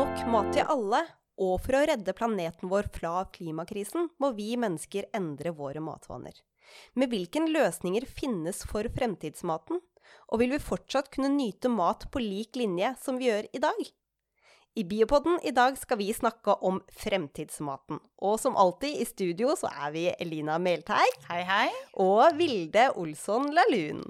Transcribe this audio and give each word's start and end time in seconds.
nok 0.00 0.20
mat 0.32 0.46
til 0.54 0.64
alle, 0.72 0.98
og 1.44 1.58
for 1.60 1.76
å 1.76 1.80
redde 1.90 2.14
planeten 2.16 2.70
vår 2.70 2.86
fra 2.94 3.24
klimakrisen, 3.34 4.06
må 4.22 4.30
vi 4.32 4.54
mennesker 4.56 5.10
endre 5.16 5.52
våre 5.52 5.82
matvaner. 5.84 6.32
Men 6.96 7.10
hvilke 7.12 7.42
løsninger 7.44 8.06
finnes 8.08 8.62
for 8.70 8.88
fremtidsmaten? 8.94 9.82
Og 10.32 10.40
vil 10.40 10.54
vi 10.54 10.62
fortsatt 10.62 11.10
kunne 11.12 11.28
nyte 11.34 11.68
mat 11.68 12.06
på 12.12 12.22
lik 12.22 12.56
linje 12.56 12.94
som 13.02 13.18
vi 13.20 13.28
gjør 13.28 13.50
i 13.52 13.62
dag? 13.66 13.82
I 14.80 14.86
Biopodden 14.88 15.36
i 15.44 15.52
dag 15.52 15.76
skal 15.76 16.00
vi 16.00 16.08
snakke 16.16 16.56
om 16.64 16.80
fremtidsmaten. 16.96 18.00
Og 18.24 18.40
som 18.40 18.56
alltid 18.56 19.02
i 19.02 19.08
studio 19.08 19.52
så 19.58 19.68
er 19.84 19.92
vi 19.98 20.08
Elina 20.16 20.56
Melteig 20.62 21.12
Hei, 21.28 21.42
hei. 21.44 21.68
og 22.00 22.40
Vilde 22.40 22.88
Olsson 22.96 23.52
Lahlun. 23.52 24.06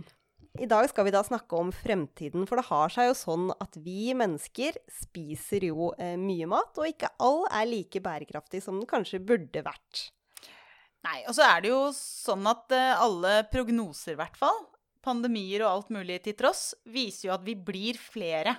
I 0.59 0.66
dag 0.66 0.88
skal 0.90 1.06
vi 1.06 1.12
da 1.14 1.20
snakke 1.22 1.54
om 1.54 1.68
fremtiden, 1.70 2.46
for 2.48 2.59
det 2.59 2.66
har 2.66 2.90
seg 2.90 3.10
jo 3.10 3.18
sånn 3.18 3.50
at 3.62 3.77
vi 3.78 4.10
mennesker 4.18 4.80
spiser 4.90 5.68
jo 5.68 5.92
eh, 5.95 6.16
mye 6.18 6.48
mat, 6.50 6.74
og 6.74 6.88
ikke 6.90 7.12
all 7.23 7.45
er 7.46 7.68
like 7.70 8.02
bærekraftig 8.02 8.62
som 8.64 8.80
den 8.80 8.88
kanskje 8.90 9.23
burde 9.23 9.62
vært. 9.62 10.09
Nei, 11.06 11.20
og 11.30 11.36
så 11.36 11.46
er 11.46 11.62
det 11.62 11.70
jo 11.70 11.84
sånn 11.96 12.48
at 12.50 12.74
eh, 12.74 12.98
alle 12.98 13.36
prognoser, 13.52 14.16
i 14.16 14.20
hvert 14.20 14.36
fall, 14.40 14.59
pandemier 15.06 15.62
og 15.62 15.70
alt 15.70 15.95
mulig 15.95 16.18
til 16.26 16.36
tross, 16.36 16.73
viser 16.82 17.28
jo 17.30 17.37
at 17.37 17.46
vi 17.46 17.54
blir 17.54 18.01
flere. 18.01 18.59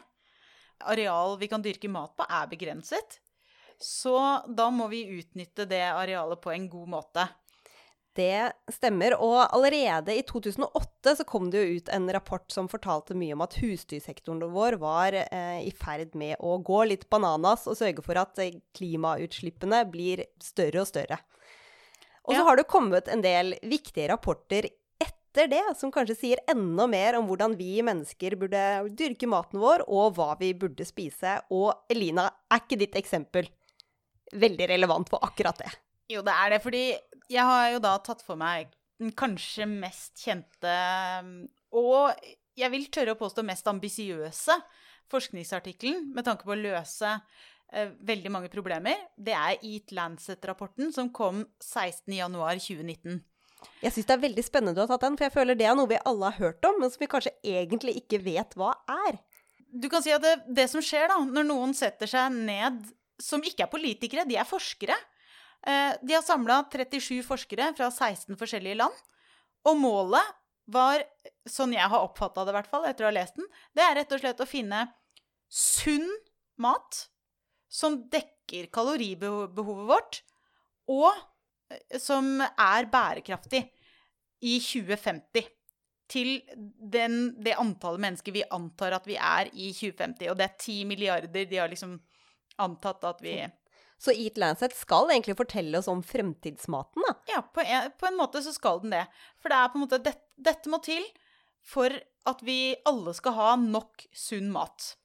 Areal 0.89 1.35
vi 1.41 1.51
kan 1.51 1.61
dyrke 1.61 1.91
mat 1.91 2.15
på, 2.17 2.25
er 2.25 2.49
begrenset. 2.49 3.19
Så 3.81 4.15
da 4.47 4.69
må 4.73 4.87
vi 4.89 5.09
utnytte 5.19 5.67
det 5.69 5.83
arealet 5.89 6.41
på 6.41 6.53
en 6.53 6.67
god 6.71 6.95
måte. 6.95 7.27
Det 8.17 8.51
stemmer, 8.75 9.13
og 9.23 9.37
allerede 9.55 10.11
i 10.19 10.23
2008 10.27 11.13
så 11.21 11.23
kom 11.27 11.45
det 11.51 11.61
jo 11.61 11.77
ut 11.79 11.91
en 11.95 12.09
rapport 12.11 12.43
som 12.51 12.67
fortalte 12.67 13.15
mye 13.15 13.37
om 13.37 13.43
at 13.45 13.55
husdyrsektoren 13.61 14.41
vår 14.51 14.75
var 14.81 15.15
eh, 15.21 15.61
i 15.63 15.71
ferd 15.71 16.11
med 16.19 16.35
å 16.43 16.57
gå 16.59 16.81
litt 16.89 17.05
bananas 17.13 17.63
og 17.71 17.77
sørge 17.79 18.03
for 18.03 18.19
at 18.19 18.41
eh, 18.43 18.57
klimautslippene 18.75 19.85
blir 19.93 20.25
større 20.43 20.83
og 20.83 20.89
større. 20.89 21.21
Og 22.27 22.35
så 22.35 22.41
Ja. 22.41 22.43
har 22.49 22.59
det 22.59 22.67
kommet 22.67 23.07
en 23.07 23.23
del 23.23 23.55
viktige 23.63 24.09
rapporter 24.11 24.67
etter 25.01 25.47
det, 25.47 25.63
som 25.79 25.89
kanskje 25.95 26.17
sier 26.19 26.41
enda 26.51 26.85
mer 26.91 27.15
om 27.17 27.29
hvordan 27.29 27.55
vi 27.57 27.79
mennesker 27.81 28.35
burde 28.35 28.65
dyrke 28.91 29.25
maten 29.31 29.61
vår, 29.63 29.85
og 29.87 30.17
hva 30.19 30.33
vi 30.37 30.51
burde 30.53 30.83
spise. 30.85 31.37
Og 31.49 31.71
Elina, 31.89 32.27
er 32.51 32.59
ikke 32.59 32.77
ditt 32.83 32.99
eksempel 32.99 33.47
veldig 34.35 34.67
relevant 34.75 35.07
for 35.09 35.23
akkurat 35.23 35.57
det? 35.63 35.71
Jo, 36.11 36.19
det 36.27 36.35
er 36.35 36.49
det, 36.51 36.59
fordi 36.61 36.83
jeg 37.31 37.47
har 37.47 37.71
jo 37.73 37.81
da 37.83 37.95
tatt 38.03 38.23
for 38.25 38.39
meg 38.39 38.71
den 39.01 39.13
kanskje 39.17 39.65
mest 39.69 40.21
kjente 40.21 40.75
og 41.71 42.11
jeg 42.59 42.71
vil 42.73 42.87
tørre 42.93 43.15
å 43.15 43.19
påstå 43.19 43.43
mest 43.47 43.67
ambisiøse 43.71 44.57
forskningsartikkelen 45.11 46.11
med 46.15 46.27
tanke 46.27 46.47
på 46.47 46.53
å 46.53 46.59
løse 46.59 47.09
eh, 47.15 47.91
veldig 48.07 48.31
mange 48.33 48.51
problemer. 48.51 48.99
Det 49.15 49.35
er 49.35 49.59
Eat 49.59 49.93
Lancet-rapporten 49.95 50.91
som 50.95 51.11
kom 51.15 51.43
16.1.2019. 51.63 53.19
Jeg 53.83 53.93
syns 53.93 54.07
det 54.09 54.15
er 54.15 54.23
veldig 54.23 54.45
spennende 54.45 54.77
du 54.77 54.83
har 54.83 54.89
tatt 54.89 55.03
den, 55.05 55.17
for 55.19 55.27
jeg 55.27 55.35
føler 55.35 55.57
det 55.57 55.67
er 55.69 55.75
noe 55.77 55.89
vi 55.91 55.99
alle 56.09 56.31
har 56.31 56.39
hørt 56.41 56.65
om, 56.65 56.79
men 56.81 56.91
som 56.91 57.03
vi 57.03 57.11
kanskje 57.11 57.35
egentlig 57.45 57.99
ikke 58.01 58.21
vet 58.25 58.55
hva 58.57 58.73
er. 59.07 59.19
Du 59.71 59.87
kan 59.91 60.03
si 60.03 60.11
at 60.11 60.23
det, 60.23 60.33
det 60.51 60.67
som 60.71 60.83
skjer 60.83 61.11
da, 61.11 61.19
når 61.23 61.47
noen 61.47 61.75
setter 61.77 62.09
seg 62.09 62.33
ned, 62.33 62.81
som 63.21 63.43
ikke 63.45 63.67
er 63.67 63.71
politikere, 63.71 64.25
de 64.27 64.39
er 64.41 64.49
forskere. 64.49 64.97
Eh, 65.67 65.93
de 66.01 66.15
har 66.15 66.25
samla 66.25 66.63
37 66.71 67.21
forskere 67.25 67.71
fra 67.77 67.91
16 67.91 68.37
forskjellige 68.39 68.79
land. 68.81 69.01
Og 69.69 69.77
målet 69.77 70.37
var, 70.71 71.03
sånn 71.49 71.75
jeg 71.75 71.89
har 71.91 72.05
oppfatta 72.05 72.45
det 72.45 72.53
i 72.53 72.57
hvert 72.57 72.71
fall 72.71 72.87
etter 72.89 73.05
å 73.05 73.11
ha 73.11 73.15
lest 73.15 73.37
den, 73.37 73.47
det 73.77 73.85
er 73.85 73.97
rett 73.99 74.13
og 74.15 74.21
slett 74.23 74.41
å 74.41 74.49
finne 74.49 74.85
sunn 75.51 76.07
mat 76.61 77.05
som 77.71 77.97
dekker 78.11 78.69
kaloribehovet 78.73 79.87
vårt, 79.89 80.21
og 80.91 81.11
eh, 81.71 81.97
som 82.01 82.41
er 82.41 82.89
bærekraftig 82.91 83.65
i 84.41 84.57
2050 84.59 85.49
til 86.11 86.33
den, 86.91 87.35
det 87.39 87.55
antallet 87.59 88.03
mennesker 88.03 88.35
vi 88.35 88.43
antar 88.51 88.97
at 88.97 89.05
vi 89.07 89.15
er 89.15 89.47
i 89.53 89.69
2050. 89.71 90.27
Og 90.31 90.39
det 90.39 90.47
er 90.47 90.57
10 90.57 90.89
milliarder 90.89 91.47
de 91.47 91.59
har 91.61 91.71
liksom 91.71 91.95
antatt 92.61 93.05
at 93.07 93.21
vi 93.23 93.37
Så 94.01 94.15
Eat 94.17 94.39
Lancet 94.41 94.73
skal 94.73 95.11
egentlig 95.13 95.35
fortelle 95.37 95.77
oss 95.77 95.89
om 95.91 95.99
fremtidsmaten, 96.03 97.03
da. 97.05 97.13
Ja, 97.29 97.41
på 97.45 97.61
en, 97.61 97.91
på 97.99 98.07
en 98.09 98.17
måte 98.17 98.41
så 98.41 98.53
skal 98.55 98.81
den 98.81 98.95
det. 98.95 99.03
For 99.41 99.53
det 99.53 99.59
er 99.59 99.69
på 99.69 99.77
en 99.77 99.83
måte 99.85 100.01
det, 100.01 100.15
Dette 100.41 100.71
må 100.73 100.79
til 100.81 101.05
for 101.61 101.93
at 102.25 102.41
vi 102.41 102.75
alle 102.89 103.13
skal 103.13 103.35
ha 103.37 103.49
nok 103.61 104.07
sunn 104.13 104.49
mat. 104.53 104.95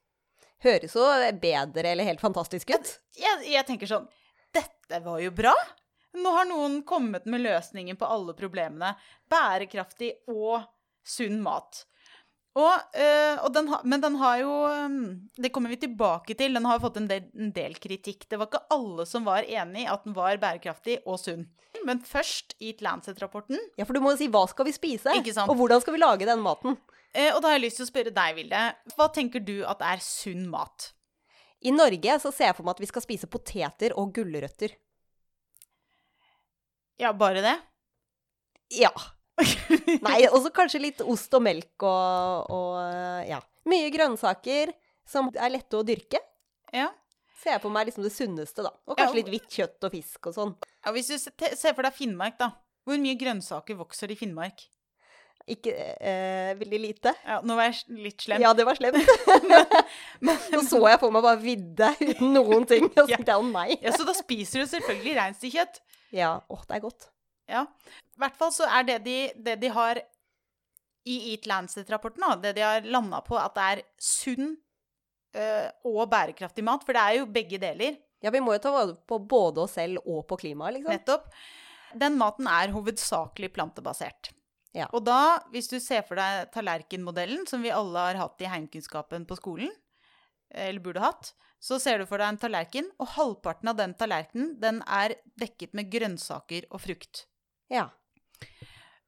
Høres 0.65 0.95
jo 0.97 1.05
bedre 1.41 1.91
eller 1.91 2.07
helt 2.07 2.23
fantastisk 2.23 2.73
ut. 2.73 2.95
Jeg, 3.17 3.43
jeg 3.45 3.65
tenker 3.67 3.89
sånn 3.89 4.07
Dette 4.55 5.03
var 5.05 5.21
jo 5.21 5.33
bra! 5.35 5.53
Nå 6.17 6.31
har 6.33 6.47
noen 6.49 6.79
kommet 6.87 7.27
med 7.29 7.43
løsningen 7.43 7.99
på 7.99 8.07
alle 8.09 8.33
problemene. 8.33 8.95
Bærekraftig 9.29 10.15
og 10.33 10.63
sunn 11.05 11.37
mat. 11.45 11.83
Og, 12.57 12.97
øh, 12.97 13.35
og 13.45 13.51
den 13.53 13.67
har, 13.69 13.83
men 13.85 14.01
den 14.01 14.15
har 14.17 14.39
jo 14.41 14.53
Det 15.37 15.51
kommer 15.53 15.69
vi 15.69 15.77
tilbake 15.77 16.33
til. 16.33 16.55
Den 16.57 16.65
har 16.65 16.79
fått 16.81 16.97
en 16.97 17.09
del, 17.09 17.27
en 17.37 17.51
del 17.53 17.75
kritikk. 17.77 18.25
Det 18.31 18.39
var 18.39 18.49
ikke 18.49 18.63
alle 18.73 19.05
som 19.05 19.27
var 19.27 19.45
enig 19.45 19.83
i 19.83 19.89
at 19.91 20.07
den 20.07 20.15
var 20.17 20.39
bærekraftig 20.41 20.99
og 21.05 21.19
sunn. 21.21 21.45
Men 21.85 22.01
først 22.01 22.55
Eat 22.63 22.81
Lancet-rapporten. 22.81 23.59
Ja, 23.77 23.85
for 23.85 23.93
du 23.93 24.01
må 24.01 24.15
jo 24.15 24.21
si 24.23 24.29
hva 24.33 24.47
skal 24.49 24.65
vi 24.65 24.73
spise, 24.73 25.13
Ikke 25.19 25.35
sant? 25.35 25.51
og 25.51 25.59
hvordan 25.59 25.83
skal 25.83 25.93
vi 25.93 26.01
lage 26.01 26.25
den 26.25 26.41
maten. 26.41 26.79
Eh, 27.13 27.29
og 27.33 27.41
da 27.41 27.51
har 27.51 27.57
jeg 27.59 27.67
lyst 27.67 27.79
til 27.81 27.85
å 27.85 27.91
spørre 27.91 28.13
deg, 28.15 28.35
Vilde. 28.39 28.63
Hva 28.95 29.07
tenker 29.13 29.43
du 29.45 29.59
at 29.69 29.83
er 29.85 30.01
sunn 30.03 30.47
mat? 30.49 30.91
I 31.65 31.73
Norge 31.73 32.19
så 32.21 32.31
ser 32.33 32.51
jeg 32.51 32.57
for 32.57 32.67
meg 32.67 32.77
at 32.77 32.83
vi 32.83 32.89
skal 32.89 33.05
spise 33.05 33.29
poteter 33.29 33.95
og 33.97 34.11
gulrøtter. 34.17 34.75
Ja, 37.01 37.13
bare 37.13 37.41
det? 37.45 37.55
Ja. 38.77 38.91
Nei, 40.07 40.19
og 40.31 40.39
så 40.43 40.51
kanskje 40.53 40.81
litt 40.81 41.01
ost 41.05 41.33
og 41.37 41.43
melk 41.45 41.83
og, 41.85 42.51
og 42.53 43.25
ja. 43.29 43.41
Mye 43.69 43.89
grønnsaker 43.93 44.71
som 45.07 45.29
er 45.35 45.51
lette 45.53 45.77
å 45.77 45.83
dyrke. 45.87 46.19
Ja. 46.75 46.87
Ser 47.37 47.53
jeg 47.57 47.61
på 47.63 47.69
meg 47.71 47.89
liksom 47.89 48.05
det 48.05 48.13
sunneste, 48.15 48.63
da. 48.65 48.71
Og 48.87 48.97
kanskje 48.97 49.13
Ja. 49.13 49.19
litt 49.19 49.29
hvitt 49.31 49.51
kjøtt 49.59 49.85
og 49.87 49.93
fisk 49.93 50.31
og 50.31 50.33
sånn. 50.35 50.55
ja 50.85 50.95
hvis 50.95 51.11
du 51.11 51.17
ser 51.19 51.75
for 51.75 51.83
deg 51.85 51.93
Finnmark, 51.95 52.39
da. 52.39 52.49
Hvor 52.87 52.97
mye 53.03 53.19
grønnsaker 53.19 53.77
vokser 53.77 54.11
i 54.11 54.17
Finnmark? 54.19 54.63
Ikke 55.47 55.71
eh, 56.03 56.53
veldig 56.59 56.79
lite. 56.83 57.13
Ja, 57.23 57.37
nå 57.45 57.55
var 57.55 57.69
jeg 57.69 57.99
litt 58.03 58.23
slem. 58.25 58.41
Ja, 58.43 58.49
det 58.57 58.65
var 58.67 58.75
slemt. 58.75 58.97
Nå 60.27 60.33
så 60.67 60.81
jeg 60.89 60.99
for 60.99 61.13
meg 61.15 61.23
bare 61.23 61.39
vidde 61.39 61.91
uten 62.01 62.33
noen 62.35 62.65
ting. 62.67 62.87
Og 62.89 62.97
så 63.05 63.13
tenkte 63.13 63.31
jeg 63.31 63.43
å 63.43 63.45
nei. 63.47 63.77
Ja, 63.83 63.93
så 63.95 64.07
da 64.07 64.15
spiser 64.17 64.63
du 64.63 64.71
selvfølgelig 64.73 65.15
reinsdyrkjøtt. 65.21 65.79
Ja, 66.15 66.33
Å, 66.51 66.59
det 66.67 66.75
er 66.79 66.83
godt. 66.83 67.07
Ja. 67.51 67.63
I 68.17 68.23
hvert 68.23 68.37
fall 68.39 68.53
så 68.53 68.67
er 68.73 68.85
det 68.87 69.01
de, 69.05 69.17
det 69.45 69.59
de 69.61 69.69
har 69.73 69.99
i 71.07 71.17
Eat 71.31 71.45
Lancet-rapporten, 71.47 72.25
det 72.41 72.55
de 72.57 72.63
har 72.65 72.87
landa 72.89 73.21
på, 73.23 73.37
at 73.39 73.53
det 73.55 73.67
er 73.73 73.83
sunn 74.01 74.49
øh, 75.37 75.67
og 75.87 76.01
bærekraftig 76.11 76.65
mat. 76.65 76.83
For 76.83 76.97
det 76.97 77.03
er 77.03 77.19
jo 77.21 77.29
begge 77.31 77.61
deler. 77.61 77.99
Ja, 78.25 78.33
vi 78.33 78.41
må 78.41 78.55
jo 78.55 78.63
ta 78.63 78.73
vare 78.73 78.97
på 79.07 79.19
både 79.29 79.63
oss 79.63 79.77
selv 79.77 80.01
og 80.03 80.25
på 80.27 80.39
klimaet, 80.41 80.79
liksom. 80.79 80.91
Nettopp. 80.95 81.29
Den 81.97 82.17
maten 82.19 82.49
er 82.51 82.73
hovedsakelig 82.73 83.51
plantebasert. 83.55 84.33
Ja. 84.75 84.89
Og 84.91 85.05
da, 85.07 85.39
hvis 85.53 85.69
du 85.71 85.77
ser 85.81 86.03
for 86.05 86.19
deg 86.19 86.49
tallerkenmodellen, 86.53 87.45
som 87.49 87.63
vi 87.63 87.73
alle 87.73 88.09
har 88.09 88.19
hatt 88.19 88.41
i 88.43 88.49
heimkunnskapen 88.49 89.25
på 89.29 89.37
skolen, 89.39 89.71
eller 90.51 90.81
burde 90.83 91.05
hatt, 91.05 91.31
så 91.63 91.79
ser 91.81 92.01
du 92.01 92.09
for 92.09 92.21
deg 92.21 92.33
en 92.33 92.41
tallerken, 92.41 92.89
og 93.01 93.13
halvparten 93.15 93.71
av 93.71 93.79
den 93.79 93.95
tallerkenen 93.97 94.57
den 94.61 94.83
er 94.83 95.15
dekket 95.39 95.73
med 95.77 95.89
grønnsaker 95.93 96.67
og 96.69 96.83
frukt. 96.83 97.25
Ja. 97.73 97.87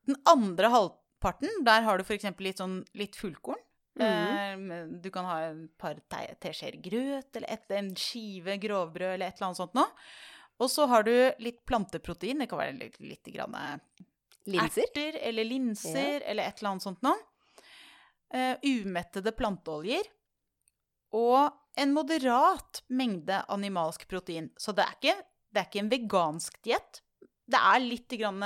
Den 0.07 0.15
andre 0.25 0.69
halvparten, 0.73 1.49
der 1.65 1.81
har 1.85 1.97
du 1.97 2.03
f.eks. 2.03 2.23
litt 2.39 2.57
sånn 2.61 2.83
litt 2.97 3.15
fullkorn. 3.19 3.59
Mm. 3.99 4.71
Eh, 4.71 4.85
Du 5.03 5.09
kan 5.11 5.25
ha 5.25 5.39
et 5.49 5.77
par 5.77 5.95
te- 6.09 6.35
teskjeer 6.39 6.77
grøt, 6.81 7.35
eller 7.35 7.49
et, 7.51 7.71
en 7.71 7.89
skive 7.95 8.55
grovbrød, 8.63 9.13
eller 9.15 9.27
et 9.27 9.35
eller 9.37 9.47
annet 9.49 9.57
sånt 9.59 9.73
noe. 9.75 9.89
Og 10.59 10.69
så 10.71 10.87
har 10.91 11.03
du 11.03 11.13
litt 11.39 11.65
planteprotein. 11.65 12.39
Det 12.39 12.49
kan 12.51 12.59
være 12.59 12.77
litt, 12.79 12.99
litt 12.99 13.23
grann 13.31 13.55
Linser. 14.49 14.83
erter 14.87 15.17
eller 15.21 15.43
linser 15.47 16.21
eller 16.25 16.43
et 16.49 16.59
eller 16.59 16.71
annet 16.71 16.83
sånt 16.83 17.01
noe. 17.05 17.15
Eh, 18.33 18.55
umettede 18.63 19.31
planteoljer. 19.35 20.03
Og 21.15 21.51
en 21.79 21.93
moderat 21.95 22.81
mengde 22.89 23.39
animalsk 23.49 24.03
protein. 24.11 24.49
Så 24.59 24.73
det 24.75 24.83
er 24.85 24.97
ikke, 24.99 25.15
det 25.53 25.61
er 25.61 25.69
ikke 25.69 25.83
en 25.83 25.91
vegansk 25.93 26.59
diett. 26.67 27.01
Det 27.49 27.57
er 27.59 27.79
litt 27.81 28.09
grann 28.19 28.43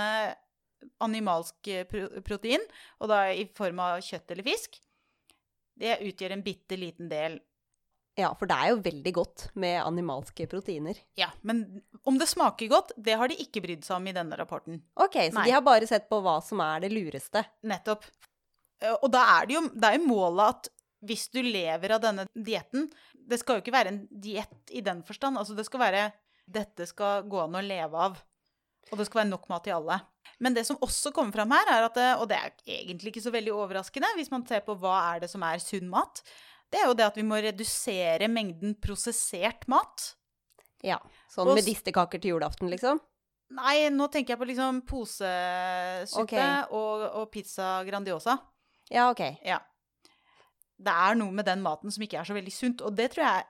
animalsk 1.04 1.68
eh, 1.72 1.86
protein, 2.26 2.64
og 3.00 3.10
da 3.12 3.26
i 3.32 3.48
form 3.56 3.80
av 3.84 4.02
kjøtt 4.06 4.32
eller 4.36 4.48
fisk. 4.48 4.80
Det 5.80 5.98
utgjør 6.06 6.36
en 6.36 6.44
bitte 6.46 6.78
liten 6.78 7.10
del. 7.10 7.40
Ja, 8.14 8.30
for 8.38 8.46
det 8.46 8.56
er 8.62 8.70
jo 8.70 8.82
veldig 8.86 9.12
godt 9.16 9.44
med 9.58 9.80
animalske 9.82 10.46
proteiner. 10.50 11.00
Ja, 11.18 11.32
Men 11.42 11.82
om 12.06 12.20
det 12.22 12.28
smaker 12.30 12.70
godt, 12.70 12.92
det 12.98 13.16
har 13.18 13.32
de 13.32 13.40
ikke 13.42 13.64
brydd 13.64 13.86
seg 13.88 13.98
om 13.98 14.08
i 14.08 14.14
denne 14.14 14.38
rapporten. 14.38 14.84
Ok, 15.02 15.18
så 15.32 15.40
Nei. 15.40 15.48
de 15.50 15.56
har 15.56 15.64
bare 15.66 15.88
sett 15.90 16.06
på 16.12 16.20
hva 16.22 16.36
som 16.46 16.62
er 16.62 16.84
det 16.86 16.92
lureste. 16.94 17.42
Nettopp. 17.66 18.06
Eh, 18.84 18.94
Og 19.02 19.10
da 19.12 19.24
er 19.40 19.50
det 19.50 19.58
jo, 19.58 19.64
det 19.74 19.90
er 19.90 19.98
jo 19.98 20.06
målet 20.12 20.46
at 20.54 20.70
hvis 21.04 21.26
du 21.34 21.42
lever 21.42 21.92
av 21.92 22.00
denne 22.00 22.24
dietten 22.32 22.86
Det 23.12 23.36
skal 23.42 23.58
jo 23.58 23.62
ikke 23.64 23.74
være 23.76 23.92
en 23.92 24.08
diett 24.08 24.72
i 24.72 24.80
den 24.86 25.02
forstand. 25.04 25.38
Altså 25.40 25.56
det 25.58 25.66
skal 25.68 25.82
være 25.82 26.04
Dette 26.48 26.86
skal 26.88 27.26
gå 27.28 27.40
an 27.40 27.56
å 27.56 27.64
leve 27.64 27.98
av. 28.06 28.22
Og 28.92 29.00
det 29.00 29.08
skal 29.08 29.24
være 29.24 29.32
nok 29.32 29.46
mat 29.52 29.64
til 29.66 29.78
alle. 29.78 30.00
Men 30.44 30.56
det 30.56 30.66
som 30.68 30.80
også 30.84 31.14
kommer 31.16 31.36
fram 31.36 31.54
her, 31.56 31.70
er 31.72 31.86
at 31.88 32.00
og 32.18 32.26
det 32.30 32.38
er 32.38 32.52
egentlig 32.80 33.14
ikke 33.14 33.24
så 33.24 33.32
veldig 33.34 33.54
overraskende 33.56 34.10
hvis 34.18 34.32
man 34.34 34.46
ser 34.50 34.66
på 34.66 34.76
hva 34.82 34.98
er 35.14 35.24
det 35.24 35.30
som 35.32 35.46
er 35.46 35.62
sunn 35.64 35.88
mat, 35.92 36.24
det 36.74 36.82
er 36.82 36.90
jo 36.90 36.98
det 36.98 37.06
at 37.06 37.18
vi 37.20 37.26
må 37.28 37.38
redusere 37.38 38.30
mengden 38.32 38.76
prosessert 38.82 39.68
mat. 39.72 40.14
Ja. 40.84 41.00
Sånn 41.32 41.48
Og 41.48 41.60
medisterkaker 41.60 42.22
til 42.22 42.36
julaften, 42.36 42.72
liksom? 42.74 43.00
Nei, 43.54 43.90
nå 43.94 44.08
tenker 44.12 44.34
jeg 44.34 44.42
på 44.42 44.48
liksom 44.50 44.82
posesuppe 44.90 46.26
okay. 46.26 46.64
og, 46.74 47.04
og 47.22 47.30
pizza 47.34 47.76
Grandiosa. 47.86 48.40
Ja, 48.90 49.12
OK. 49.12 49.22
Ja. 49.46 49.60
Det 50.84 50.94
er 51.06 51.20
noe 51.20 51.32
med 51.36 51.46
den 51.48 51.62
maten 51.64 51.94
som 51.94 52.04
ikke 52.04 52.20
er 52.20 52.28
så 52.28 52.36
veldig 52.36 52.54
sunt, 52.54 52.82
og 52.82 52.98
det 52.98 53.12
tror 53.14 53.28
jeg 53.28 53.46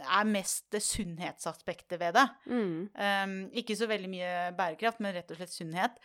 er 0.00 0.24
mest 0.28 0.66
det 0.72 0.80
sunnhetsaspektet 0.82 2.00
ved 2.00 2.14
det. 2.16 2.26
Mm. 2.46 2.88
Um, 2.94 3.36
ikke 3.60 3.76
så 3.78 3.88
veldig 3.90 4.10
mye 4.12 4.32
bærekraft, 4.58 5.00
men 5.04 5.14
rett 5.16 5.30
og 5.34 5.40
slett 5.40 5.54
sunnhet. 5.54 5.98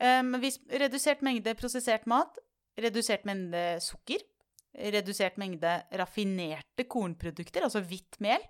Um, 0.00 0.34
hvis 0.42 0.58
redusert 0.70 1.22
mengde 1.22 1.54
prosessert 1.58 2.06
mat, 2.10 2.38
redusert 2.80 3.24
mengde 3.28 3.62
sukker, 3.84 4.22
redusert 4.74 5.36
mengde 5.38 5.76
raffinerte 6.00 6.86
kornprodukter, 6.90 7.62
altså 7.68 7.82
hvitt 7.86 8.18
mel, 8.24 8.42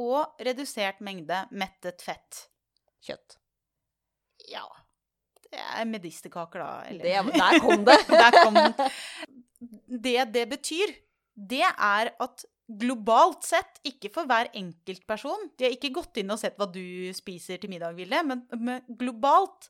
og 0.00 0.40
redusert 0.42 1.02
mengde 1.04 1.42
mettet 1.54 2.02
fett. 2.02 2.46
Kjøtt. 3.04 3.36
Ja 4.50 4.64
Det 5.52 5.60
er 5.60 5.84
medisterkaker, 5.86 6.58
da. 6.64 6.70
eller- 6.88 7.04
Det, 7.04 7.34
der 7.36 7.58
kom 7.62 7.84
det! 7.86 7.98
Der 8.24 8.38
kom 8.42 8.54
det. 8.58 8.88
Det 10.04 10.16
det 10.34 10.48
betyr, 10.50 10.90
det 11.36 11.62
er 11.62 12.10
at 12.20 12.44
globalt 12.64 13.44
sett, 13.44 13.80
ikke 13.84 14.08
for 14.14 14.28
hver 14.28 14.48
enkeltperson 14.56 15.50
De 15.58 15.66
har 15.66 15.74
ikke 15.74 15.92
gått 15.92 16.20
inn 16.22 16.32
og 16.32 16.40
sett 16.40 16.56
hva 16.56 16.68
du 16.70 17.12
spiser 17.16 17.60
til 17.60 17.72
middag, 17.72 17.96
Vilde, 17.98 18.22
men, 18.24 18.80
globalt 18.88 19.68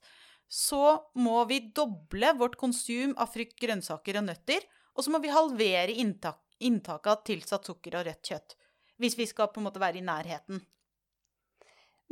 så 0.55 1.01
må 1.19 1.41
vi 1.51 1.59
doble 1.75 2.35
vårt 2.39 2.55
konsum 2.61 3.15
av 3.19 3.33
frukt, 3.33 3.57
grønnsaker 3.59 4.21
og 4.21 4.29
nøtter. 4.29 4.63
Og 4.95 5.03
så 5.03 5.11
må 5.11 5.19
vi 5.23 5.33
halvere 5.33 5.97
inntak, 5.99 6.39
inntaket 6.63 7.11
av 7.11 7.25
tilsatt 7.27 7.67
sukker 7.67 7.97
og 7.99 8.07
rødt 8.07 8.31
kjøtt. 8.31 8.55
Hvis 9.03 9.17
vi 9.19 9.27
skal 9.27 9.51
på 9.51 9.59
en 9.59 9.67
måte 9.67 9.83
være 9.83 9.99
i 9.99 10.07
nærheten. 10.07 10.61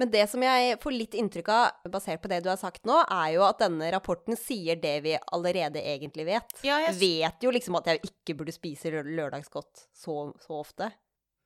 Men 0.00 0.08
det 0.10 0.24
som 0.30 0.40
jeg 0.42 0.78
får 0.80 0.94
litt 0.96 1.14
inntrykk 1.20 1.48
av, 1.52 1.90
basert 1.92 2.22
på 2.22 2.28
det 2.32 2.38
du 2.44 2.48
har 2.48 2.56
sagt 2.60 2.86
nå, 2.88 2.96
er 3.12 3.34
jo 3.34 3.42
at 3.44 3.58
denne 3.60 3.90
rapporten 3.92 4.38
sier 4.40 4.78
det 4.80 4.94
vi 5.04 5.12
allerede 5.36 5.82
egentlig 5.84 6.24
vet. 6.30 6.54
Ja, 6.64 6.78
jeg 6.86 6.96
Vet 7.02 7.44
jo 7.44 7.52
liksom 7.52 7.76
at 7.78 7.90
jeg 7.92 8.00
ikke 8.08 8.38
burde 8.40 8.54
spise 8.56 8.90
lø- 8.94 9.04
lørdagsgodt 9.04 9.84
så, 9.92 10.16
så 10.40 10.60
ofte. 10.62 10.88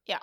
Ja. 0.09 0.21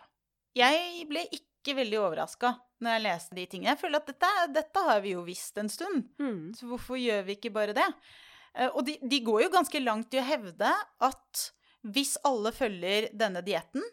Jeg 0.55 1.03
ble 1.09 1.25
ikke 1.35 1.75
veldig 1.81 1.99
overraska 1.99 2.53
når 2.83 2.95
jeg 2.95 3.03
leste 3.09 3.35
de 3.37 3.45
tingene. 3.51 3.73
Jeg 3.75 3.81
føler 3.83 3.99
at 4.01 4.09
dette, 4.13 4.31
dette 4.55 4.85
har 4.87 5.03
vi 5.03 5.13
jo 5.17 5.25
visst 5.27 5.59
en 5.59 5.69
stund. 5.71 6.07
Mm. 6.19 6.53
Så 6.55 6.67
hvorfor 6.71 6.99
gjør 6.99 7.23
vi 7.27 7.35
ikke 7.37 7.51
bare 7.55 7.75
det? 7.75 7.89
Eh, 8.55 8.69
Og 8.71 8.85
de, 8.87 8.97
de 9.03 9.19
går 9.23 9.45
jo 9.45 9.53
ganske 9.53 9.83
langt 9.83 10.15
i 10.15 10.19
å 10.23 10.27
hevde 10.27 10.71
at 11.03 11.45
hvis 11.83 12.15
alle 12.23 12.51
følger 12.55 13.09
denne 13.11 13.43
dietten, 13.43 13.83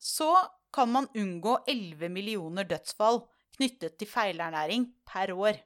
så 0.00 0.34
kan 0.72 0.88
man 0.92 1.06
unngå 1.16 1.58
11 1.68 2.08
millioner 2.12 2.64
dødsfall 2.68 3.22
knyttet 3.56 3.98
til 4.00 4.08
feilernæring 4.08 4.88
per 5.08 5.32
år. 5.34 5.60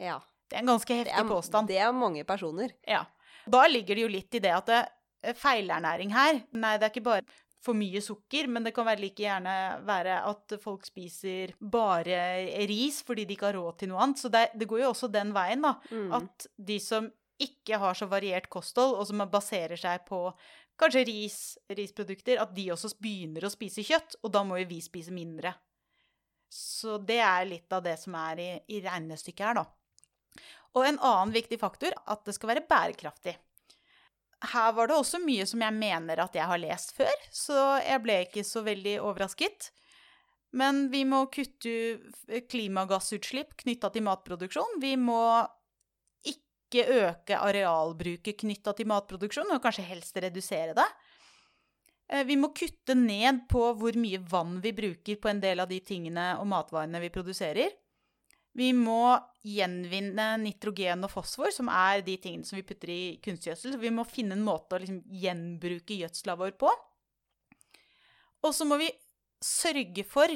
Ja. 0.00 0.20
Det 0.50 0.58
er 0.58 0.64
en 0.64 0.72
ganske 0.72 0.90
Det 0.90 1.04
heftig 1.04 1.20
er, 1.20 1.28
påstand. 1.28 1.68
det 1.70 1.78
er 1.78 1.92
mange 1.94 2.24
personer. 2.26 2.72
Ja. 2.86 3.04
Da 3.46 3.66
ligger 3.68 3.94
det 3.94 4.02
jo 4.02 4.08
litt 4.10 4.34
i 4.34 4.42
det 4.42 4.50
at 4.54 4.66
det, 4.66 4.80
eh, 5.22 5.34
feilernæring 5.38 6.10
her 6.12 6.42
Nei, 6.52 6.76
det 6.78 6.88
er 6.88 6.90
ikke 6.90 7.04
bare 7.06 7.22
for 7.60 7.76
mye 7.76 8.00
sukker, 8.00 8.48
men 8.48 8.64
det 8.64 8.72
kan 8.74 8.86
være 8.88 9.02
like 9.02 9.20
gjerne 9.20 9.84
være 9.84 10.14
at 10.30 10.54
folk 10.62 10.86
spiser 10.88 11.52
bare 11.60 12.16
ris 12.66 13.02
fordi 13.04 13.26
de 13.28 13.36
ikke 13.36 13.50
har 13.50 13.58
råd 13.58 13.78
til 13.82 13.90
noe 13.92 14.00
annet. 14.00 14.18
Så 14.22 14.30
det, 14.32 14.46
det 14.56 14.66
går 14.66 14.80
jo 14.80 14.92
også 14.94 15.10
den 15.12 15.34
veien, 15.36 15.60
da. 15.62 15.74
Mm. 15.92 16.12
At 16.16 16.46
de 16.56 16.78
som 16.80 17.10
ikke 17.40 17.78
har 17.80 17.94
så 17.96 18.08
variert 18.08 18.48
kosthold, 18.52 18.96
og 18.96 19.06
som 19.08 19.20
baserer 19.30 19.76
seg 19.80 20.06
på 20.08 20.22
kanskje 20.80 21.04
ris, 21.08 21.38
risprodukter, 21.68 22.40
at 22.40 22.54
de 22.56 22.70
også 22.72 22.94
begynner 23.00 23.44
å 23.44 23.52
spise 23.52 23.84
kjøtt, 23.84 24.16
og 24.24 24.32
da 24.32 24.42
må 24.44 24.56
jo 24.60 24.68
vi 24.72 24.80
spise 24.84 25.12
mindre. 25.12 25.52
Så 26.50 26.98
det 26.98 27.20
er 27.22 27.46
litt 27.46 27.72
av 27.72 27.84
det 27.84 27.94
som 28.00 28.16
er 28.18 28.40
i, 28.42 28.48
i 28.74 28.80
regnestykket 28.82 29.46
her, 29.46 29.60
da. 29.60 29.66
Og 30.74 30.86
en 30.86 30.98
annen 30.98 31.34
viktig 31.34 31.58
faktor, 31.60 31.94
at 32.10 32.24
det 32.26 32.34
skal 32.36 32.52
være 32.52 32.66
bærekraftig. 32.70 33.36
Her 34.50 34.72
var 34.72 34.88
det 34.88 34.96
også 34.96 35.20
mye 35.20 35.44
som 35.46 35.60
jeg 35.62 35.76
mener 35.76 36.22
at 36.22 36.36
jeg 36.36 36.48
har 36.48 36.60
lest 36.62 36.94
før, 36.96 37.24
så 37.34 37.76
jeg 37.82 38.02
ble 38.04 38.22
ikke 38.24 38.44
så 38.46 38.62
veldig 38.64 38.96
overrasket. 39.02 39.70
Men 40.56 40.88
vi 40.90 41.04
må 41.06 41.26
kutte 41.30 42.42
klimagassutslipp 42.50 43.54
knytta 43.62 43.92
til 43.94 44.06
matproduksjon. 44.06 44.80
Vi 44.82 44.96
må 44.98 45.22
ikke 46.26 46.86
øke 47.04 47.38
arealbruket 47.38 48.40
knytta 48.42 48.74
til 48.78 48.88
matproduksjon, 48.90 49.52
og 49.54 49.62
kanskje 49.62 49.86
helst 49.86 50.18
redusere 50.22 50.74
det. 50.78 50.88
Eh, 52.10 52.24
Vi 52.26 52.36
må 52.36 52.50
kutte 52.56 52.96
ned 52.98 53.46
på 53.50 53.62
hvor 53.78 53.96
mye 53.98 54.18
vann 54.18 54.58
vi 54.64 54.74
bruker 54.74 55.20
på 55.20 55.30
en 55.30 55.40
del 55.42 55.62
av 55.62 55.70
de 55.70 55.80
tingene 55.80 56.34
og 56.40 56.48
matvarene 56.50 57.00
vi 57.02 57.12
produserer. 57.14 57.70
Vi 58.58 58.72
må 58.74 59.14
gjenvinne 59.46 60.32
nitrogen 60.42 61.06
og 61.06 61.12
fosfor, 61.12 61.52
som 61.54 61.70
er 61.70 62.02
de 62.04 62.16
tingene 62.18 62.46
som 62.46 62.58
vi 62.58 62.66
putter 62.66 62.90
i 62.90 63.02
kunstgjødsel. 63.22 63.76
Så 63.76 63.78
vi 63.78 63.92
må 63.94 64.04
finne 64.08 64.34
en 64.34 64.44
måte 64.44 64.74
å 64.74 64.80
liksom 64.82 65.04
gjenbruke 65.22 66.00
gjødsla 66.00 66.34
vår 66.40 66.56
på. 66.58 66.72
Og 68.42 68.56
så 68.56 68.66
må 68.66 68.80
vi 68.80 68.90
sørge 69.44 70.02
for 70.08 70.34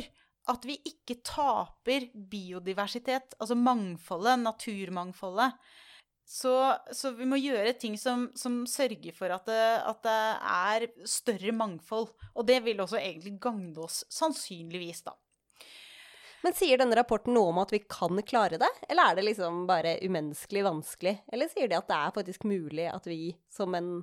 at 0.53 0.67
vi 0.69 0.77
ikke 0.87 1.19
taper 1.25 2.11
biodiversitet, 2.15 3.35
altså 3.41 3.57
mangfoldet, 3.57 4.43
naturmangfoldet. 4.45 5.57
Så, 6.25 6.55
så 6.93 7.13
vi 7.13 7.27
må 7.29 7.37
gjøre 7.37 7.75
ting 7.77 7.99
som, 8.01 8.31
som 8.39 8.63
sørger 8.69 9.13
for 9.17 9.33
at 9.35 9.45
det, 9.49 9.65
at 9.85 10.01
det 10.07 10.21
er 10.55 10.87
større 11.09 11.53
mangfold. 11.53 12.09
Og 12.33 12.49
det 12.49 12.63
vil 12.65 12.81
også 12.81 12.99
egentlig 13.01 13.37
gagne 13.45 13.77
oss, 13.85 14.03
sannsynligvis, 14.13 15.05
da. 15.05 15.15
Men 16.45 16.53
sier 16.57 16.77
denne 16.81 16.97
rapporten 16.99 17.33
noe 17.33 17.55
om 17.55 17.61
at 17.63 17.71
vi 17.73 17.81
kan 17.89 18.19
klare 18.29 18.59
det, 18.61 18.69
eller 18.89 19.11
er 19.11 19.17
det 19.17 19.23
liksom 19.31 19.63
bare 19.69 19.95
umenneskelig 20.05 20.65
vanskelig? 20.67 21.15
Eller 21.33 21.49
sier 21.49 21.71
de 21.71 21.79
at 21.79 21.89
det 21.89 21.97
er 21.97 22.17
faktisk 22.19 22.45
mulig 22.49 22.85
at 22.91 23.09
vi 23.09 23.33
som 23.53 23.73
en 23.77 23.95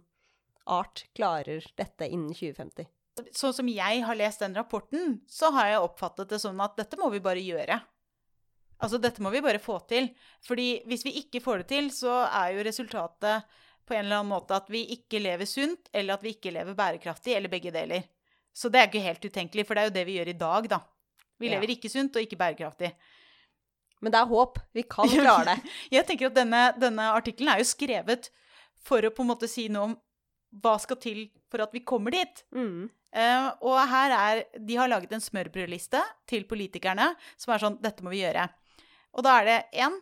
art 0.65 1.03
klarer 1.17 1.61
dette 1.77 2.09
innen 2.09 2.33
2050? 2.33 2.89
Sånn 3.35 3.53
som 3.53 3.69
jeg 3.69 4.01
har 4.07 4.17
lest 4.17 4.41
den 4.41 4.57
rapporten, 4.57 5.19
så 5.29 5.51
har 5.53 5.69
jeg 5.69 5.85
oppfattet 5.85 6.33
det 6.33 6.41
sånn 6.41 6.61
at 6.63 6.77
dette 6.79 6.97
må 6.97 7.11
vi 7.13 7.21
bare 7.21 7.43
gjøre. 7.43 7.77
Altså, 8.81 8.97
dette 9.01 9.21
må 9.21 9.29
vi 9.33 9.41
bare 9.45 9.59
få 9.61 9.77
til. 9.89 10.09
Fordi 10.45 10.81
hvis 10.89 11.05
vi 11.05 11.11
ikke 11.21 11.41
får 11.43 11.61
det 11.63 11.67
til, 11.71 11.89
så 11.93 12.23
er 12.27 12.55
jo 12.55 12.63
resultatet 12.65 13.45
på 13.85 13.93
en 13.95 14.05
eller 14.05 14.21
annen 14.21 14.31
måte 14.33 14.55
at 14.55 14.69
vi 14.71 14.83
ikke 14.95 15.19
lever 15.21 15.45
sunt, 15.49 15.89
eller 15.93 16.15
at 16.15 16.23
vi 16.25 16.33
ikke 16.35 16.53
lever 16.53 16.77
bærekraftig, 16.77 17.35
eller 17.37 17.51
begge 17.51 17.73
deler. 17.75 18.03
Så 18.53 18.69
det 18.71 18.79
er 18.81 18.89
ikke 18.89 19.03
helt 19.05 19.25
utenkelig, 19.25 19.65
for 19.67 19.75
det 19.77 19.81
er 19.83 19.89
jo 19.89 19.95
det 19.99 20.05
vi 20.07 20.15
gjør 20.19 20.31
i 20.33 20.37
dag, 20.41 20.69
da. 20.75 20.79
Vi 21.41 21.49
Ja. 21.49 21.55
lever 21.55 21.73
ikke 21.75 21.89
sunt 21.89 22.15
og 22.15 22.21
ikke 22.21 22.37
bærekraftig. 22.37 22.91
Men 24.01 24.11
det 24.13 24.19
er 24.19 24.29
håp. 24.29 24.57
Vi 24.73 24.83
kan 24.83 25.09
klare 25.21 25.45
det. 25.55 25.71
Jeg 25.91 26.05
tenker 26.07 26.29
at 26.31 26.37
denne, 26.37 26.61
denne 26.81 27.09
artikkelen 27.13 27.53
er 27.53 27.61
jo 27.61 27.69
skrevet 27.69 28.29
for 28.81 29.01
å 29.05 29.11
på 29.13 29.21
en 29.25 29.29
måte 29.29 29.49
si 29.49 29.67
noe 29.69 29.91
om 29.91 29.95
hva 30.61 30.73
skal 30.81 30.97
til 30.99 31.29
for 31.51 31.61
at 31.63 31.71
vi 31.73 31.83
kommer 31.85 32.11
dit. 32.11 32.43
Mm. 32.53 32.89
Uh, 33.11 33.47
og 33.67 33.75
her 33.91 34.13
er 34.15 34.41
De 34.55 34.75
har 34.79 34.87
laget 34.87 35.11
en 35.11 35.19
smørbrødliste 35.23 35.99
til 36.31 36.45
politikerne 36.47 37.09
som 37.35 37.51
er 37.51 37.59
sånn 37.59 37.75
Dette 37.83 38.03
må 38.05 38.13
vi 38.13 38.21
gjøre. 38.23 38.45
Og 39.17 39.25
da 39.25 39.39
er 39.39 39.47
det 39.47 39.59
én 39.83 39.97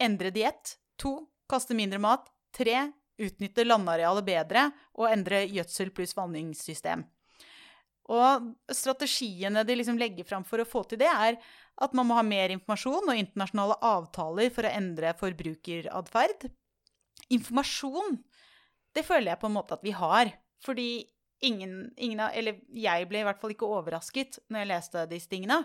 endre 0.00 0.32
diett. 0.34 0.76
To 1.00 1.16
kaste 1.50 1.76
mindre 1.76 2.00
mat. 2.02 2.28
Tre 2.56 2.90
utnytte 3.20 3.66
landarealet 3.66 4.26
bedre 4.26 4.68
og 4.96 5.10
endre 5.10 5.44
gjødsel 5.48 5.92
pluss 5.94 6.16
vanningssystem. 6.16 7.04
Og 8.10 8.48
strategiene 8.74 9.62
de 9.66 9.76
liksom 9.78 9.98
legger 10.00 10.26
fram 10.26 10.46
for 10.46 10.62
å 10.62 10.66
få 10.66 10.82
til 10.88 10.98
det, 11.02 11.10
er 11.10 11.38
at 11.80 11.94
man 11.96 12.08
må 12.08 12.16
ha 12.18 12.24
mer 12.26 12.50
informasjon 12.52 13.12
og 13.12 13.20
internasjonale 13.20 13.76
avtaler 13.86 14.50
for 14.52 14.66
å 14.66 14.72
endre 14.74 15.12
forbrukeratferd. 15.20 16.48
Informasjon, 17.36 18.18
det 18.96 19.06
føler 19.06 19.32
jeg 19.32 19.42
på 19.44 19.50
en 19.50 19.56
måte 19.56 19.78
at 19.78 19.86
vi 19.86 19.94
har. 19.94 20.32
Fordi 20.64 20.88
ingen, 21.46 21.92
ingen 21.96 22.20
av 22.20 22.34
Eller 22.36 22.58
jeg 22.68 23.06
ble 23.08 23.22
i 23.22 23.24
hvert 23.24 23.40
fall 23.40 23.54
ikke 23.54 23.68
overrasket 23.68 24.42
når 24.50 24.60
jeg 24.60 24.70
leste 24.72 25.06
disse 25.12 25.30
tingene. 25.30 25.62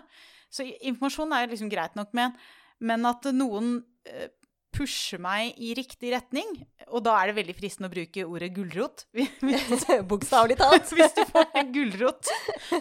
Så 0.48 0.64
informasjon 0.64 1.34
er 1.34 1.50
liksom 1.50 1.72
greit 1.72 1.98
nok, 1.98 2.14
men, 2.16 2.36
men 2.80 3.06
at 3.08 3.28
noen 3.32 3.78
eh, 4.08 4.28
pusher 4.76 5.16
meg 5.22 5.56
i 5.56 5.70
riktig 5.78 6.10
retning, 6.12 6.50
og 6.92 7.00
da 7.06 7.14
er 7.22 7.30
det 7.30 7.36
veldig 7.38 7.54
fristende 7.56 7.88
å 7.88 7.94
bruke 7.94 8.26
ordet 8.28 8.50
gulrot. 8.52 9.06
Bokstavelig 10.10 10.58
talt. 10.60 10.90
Hvis 10.98 11.14
du 11.16 11.22
får 11.30 11.48
en 11.56 11.70
gulrot 11.72 12.32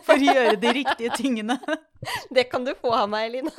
for 0.03 0.15
å 0.17 0.19
gjøre 0.19 0.57
de 0.59 0.73
riktige 0.81 1.15
tingene, 1.15 1.59
Det 2.29 2.43
kan 2.51 2.67
du 2.67 2.73
få 2.77 2.91
av 2.93 3.07
meg, 3.09 3.31
Elina. 3.31 3.49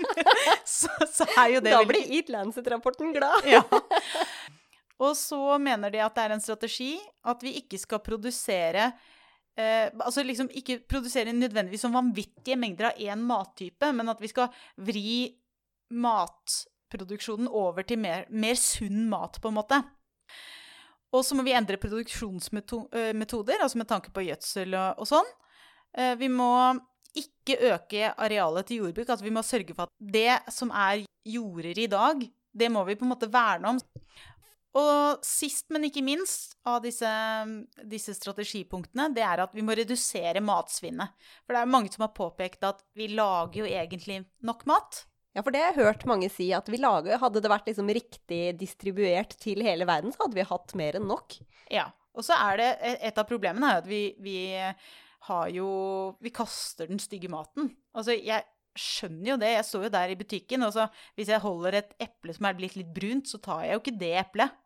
så, 0.69 0.93
så 1.11 1.25
er 1.33 1.57
jo 1.57 1.62
det 1.64 1.73
Da 1.73 1.81
veldig 1.81 1.88
blir 1.95 2.12
Eat 2.19 2.28
Lancet-rapporten 2.31 3.16
glad. 3.16 3.49
ja. 3.49 3.64
Og 5.02 5.12
så 5.19 5.59
mener 5.61 5.93
de 5.93 6.00
at 6.00 6.14
det 6.16 6.23
er 6.25 6.35
en 6.37 6.40
strategi 6.45 6.95
at 7.28 7.43
vi 7.45 7.57
ikke 7.59 7.76
skal 7.81 8.00
produsere 8.00 8.87
eh, 9.59 9.90
Altså 9.99 10.23
liksom 10.25 10.49
ikke 10.57 10.78
produsere 10.88 11.35
nødvendigvis 11.37 11.83
som 11.85 11.97
vanvittige 11.97 12.57
mengder 12.57 12.93
av 12.93 13.02
én 13.02 13.25
mattype, 13.28 13.90
men 13.93 14.09
at 14.12 14.23
vi 14.23 14.31
skal 14.33 14.49
vri 14.78 15.09
matproduksjonen 15.90 17.49
over 17.50 17.87
til 17.87 18.00
mer, 18.02 18.26
mer 18.31 18.59
sunn 18.61 19.07
mat, 19.11 19.40
på 19.43 19.52
en 19.52 19.59
måte. 19.59 19.81
Og 21.14 21.25
så 21.25 21.37
må 21.38 21.45
vi 21.47 21.55
endre 21.57 21.78
produksjonsmetoder, 21.81 23.62
altså 23.62 23.81
med 23.81 23.88
tanke 23.88 24.12
på 24.12 24.26
gjødsel 24.26 24.75
og, 24.75 25.02
og 25.02 25.11
sånn. 25.11 25.35
Eh, 25.97 26.14
vi 26.21 26.28
må 26.33 26.50
ikke 27.16 27.57
øke 27.73 28.12
arealet 28.12 28.69
til 28.69 28.83
jordbruk. 28.83 29.09
Altså 29.09 29.25
vi 29.25 29.35
må 29.35 29.45
sørge 29.47 29.76
for 29.76 29.88
at 29.88 29.95
det 30.12 30.52
som 30.52 30.73
er 30.75 31.07
jorder 31.26 31.78
i 31.81 31.88
dag, 31.90 32.26
det 32.57 32.73
må 32.73 32.85
vi 32.88 32.97
på 32.99 33.07
en 33.07 33.12
måte 33.14 33.31
verne 33.33 33.75
om. 33.75 33.81
Og 34.76 35.25
sist, 35.25 35.71
men 35.73 35.87
ikke 35.88 36.05
minst 36.05 36.59
av 36.69 36.83
disse, 36.85 37.09
disse, 37.88 38.12
strategipunktene, 38.19 39.09
det 39.16 39.25
er 39.25 39.40
at 39.47 39.55
vi 39.57 39.64
må 39.64 39.73
redusere 39.76 40.43
matsvinnet. 40.45 41.14
For 41.47 41.57
det 41.57 41.62
er 41.62 41.73
mange 41.73 41.93
som 41.95 42.05
har 42.05 42.16
påpekt 42.16 42.66
at 42.69 42.83
vi 42.97 43.09
lager 43.14 43.62
jo 43.62 43.71
egentlig 43.71 44.21
nok 44.45 44.66
mat. 44.69 45.07
Ja, 45.37 45.43
for 45.45 45.52
det 45.52 45.61
har 45.61 45.75
jeg 45.75 45.85
hørt 45.85 46.07
mange 46.09 46.31
si, 46.33 46.49
at 46.57 46.69
vi 46.73 46.81
lager 46.81 47.21
Hadde 47.21 47.43
det 47.45 47.52
vært 47.52 47.66
liksom 47.69 47.93
riktig 47.93 48.40
distribuert 48.57 49.37
til 49.43 49.61
hele 49.66 49.85
verden, 49.88 50.14
så 50.14 50.25
hadde 50.25 50.38
vi 50.38 50.49
hatt 50.49 50.76
mer 50.81 50.97
enn 50.97 51.09
nok. 51.11 51.37
Ja. 51.73 51.90
Og 52.16 52.25
så 52.25 52.33
er 52.40 52.61
det 52.62 52.69
et 53.05 53.19
av 53.21 53.26
problemene 53.28 53.69
er 53.69 53.83
at 53.83 53.88
vi, 53.90 54.00
vi 54.25 54.38
har 55.26 55.49
jo 55.52 55.71
Vi 56.25 56.33
kaster 56.33 56.88
den 56.88 57.02
stygge 57.02 57.28
maten. 57.28 57.75
Altså, 57.93 58.16
jeg 58.16 58.47
skjønner 58.76 59.35
jo 59.35 59.40
det. 59.40 59.50
Jeg 59.55 59.66
står 59.69 59.87
jo 59.87 59.93
der 59.93 60.12
i 60.12 60.19
butikken, 60.19 60.64
og 60.64 60.73
så 60.76 60.87
hvis 61.16 61.33
jeg 61.33 61.45
holder 61.45 61.81
et 61.81 61.93
eple 62.07 62.35
som 62.37 62.49
er 62.49 62.57
blitt 62.57 62.76
litt 62.78 62.93
brunt, 62.97 63.28
så 63.28 63.40
tar 63.43 63.64
jeg 63.64 63.76
jo 63.76 63.83
ikke 63.83 64.00
det 64.00 64.14
eplet. 64.21 64.57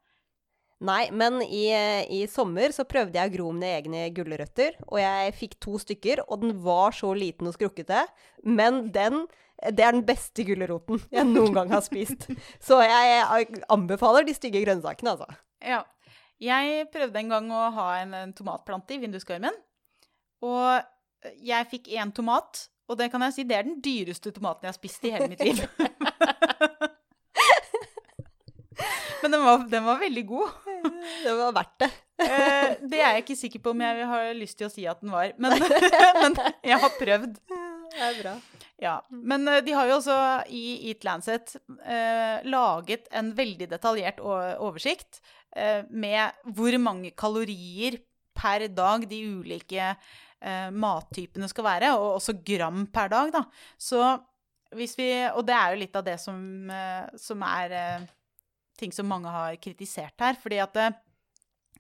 Nei, 0.81 1.11
men 1.12 1.43
i, 1.45 1.67
i, 2.09 2.23
sommer 2.31 2.73
så 2.73 2.87
prøvde 2.89 3.19
jeg 3.19 3.29
å 3.29 3.35
gro 3.35 3.50
mine 3.53 3.75
egne 3.77 4.07
gulrøtter, 4.17 4.79
og 4.89 4.97
jeg 5.03 5.35
fikk 5.37 5.59
to 5.61 5.77
stykker, 5.83 6.23
og 6.25 6.41
den 6.41 6.55
var 6.65 6.97
så 6.97 7.12
liten 7.12 7.50
og 7.50 7.55
skrukkete. 7.59 8.07
Men 8.49 8.87
den 8.95 9.27
det 9.61 9.85
er 9.85 9.93
den 9.93 10.05
beste 10.09 10.45
gulroten 10.49 11.02
jeg 11.12 11.26
noen 11.29 11.55
gang 11.57 11.73
har 11.73 11.83
spist. 11.85 12.29
Så 12.62 12.81
jeg 12.85 13.61
anbefaler 13.69 14.25
de 14.25 14.35
stygge 14.37 14.62
grønnsakene, 14.64 15.17
altså. 15.17 15.40
Ja. 15.61 15.83
Jeg 16.40 16.87
prøvde 16.88 17.21
en 17.21 17.35
gang 17.35 17.50
å 17.52 17.67
ha 17.76 17.88
en, 18.00 18.14
en 18.17 18.33
tomatplante 18.33 18.97
i 18.97 19.00
vinduskarmen. 19.02 19.57
Og 20.40 20.81
jeg 21.45 21.69
fikk 21.69 21.90
én 21.93 22.12
tomat, 22.17 22.69
og 22.88 22.97
det 22.99 23.11
kan 23.12 23.23
jeg 23.26 23.37
si, 23.37 23.45
det 23.45 23.59
er 23.59 23.67
den 23.69 23.81
dyreste 23.85 24.33
tomaten 24.33 24.64
jeg 24.64 24.73
har 24.73 24.79
spist 24.79 25.05
i 25.05 25.12
hele 25.14 25.29
mitt 25.29 25.45
liv. 25.45 25.61
Men 29.21 29.35
den 29.35 29.43
var, 29.45 29.67
den 29.69 29.85
var, 29.85 29.99
veldig 30.00 30.23
god. 30.26 30.49
Det 31.25 31.33
var 31.37 31.52
verdt 31.52 31.83
det. 31.83 31.90
Eh, 32.25 32.71
det 32.88 33.00
er 33.02 33.11
jeg 33.19 33.25
ikke 33.25 33.37
sikker 33.37 33.61
på 33.64 33.75
om 33.75 33.83
jeg 33.85 34.07
har 34.09 34.31
lyst 34.38 34.57
til 34.59 34.69
å 34.69 34.73
si 34.73 34.87
at 34.88 35.02
den 35.05 35.12
var, 35.12 35.35
men, 35.37 35.52
men 36.23 36.38
jeg 36.64 36.79
har 36.81 36.97
prøvd. 36.97 37.37
Det 37.45 38.07
er 38.07 38.17
bra. 38.23 38.35
Ja, 38.81 38.97
Men 39.11 39.45
uh, 39.49 39.59
de 39.65 39.75
har 39.77 39.89
jo 39.91 39.99
også 39.99 40.17
i 40.49 40.89
Eat 40.89 41.05
Lancet 41.05 41.53
uh, 41.69 42.41
laget 42.49 43.11
en 43.13 43.35
veldig 43.37 43.69
detaljert 43.69 44.23
oversikt 44.25 45.21
uh, 45.57 45.85
med 45.91 46.41
hvor 46.57 46.77
mange 46.81 47.13
kalorier 47.13 48.01
per 48.41 48.65
dag 48.73 49.05
de 49.11 49.21
ulike 49.37 49.95
mattypene 50.41 51.45
skal 51.51 51.67
være, 51.67 51.89
og 52.01 52.15
også 52.15 52.33
gram 52.41 52.87
per 52.89 53.11
dag, 53.13 53.29
da. 53.35 53.43
Så 53.77 53.99
hvis 54.73 54.95
vi 54.97 55.11
Og 55.37 55.43
det 55.45 55.53
er 55.53 55.75
jo 55.75 55.81
litt 55.83 55.99
av 55.99 56.07
det 56.07 56.15
som, 56.23 56.39
som 57.21 57.45
er 57.45 58.07
ting 58.81 58.95
som 58.97 59.05
mange 59.11 59.29
har 59.29 59.59
kritisert 59.61 60.17
her, 60.17 60.39
fordi 60.41 60.63
at 60.65 60.81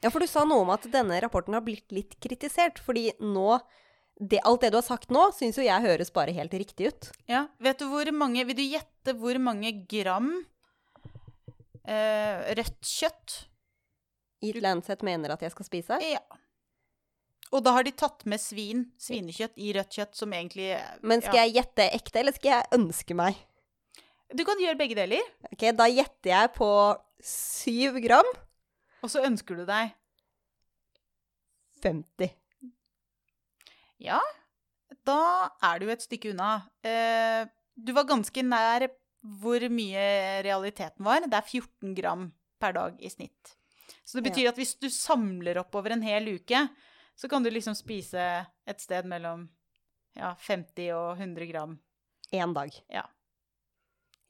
Ja, 0.02 0.10
for 0.10 0.20
du 0.20 0.28
sa 0.28 0.44
noe 0.44 0.66
om 0.66 0.74
at 0.74 0.84
denne 0.92 1.16
rapporten 1.24 1.56
har 1.56 1.64
blitt 1.64 1.88
litt 1.88 2.18
kritisert, 2.20 2.82
fordi 2.84 3.14
nå 3.24 3.56
det, 4.20 4.42
alt 4.44 4.60
det 4.60 4.70
du 4.74 4.76
har 4.76 4.84
sagt 4.84 5.12
nå, 5.14 5.30
syns 5.32 5.56
jo 5.56 5.64
jeg 5.64 5.84
høres 5.86 6.12
bare 6.12 6.34
helt 6.36 6.52
riktig 6.52 6.90
ut. 6.92 7.10
Ja. 7.30 7.46
Vet 7.62 7.80
du 7.80 7.88
hvor 7.88 8.08
mange 8.12 8.44
Vil 8.48 8.58
du 8.58 8.64
gjette 8.66 9.14
hvor 9.16 9.38
mange 9.40 9.72
gram 9.88 10.28
eh, 11.88 12.52
rødt 12.58 12.84
kjøtt 12.84 13.38
Eat 14.44 14.60
Lancet 14.60 15.02
mener 15.04 15.32
at 15.34 15.42
jeg 15.44 15.52
skal 15.54 15.68
spise? 15.68 15.98
Ja. 16.04 16.20
Og 17.50 17.64
da 17.66 17.72
har 17.74 17.84
de 17.84 17.92
tatt 17.96 18.22
med 18.30 18.40
svin, 18.40 18.86
svinekjøtt, 19.00 19.56
i 19.58 19.72
rødt 19.74 19.96
kjøtt, 19.96 20.14
som 20.16 20.32
egentlig 20.36 20.70
Men 21.02 21.24
skal 21.24 21.42
jeg 21.42 21.56
gjette 21.58 21.88
ekte, 21.96 22.20
eller 22.22 22.36
skal 22.36 22.54
jeg 22.54 22.78
ønske 22.78 23.16
meg? 23.18 23.40
Du 24.30 24.44
kan 24.46 24.60
gjøre 24.62 24.78
begge 24.78 24.94
deler. 24.94 25.24
Ok, 25.50 25.64
Da 25.74 25.88
gjetter 25.90 26.30
jeg 26.30 26.52
på 26.54 26.68
syv 27.26 27.98
gram. 28.04 28.28
Og 29.02 29.10
så 29.10 29.24
ønsker 29.26 29.58
du 29.58 29.64
deg 29.66 29.96
50. 31.82 32.30
Ja, 34.00 34.20
da 35.06 35.50
er 35.64 35.80
du 35.82 35.90
et 35.92 36.04
stykke 36.04 36.32
unna. 36.32 36.54
Eh, 36.82 37.44
du 37.76 37.92
var 37.96 38.08
ganske 38.08 38.44
nær 38.44 38.88
hvor 39.40 39.64
mye 39.72 40.04
realiteten 40.46 41.04
var. 41.04 41.26
Det 41.26 41.36
er 41.36 41.48
14 41.60 41.96
gram 41.96 42.28
per 42.60 42.76
dag 42.76 43.00
i 43.00 43.10
snitt. 43.12 43.54
Så 44.04 44.18
det 44.18 44.30
betyr 44.30 44.48
ja. 44.48 44.52
at 44.54 44.58
hvis 44.58 44.74
du 44.80 44.88
samler 44.92 45.60
opp 45.60 45.76
over 45.78 45.94
en 45.94 46.04
hel 46.04 46.32
uke, 46.34 46.64
så 47.14 47.28
kan 47.28 47.44
du 47.44 47.50
liksom 47.52 47.76
spise 47.76 48.24
et 48.66 48.82
sted 48.82 49.06
mellom 49.08 49.44
ja, 50.16 50.32
50 50.48 50.92
og 50.96 51.20
100 51.20 51.50
gram. 51.52 51.76
Én 52.32 52.54
dag. 52.54 52.74
Ja. 52.88 53.04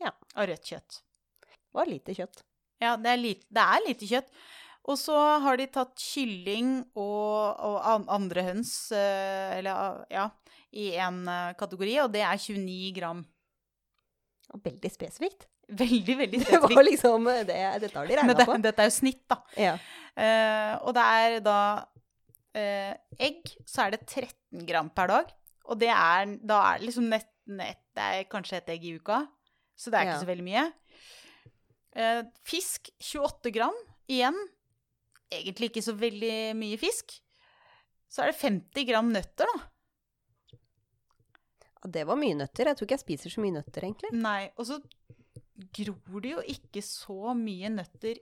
ja. 0.00 0.12
Av 0.34 0.48
rødt 0.48 0.72
kjøtt. 0.72 1.02
Det 1.44 1.76
var 1.76 1.88
lite 1.88 2.16
kjøtt. 2.16 2.42
Ja, 2.80 2.94
det 2.96 3.12
er 3.12 3.20
lite, 3.20 3.46
det 3.52 3.62
er 3.62 3.84
lite 3.84 4.08
kjøtt. 4.08 4.30
Og 4.88 4.96
så 4.96 5.16
har 5.44 5.58
de 5.60 5.66
tatt 5.68 5.92
kylling 6.00 6.80
og, 6.98 7.60
og 7.60 8.08
andre 8.10 8.46
høns, 8.46 8.72
eh, 8.96 9.58
eller 9.58 10.00
ja, 10.12 10.26
i 10.72 10.92
en 11.02 11.22
eh, 11.28 11.52
kategori, 11.60 11.98
og 12.06 12.14
det 12.14 12.24
er 12.24 12.40
29 12.40 12.94
gram. 12.96 13.22
Veldig 14.64 14.92
spesifikt. 14.92 15.46
Veldig, 15.80 16.14
veldig 16.18 16.38
spesifikt. 16.40 16.66
Det 16.66 16.76
var 16.80 16.86
liksom, 16.88 17.26
det, 17.46 17.56
dette 17.84 17.94
har 17.94 18.08
de 18.08 18.14
regna 18.18 18.46
på. 18.48 18.54
Dette 18.64 18.82
er 18.82 18.88
jo 18.88 18.94
snitt, 18.96 19.20
da. 19.30 19.36
Ja. 19.54 19.76
Uh, 20.18 20.72
og 20.88 20.96
det 20.96 21.04
er 21.06 21.36
da 21.44 21.58
uh, 22.58 22.94
egg, 23.22 23.52
så 23.70 23.84
er 23.84 23.94
det 23.94 24.00
13 24.02 24.64
gram 24.66 24.88
per 24.90 25.12
dag. 25.12 25.30
Og 25.70 25.78
det 25.78 25.92
er, 25.94 26.32
da 26.42 26.58
er 26.72 26.80
det 26.80 26.88
liksom 26.88 27.06
nesten 27.12 27.62
ett 27.62 27.84
Det 27.94 28.02
er 28.02 28.26
kanskje 28.30 28.58
et 28.58 28.72
egg 28.74 28.88
i 28.88 28.96
uka. 28.98 29.20
Så 29.78 29.92
det 29.92 30.00
er 30.00 30.08
ikke 30.08 30.16
ja. 30.16 30.24
så 30.24 30.30
veldig 30.32 30.48
mye. 30.48 30.66
Uh, 31.94 32.20
fisk 32.50 32.90
28 32.98 33.54
gram. 33.54 33.78
Igjen 34.10 34.42
egentlig 35.30 35.70
ikke 35.70 35.84
så 35.84 35.94
veldig 35.96 36.36
mye 36.58 36.78
fisk. 36.80 37.14
Så 38.10 38.24
er 38.24 38.32
det 38.32 38.40
50 38.40 38.88
gram 38.88 39.12
nøtter, 39.14 39.50
da. 39.50 40.56
Ja, 41.80 41.90
det 41.96 42.06
var 42.08 42.18
mye 42.20 42.36
nøtter. 42.36 42.68
Jeg 42.68 42.78
tror 42.78 42.88
ikke 42.88 42.98
jeg 42.98 43.04
spiser 43.04 43.32
så 43.32 43.44
mye 43.44 43.56
nøtter, 43.60 43.86
egentlig. 43.86 44.10
Nei, 44.18 44.50
og 44.58 44.66
så 44.68 44.80
gror 45.76 46.24
det 46.24 46.34
jo 46.34 46.42
ikke 46.56 46.82
så 46.84 47.34
mye 47.36 47.72
nøtter 47.72 48.20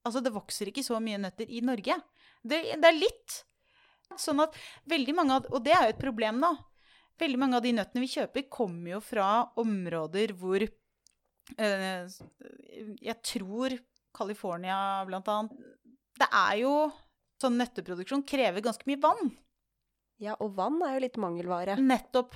Altså, 0.00 0.22
det 0.24 0.30
vokser 0.32 0.70
ikke 0.70 0.80
så 0.80 0.96
mye 1.04 1.18
nøtter 1.20 1.50
i 1.52 1.58
Norge. 1.60 1.92
Det, 2.40 2.60
det 2.80 2.88
er 2.88 2.96
litt. 2.96 3.34
Sånn 4.16 4.40
at 4.40 4.56
veldig 4.88 5.12
mange 5.14 5.36
av 5.36 5.48
Og 5.52 5.60
det 5.62 5.74
er 5.76 5.84
jo 5.84 5.92
et 5.92 6.00
problem, 6.00 6.40
da. 6.40 6.54
Veldig 7.20 7.40
mange 7.42 7.58
av 7.58 7.66
de 7.66 7.74
nøttene 7.76 8.00
vi 8.00 8.08
kjøper, 8.14 8.46
kommer 8.48 8.94
jo 8.94 9.00
fra 9.04 9.26
områder 9.60 10.32
hvor 10.40 10.64
øh, 10.64 12.14
Jeg 12.96 13.16
tror 13.28 13.76
California, 14.16 14.78
blant 15.06 15.28
annet, 15.30 15.60
det 16.20 16.28
er 16.30 16.58
jo 16.62 16.74
Sånn 17.40 17.56
nøtteproduksjon 17.56 18.20
krever 18.28 18.60
ganske 18.60 18.84
mye 18.84 19.00
vann. 19.00 19.30
Ja, 20.20 20.34
og 20.44 20.52
vann 20.58 20.76
er 20.84 20.98
jo 20.98 21.04
litt 21.06 21.14
mangelvare. 21.20 21.78
Nettopp. 21.80 22.34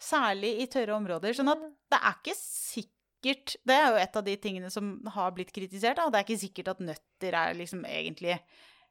Særlig 0.00 0.54
i 0.62 0.66
tørre 0.72 0.96
områder. 0.96 1.36
Sånn 1.36 1.52
at 1.52 1.60
det 1.92 1.98
er 2.00 2.14
ikke 2.16 2.36
sikkert 2.38 3.54
Det 3.64 3.72
er 3.72 3.86
jo 3.88 4.00
et 4.02 4.16
av 4.20 4.24
de 4.26 4.32
tingene 4.36 4.68
som 4.72 4.94
har 5.14 5.30
blitt 5.36 5.52
kritisert. 5.52 5.96
Da. 5.96 6.10
Det 6.12 6.18
er 6.18 6.26
ikke 6.26 6.40
sikkert 6.42 6.70
at 6.74 6.82
nøtter 6.84 7.36
er 7.40 7.54
liksom 7.56 7.84
egentlig 7.88 8.34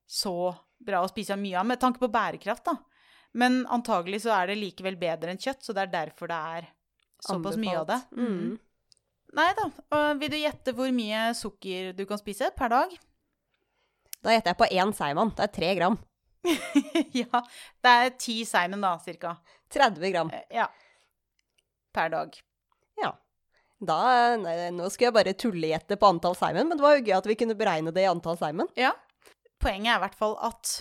så 0.09 0.53
bra 0.81 1.03
å 1.03 1.09
spise 1.09 1.37
mye 1.37 1.59
av, 1.59 1.67
med 1.69 1.81
tanke 1.81 2.01
på 2.01 2.09
bærekraft, 2.11 2.65
da. 2.65 2.77
Men 3.37 3.61
antagelig 3.73 4.23
så 4.25 4.33
er 4.35 4.49
det 4.49 4.59
likevel 4.59 4.97
bedre 5.01 5.33
enn 5.33 5.41
kjøtt, 5.41 5.61
så 5.65 5.73
det 5.73 5.85
er 5.85 5.93
derfor 5.93 6.29
det 6.29 6.39
er 6.57 6.67
såpass 7.23 7.57
mye 7.61 7.77
av 7.79 7.87
det. 7.89 7.99
Mm. 8.17 8.57
Nei 9.37 9.47
da. 9.57 9.67
Vil 10.19 10.33
du 10.33 10.37
gjette 10.37 10.73
hvor 10.77 10.89
mye 10.93 11.21
sukker 11.37 11.93
du 11.97 12.03
kan 12.09 12.21
spise 12.21 12.49
per 12.57 12.73
dag? 12.73 12.97
Da 14.23 14.31
gjetter 14.31 14.53
jeg 14.53 14.59
på 14.61 14.69
én 14.71 14.93
Simon. 14.95 15.33
Det 15.35 15.45
er 15.45 15.51
tre 15.51 15.73
gram. 15.79 15.97
ja. 17.21 17.41
Det 17.83 17.91
er 17.91 18.13
ti 18.19 18.37
Simon, 18.47 18.83
da, 18.83 18.95
cirka. 19.03 19.35
30 19.73 20.13
gram. 20.13 20.31
Eh, 20.31 20.45
ja. 20.59 20.69
Per 21.93 22.13
dag. 22.13 22.37
Ja. 23.01 23.11
Da, 23.83 23.99
nei, 24.39 24.55
nå 24.75 24.87
skulle 24.91 25.09
jeg 25.09 25.17
bare 25.17 25.35
tullegjette 25.39 25.99
på 25.99 26.13
antall 26.13 26.37
Simon, 26.39 26.69
men 26.69 26.79
det 26.79 26.85
var 26.85 26.95
jo 26.97 27.03
gøy 27.03 27.17
at 27.17 27.27
vi 27.27 27.37
kunne 27.39 27.57
beregne 27.59 27.91
det 27.95 28.05
i 28.05 28.09
antall 28.11 28.39
Simon. 28.39 28.71
Ja. 28.79 28.93
Poenget 29.63 29.91
er 29.91 29.99
i 29.99 30.03
hvert 30.05 30.17
fall 30.19 30.37
at 30.43 30.71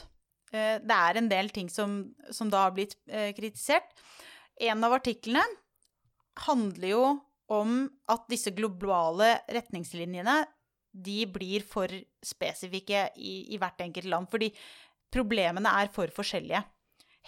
uh, 0.54 0.78
det 0.78 1.00
er 1.00 1.18
en 1.18 1.32
del 1.32 1.50
ting 1.54 1.70
som, 1.70 1.98
som 2.30 2.50
da 2.52 2.68
har 2.68 2.76
blitt 2.76 2.94
uh, 3.10 3.30
kritisert. 3.34 3.90
En 4.62 4.86
av 4.86 4.94
artiklene 5.00 5.42
handler 6.46 6.88
jo 6.92 7.04
om 7.52 7.84
at 8.10 8.24
disse 8.30 8.52
globale 8.56 9.34
retningslinjene 9.52 10.38
de 10.92 11.24
blir 11.26 11.64
for 11.66 11.90
spesifikke 12.22 13.08
i, 13.16 13.54
i 13.54 13.58
hvert 13.60 13.80
enkelt 13.84 14.10
land. 14.12 14.28
Fordi 14.30 14.50
problemene 15.12 15.72
er 15.80 15.90
for 15.92 16.12
forskjellige. 16.12 16.62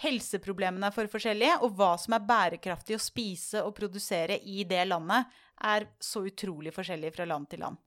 Helseproblemene 0.03 0.89
er 0.89 0.95
for 0.95 1.07
forskjellige, 1.11 1.55
og 1.63 1.77
hva 1.79 1.93
som 2.01 2.17
er 2.17 2.27
bærekraftig 2.27 2.97
å 2.97 3.01
spise 3.01 3.63
og 3.63 3.75
produsere 3.77 4.37
i 4.43 4.65
det 4.67 4.83
landet, 4.89 5.31
er 5.63 5.87
så 6.03 6.25
utrolig 6.27 6.73
forskjellig 6.75 7.13
fra 7.15 7.27
land 7.29 7.47
til 7.51 7.63
land. 7.63 7.79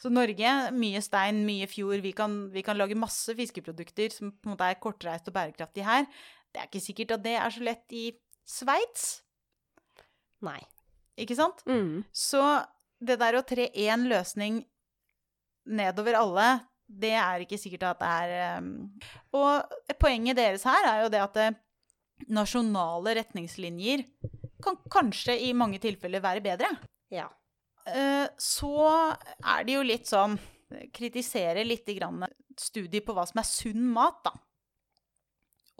Så 0.00 0.10
Norge, 0.10 0.52
mye 0.72 1.00
stein, 1.04 1.42
mye 1.44 1.68
fjord. 1.68 2.00
Vi 2.02 2.14
kan, 2.16 2.34
vi 2.50 2.64
kan 2.66 2.78
lage 2.80 2.96
masse 2.98 3.34
fiskeprodukter 3.36 4.14
som 4.14 4.32
på 4.32 4.48
en 4.48 4.54
måte 4.54 4.70
er 4.72 4.80
kortreist 4.80 5.28
og 5.28 5.36
bærekraftig 5.36 5.84
her. 5.84 6.06
Det 6.50 6.62
er 6.62 6.70
ikke 6.70 6.82
sikkert 6.82 7.14
at 7.18 7.24
det 7.26 7.36
er 7.36 7.52
så 7.52 7.64
lett 7.66 7.94
i 7.94 8.06
Sveits. 8.48 9.20
Nei. 10.42 10.58
Ikke 11.20 11.36
sant? 11.36 11.60
Mm. 11.68 12.00
Så 12.16 12.40
det 13.00 13.18
der 13.20 13.36
å 13.36 13.44
tre 13.46 13.68
én 13.76 14.08
løsning 14.08 14.62
nedover 15.70 16.18
alle, 16.18 16.48
det 16.90 17.12
er 17.14 17.44
ikke 17.44 17.58
sikkert 17.60 17.86
at 17.92 18.00
det 18.00 18.10
er 18.10 18.58
um, 18.58 18.70
Og 19.38 19.94
poenget 20.00 20.38
deres 20.38 20.66
her 20.66 20.88
er 20.88 21.04
jo 21.04 21.10
det 21.12 21.20
at 21.22 21.36
eh, 21.38 21.58
nasjonale 22.34 23.14
retningslinjer 23.20 24.02
kan 24.60 24.76
kanskje 24.92 25.38
i 25.46 25.52
mange 25.56 25.78
tilfeller 25.80 26.22
være 26.22 26.42
bedre. 26.44 26.70
Ja. 27.14 27.28
Eh, 27.86 28.26
så 28.36 28.74
er 29.38 29.66
det 29.66 29.76
jo 29.76 29.86
litt 29.86 30.10
sånn 30.10 30.38
Kritisere 30.94 31.64
litt 31.66 31.88
grann 31.96 32.22
studier 32.54 33.02
på 33.02 33.14
hva 33.16 33.24
som 33.26 33.40
er 33.40 33.46
sunn 33.48 33.88
mat, 33.90 34.20
da. 34.22 34.30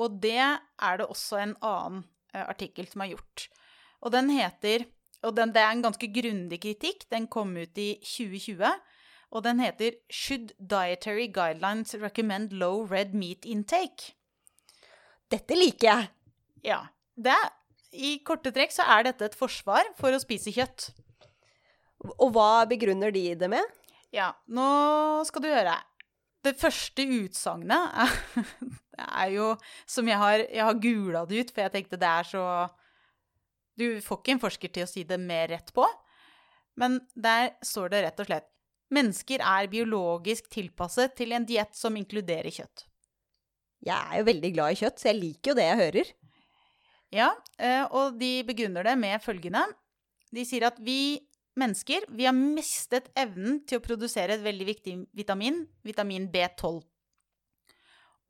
Og 0.03 0.17
det 0.19 0.41
er 0.41 0.97
det 0.99 1.07
også 1.07 1.39
en 1.39 1.53
annen 1.61 2.01
eh, 2.35 2.43
artikkel 2.43 2.89
som 2.91 3.05
er 3.05 3.13
gjort. 3.13 3.47
Og 4.03 4.11
den 4.17 4.33
heter 4.35 4.89
Og 5.23 5.37
den, 5.37 5.53
det 5.53 5.61
er 5.61 5.75
en 5.75 5.83
ganske 5.85 6.09
grundig 6.09 6.59
kritikk. 6.63 7.05
Den 7.13 7.27
kom 7.29 7.53
ut 7.55 7.77
i 7.79 7.91
2020. 8.01 8.71
Og 9.31 9.45
den 9.45 9.61
heter 9.63 9.93
'Should 10.11 10.53
dietary 10.59 11.29
guidelines 11.33 11.95
recommend 11.95 12.53
low 12.53 12.83
red 12.83 13.15
meat 13.15 13.47
intake'? 13.47 14.15
Dette 15.31 15.55
liker 15.55 15.89
jeg. 15.89 16.09
Ja. 16.65 16.81
Det 17.17 17.37
I 17.93 18.19
korte 18.25 18.53
trekk 18.55 18.73
så 18.75 18.87
er 18.87 19.03
dette 19.03 19.25
et 19.25 19.39
forsvar 19.39 19.83
for 19.99 20.15
å 20.15 20.23
spise 20.23 20.53
kjøtt. 20.55 20.91
Og 22.19 22.33
hva 22.33 22.67
begrunner 22.71 23.11
de 23.11 23.35
det 23.35 23.51
med? 23.51 23.65
Ja, 24.15 24.33
nå 24.49 25.23
skal 25.29 25.43
du 25.43 25.49
høre. 25.51 25.77
Det 26.43 26.57
første 26.57 27.05
utsagnet 27.05 27.99
er, 28.01 28.15
er 29.23 29.33
jo 29.35 29.49
Som 29.87 30.09
jeg 30.09 30.17
har, 30.17 30.39
jeg 30.49 30.65
har 30.65 30.79
gula 30.81 31.27
det 31.29 31.43
ut, 31.43 31.51
for 31.53 31.67
jeg 31.67 31.75
tenkte 31.75 32.01
det 32.01 32.09
er 32.09 32.25
så 32.25 32.45
Du 33.77 34.01
får 34.01 34.23
ikke 34.23 34.33
en 34.37 34.43
forsker 34.43 34.73
til 34.73 34.87
å 34.87 34.91
si 34.91 35.05
det 35.05 35.21
mer 35.21 35.49
rett 35.53 35.71
på. 35.75 35.85
Men 36.81 37.01
der 37.15 37.55
står 37.65 37.93
det 37.93 38.03
rett 38.07 38.23
og 38.23 38.29
slett 38.31 38.49
Mennesker 38.91 39.43
er 39.47 39.69
biologisk 39.71 40.49
tilpasset 40.51 41.15
til 41.19 41.35
en 41.37 41.47
diett 41.47 41.77
som 41.79 41.97
inkluderer 41.99 42.51
kjøtt. 42.51 42.87
Jeg 43.87 43.97
er 43.97 44.21
jo 44.21 44.27
veldig 44.29 44.51
glad 44.57 44.75
i 44.75 44.81
kjøtt, 44.83 44.99
så 45.01 45.09
jeg 45.11 45.21
liker 45.21 45.53
jo 45.53 45.59
det 45.59 45.67
jeg 45.69 45.81
hører. 45.81 46.11
Ja, 47.11 47.31
eh, 47.59 47.85
og 47.97 48.19
de 48.21 48.33
begrunner 48.47 48.87
det 48.87 48.97
med 49.01 49.23
følgende. 49.25 49.63
De 50.31 50.45
sier 50.47 50.69
at 50.69 50.79
vi 50.83 51.19
mennesker 51.59 52.05
vi 52.15 52.27
har 52.29 52.37
mistet 52.37 53.09
evnen 53.19 53.63
til 53.69 53.81
å 53.81 53.85
produsere 53.85 54.37
et 54.37 54.45
veldig 54.45 54.67
viktig 54.69 54.97
vitamin, 55.17 55.65
vitamin 55.87 56.29
B12. 56.31 56.83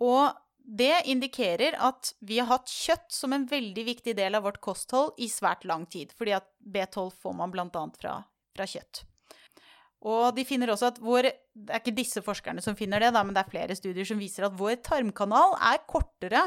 Og 0.00 0.38
det 0.60 0.94
indikerer 1.10 1.76
at 1.82 2.14
vi 2.24 2.38
har 2.38 2.48
hatt 2.52 2.70
kjøtt 2.70 3.12
som 3.12 3.34
en 3.34 3.46
veldig 3.48 3.84
viktig 3.90 4.14
del 4.16 4.38
av 4.38 4.46
vårt 4.46 4.60
kosthold 4.64 5.18
i 5.20 5.28
svært 5.28 5.66
lang 5.68 5.86
tid, 5.90 6.14
fordi 6.16 6.36
at 6.36 6.48
B12 6.60 7.10
får 7.20 7.36
man 7.36 7.52
bl.a. 7.52 7.86
Fra, 8.00 8.16
fra 8.56 8.68
kjøtt. 8.68 9.04
Og 10.08 10.32
de 10.36 10.46
finner 10.48 10.72
også 10.72 10.88
at 10.94 10.98
vår 11.02 11.28
Det 11.28 11.74
er 11.74 11.82
ikke 11.82 11.96
disse 11.96 12.22
forskerne 12.24 12.62
som 12.64 12.76
finner 12.78 13.02
det, 13.02 13.10
da, 13.12 13.24
men 13.24 13.36
det 13.36 13.42
er 13.42 13.52
flere 13.52 13.76
studier 13.76 14.06
som 14.08 14.20
viser 14.20 14.46
at 14.46 14.56
vår 14.56 14.78
tarmkanal 14.86 15.58
er 15.72 15.82
kortere 15.90 16.46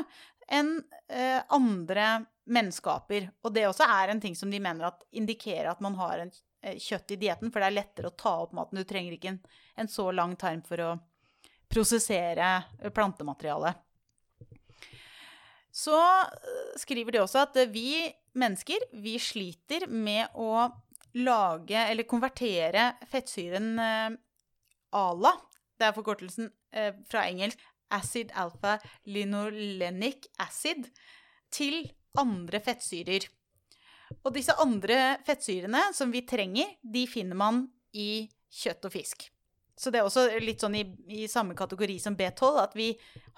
enn 0.50 0.76
eh, 1.08 1.40
andre 1.54 2.26
menneskeaper. 2.50 3.30
Og 3.46 3.54
det 3.54 3.68
også 3.70 3.86
er 3.86 4.12
en 4.12 4.24
ting 4.24 4.36
som 4.36 4.52
de 4.52 4.62
mener 4.64 4.90
at 4.90 5.06
indikerer 5.16 5.70
at 5.72 5.84
man 5.86 5.96
har 6.00 6.26
en 6.26 6.34
eh, 6.64 6.80
kjøtt 6.82 7.14
i 7.14 7.20
dietten, 7.22 7.54
for 7.54 7.62
det 7.62 7.70
er 7.70 7.78
lettere 7.78 8.10
å 8.10 8.18
ta 8.18 8.34
opp 8.42 8.56
maten. 8.58 8.82
Du 8.82 8.90
trenger 8.90 9.16
ikke 9.16 9.36
en, 9.36 9.42
en 9.80 9.92
så 9.92 10.10
lang 10.12 10.36
tarm 10.40 10.64
for 10.66 10.82
å 10.82 10.92
prosessere 11.74 12.56
plantematerialet. 12.94 13.78
Så 15.74 15.98
eh, 15.98 16.74
skriver 16.78 17.16
de 17.16 17.24
også 17.24 17.46
at 17.48 17.58
eh, 17.58 17.72
vi 17.74 18.06
mennesker, 18.38 18.90
vi 19.02 19.18
sliter 19.22 19.88
med 19.90 20.34
å 20.38 20.68
lage 21.16 21.78
eller 21.78 22.08
konvertere 22.10 22.94
fettsyren 23.10 23.74
eh, 23.80 24.16
ALA. 24.98 25.34
Det 25.78 25.88
er 25.88 25.96
forkortelsen 25.96 26.50
eh, 26.74 26.94
fra 27.10 27.28
engelsk 27.30 27.62
acid 27.94 28.32
alpha 28.40 28.78
linolenic 29.06 30.28
acid 30.42 30.88
til 31.54 31.84
andre 32.18 32.62
fettsyrer. 32.64 33.28
Og 34.24 34.34
disse 34.36 34.54
andre 34.62 35.18
fettsyrene 35.26 35.88
som 35.96 36.12
vi 36.14 36.24
trenger, 36.30 36.76
de 36.82 37.06
finner 37.10 37.38
man 37.38 37.64
i 37.98 38.26
kjøtt 38.54 38.86
og 38.90 38.94
fisk. 38.94 39.28
Så 39.78 39.90
det 39.90 40.00
er 40.00 40.08
også 40.08 40.28
litt 40.42 40.62
sånn 40.62 40.78
i, 40.78 40.84
i 41.10 41.26
samme 41.30 41.56
kategori 41.58 41.96
som 42.02 42.18
B12, 42.18 42.60
at 42.62 42.76
vi 42.78 42.92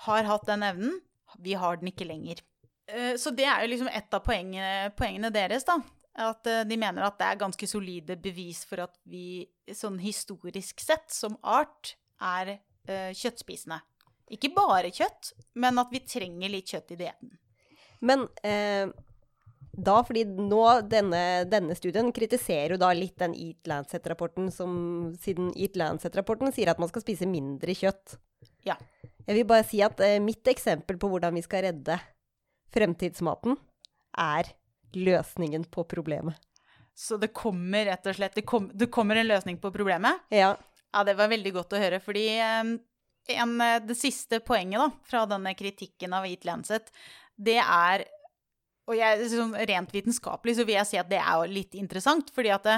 har 0.08 0.28
hatt 0.28 0.48
den 0.50 0.66
evnen, 0.68 0.98
vi 1.40 1.56
har 1.60 1.80
den 1.80 1.92
ikke 1.92 2.08
lenger. 2.08 2.42
Eh, 2.88 3.16
Så 3.20 3.32
det 3.36 3.48
er 3.48 3.64
jo 3.64 3.72
liksom 3.72 3.92
et 3.92 4.14
av 4.14 4.24
poengene, 4.24 4.92
poengene 5.00 5.32
deres, 5.34 5.64
da. 5.68 5.80
At 6.16 6.48
eh, 6.48 6.64
de 6.68 6.78
mener 6.80 7.04
at 7.06 7.18
det 7.20 7.28
er 7.28 7.42
ganske 7.42 7.68
solide 7.68 8.16
bevis 8.22 8.64
for 8.68 8.86
at 8.86 8.96
vi 9.10 9.44
sånn 9.74 9.98
historisk 10.04 10.84
sett, 10.84 11.10
som 11.12 11.36
art, 11.44 11.96
er 12.24 12.56
eh, 12.56 13.12
kjøttspisende. 13.12 13.82
Ikke 14.34 14.54
bare 14.56 14.94
kjøtt, 14.94 15.34
men 15.62 15.78
at 15.82 15.92
vi 15.94 16.02
trenger 16.08 16.54
litt 16.54 16.72
kjøtt 16.72 16.96
i 16.96 17.00
dietten. 17.04 17.36
Men 18.06 18.26
eh, 18.48 18.88
da, 19.76 20.00
fordi 20.08 20.24
nå 20.26 20.64
denne, 20.88 21.22
denne 21.52 21.76
studien 21.78 22.12
kritiserer 22.16 22.76
jo 22.76 22.82
da 22.82 22.94
litt 22.96 23.18
den 23.20 23.36
Eat 23.36 23.68
Lancet-rapporten, 23.70 24.50
som 24.54 24.74
siden 25.22 25.52
Eat 25.54 25.76
Lancet-rapporten 25.80 26.54
sier 26.56 26.72
at 26.72 26.82
man 26.82 26.92
skal 26.92 27.04
spise 27.04 27.28
mindre 27.30 27.76
kjøtt. 27.76 28.18
Ja. 28.66 28.78
Jeg 29.26 29.42
vil 29.42 29.48
bare 29.50 29.66
si 29.68 29.82
at 29.84 30.00
eh, 30.06 30.22
mitt 30.24 30.48
eksempel 30.48 31.00
på 31.02 31.10
hvordan 31.12 31.36
vi 31.36 31.44
skal 31.46 31.68
redde 31.68 32.00
fremtidsmaten, 32.76 33.60
er 34.16 34.56
løsningen 34.94 35.66
på 35.72 35.84
problemet. 35.90 36.38
Så 36.96 37.18
det 37.20 37.34
kommer 37.36 37.86
rett 37.90 38.08
og 38.08 38.16
slett 38.16 38.38
Det, 38.38 38.46
kom, 38.48 38.70
det 38.74 38.88
kommer 38.88 39.20
en 39.20 39.28
løsning 39.28 39.58
på 39.60 39.72
problemet. 39.74 40.22
Ja. 40.32 40.56
Ja, 40.96 41.04
det 41.04 41.18
var 41.20 41.28
veldig 41.28 41.52
godt 41.58 41.74
å 41.76 41.80
høre, 41.82 42.00
fordi 42.00 42.28
eh, 42.40 42.76
en, 43.36 43.56
eh, 43.62 43.82
det 43.84 43.98
siste 44.00 44.40
poenget 44.40 44.80
da, 44.80 44.88
fra 45.04 45.26
denne 45.28 45.52
kritikken 45.58 46.16
av 46.16 46.28
Eat 46.30 46.48
Lancet, 46.48 46.94
det 47.36 47.60
er 47.60 48.08
Og 48.86 48.94
jeg, 48.94 49.26
sånn 49.32 49.56
rent 49.66 49.90
vitenskapelig 49.90 50.60
så 50.60 50.64
vil 50.68 50.76
jeg 50.76 50.88
si 50.92 50.98
at 51.02 51.08
det 51.10 51.18
er 51.18 51.48
litt 51.50 51.74
interessant, 51.74 52.28
fordi 52.30 52.52
at 52.54 52.68
det, 52.68 52.76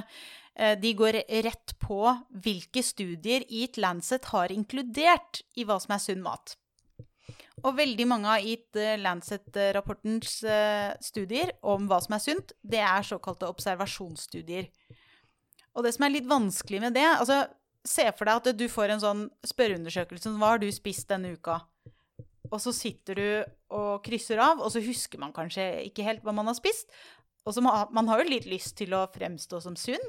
eh, 0.55 0.75
de 0.79 0.93
går 0.95 1.19
rett 1.43 1.73
på 1.83 1.99
hvilke 2.31 2.79
studier 2.79 3.43
Eat 3.51 3.75
Lancet 3.75 4.29
har 4.31 4.53
inkludert 4.55 5.41
i 5.59 5.65
hva 5.67 5.75
som 5.83 5.97
er 5.97 5.99
sunn 5.99 6.23
mat. 6.23 6.55
Og 7.65 7.73
veldig 7.77 8.05
mange 8.05 8.29
av 8.29 8.43
gitt 8.45 8.77
Lancet-rapportens 9.01 10.43
eh, 10.45 10.91
studier 11.01 11.55
om 11.65 11.87
hva 11.89 11.97
som 12.03 12.13
er 12.17 12.21
sunt, 12.21 12.53
det 12.61 12.83
er 12.85 13.07
såkalte 13.07 13.49
observasjonsstudier. 13.49 14.69
Og 15.77 15.85
det 15.85 15.93
som 15.95 16.05
er 16.05 16.13
litt 16.13 16.29
vanskelig 16.29 16.83
med 16.87 16.97
det 16.97 17.07
altså 17.15 17.45
Se 17.87 18.03
for 18.17 18.27
deg 18.27 18.41
at 18.41 18.57
du 18.59 18.65
får 18.67 18.91
en 18.91 18.99
sånn 18.99 19.19
spørreundersøkelse. 19.47 20.33
Hva 20.35 20.49
har 20.51 20.59
du 20.59 20.65
spist 20.75 21.07
denne 21.07 21.29
uka? 21.37 21.61
Og 22.51 22.59
så 22.59 22.73
sitter 22.75 23.15
du 23.15 23.27
og 23.77 24.01
krysser 24.03 24.41
av, 24.43 24.59
og 24.59 24.73
så 24.73 24.81
husker 24.83 25.21
man 25.21 25.31
kanskje 25.35 25.63
ikke 25.85 26.03
helt 26.03 26.25
hva 26.25 26.33
man 26.35 26.49
har 26.51 26.57
spist. 26.57 26.91
Og 27.47 27.55
så 27.55 27.63
man, 27.63 27.87
man 27.95 28.11
har 28.11 28.19
jo 28.19 28.27
litt 28.27 28.47
lyst 28.49 28.75
til 28.81 28.91
å 28.91 29.05
fremstå 29.13 29.61
som 29.63 29.77
sunn. 29.79 30.03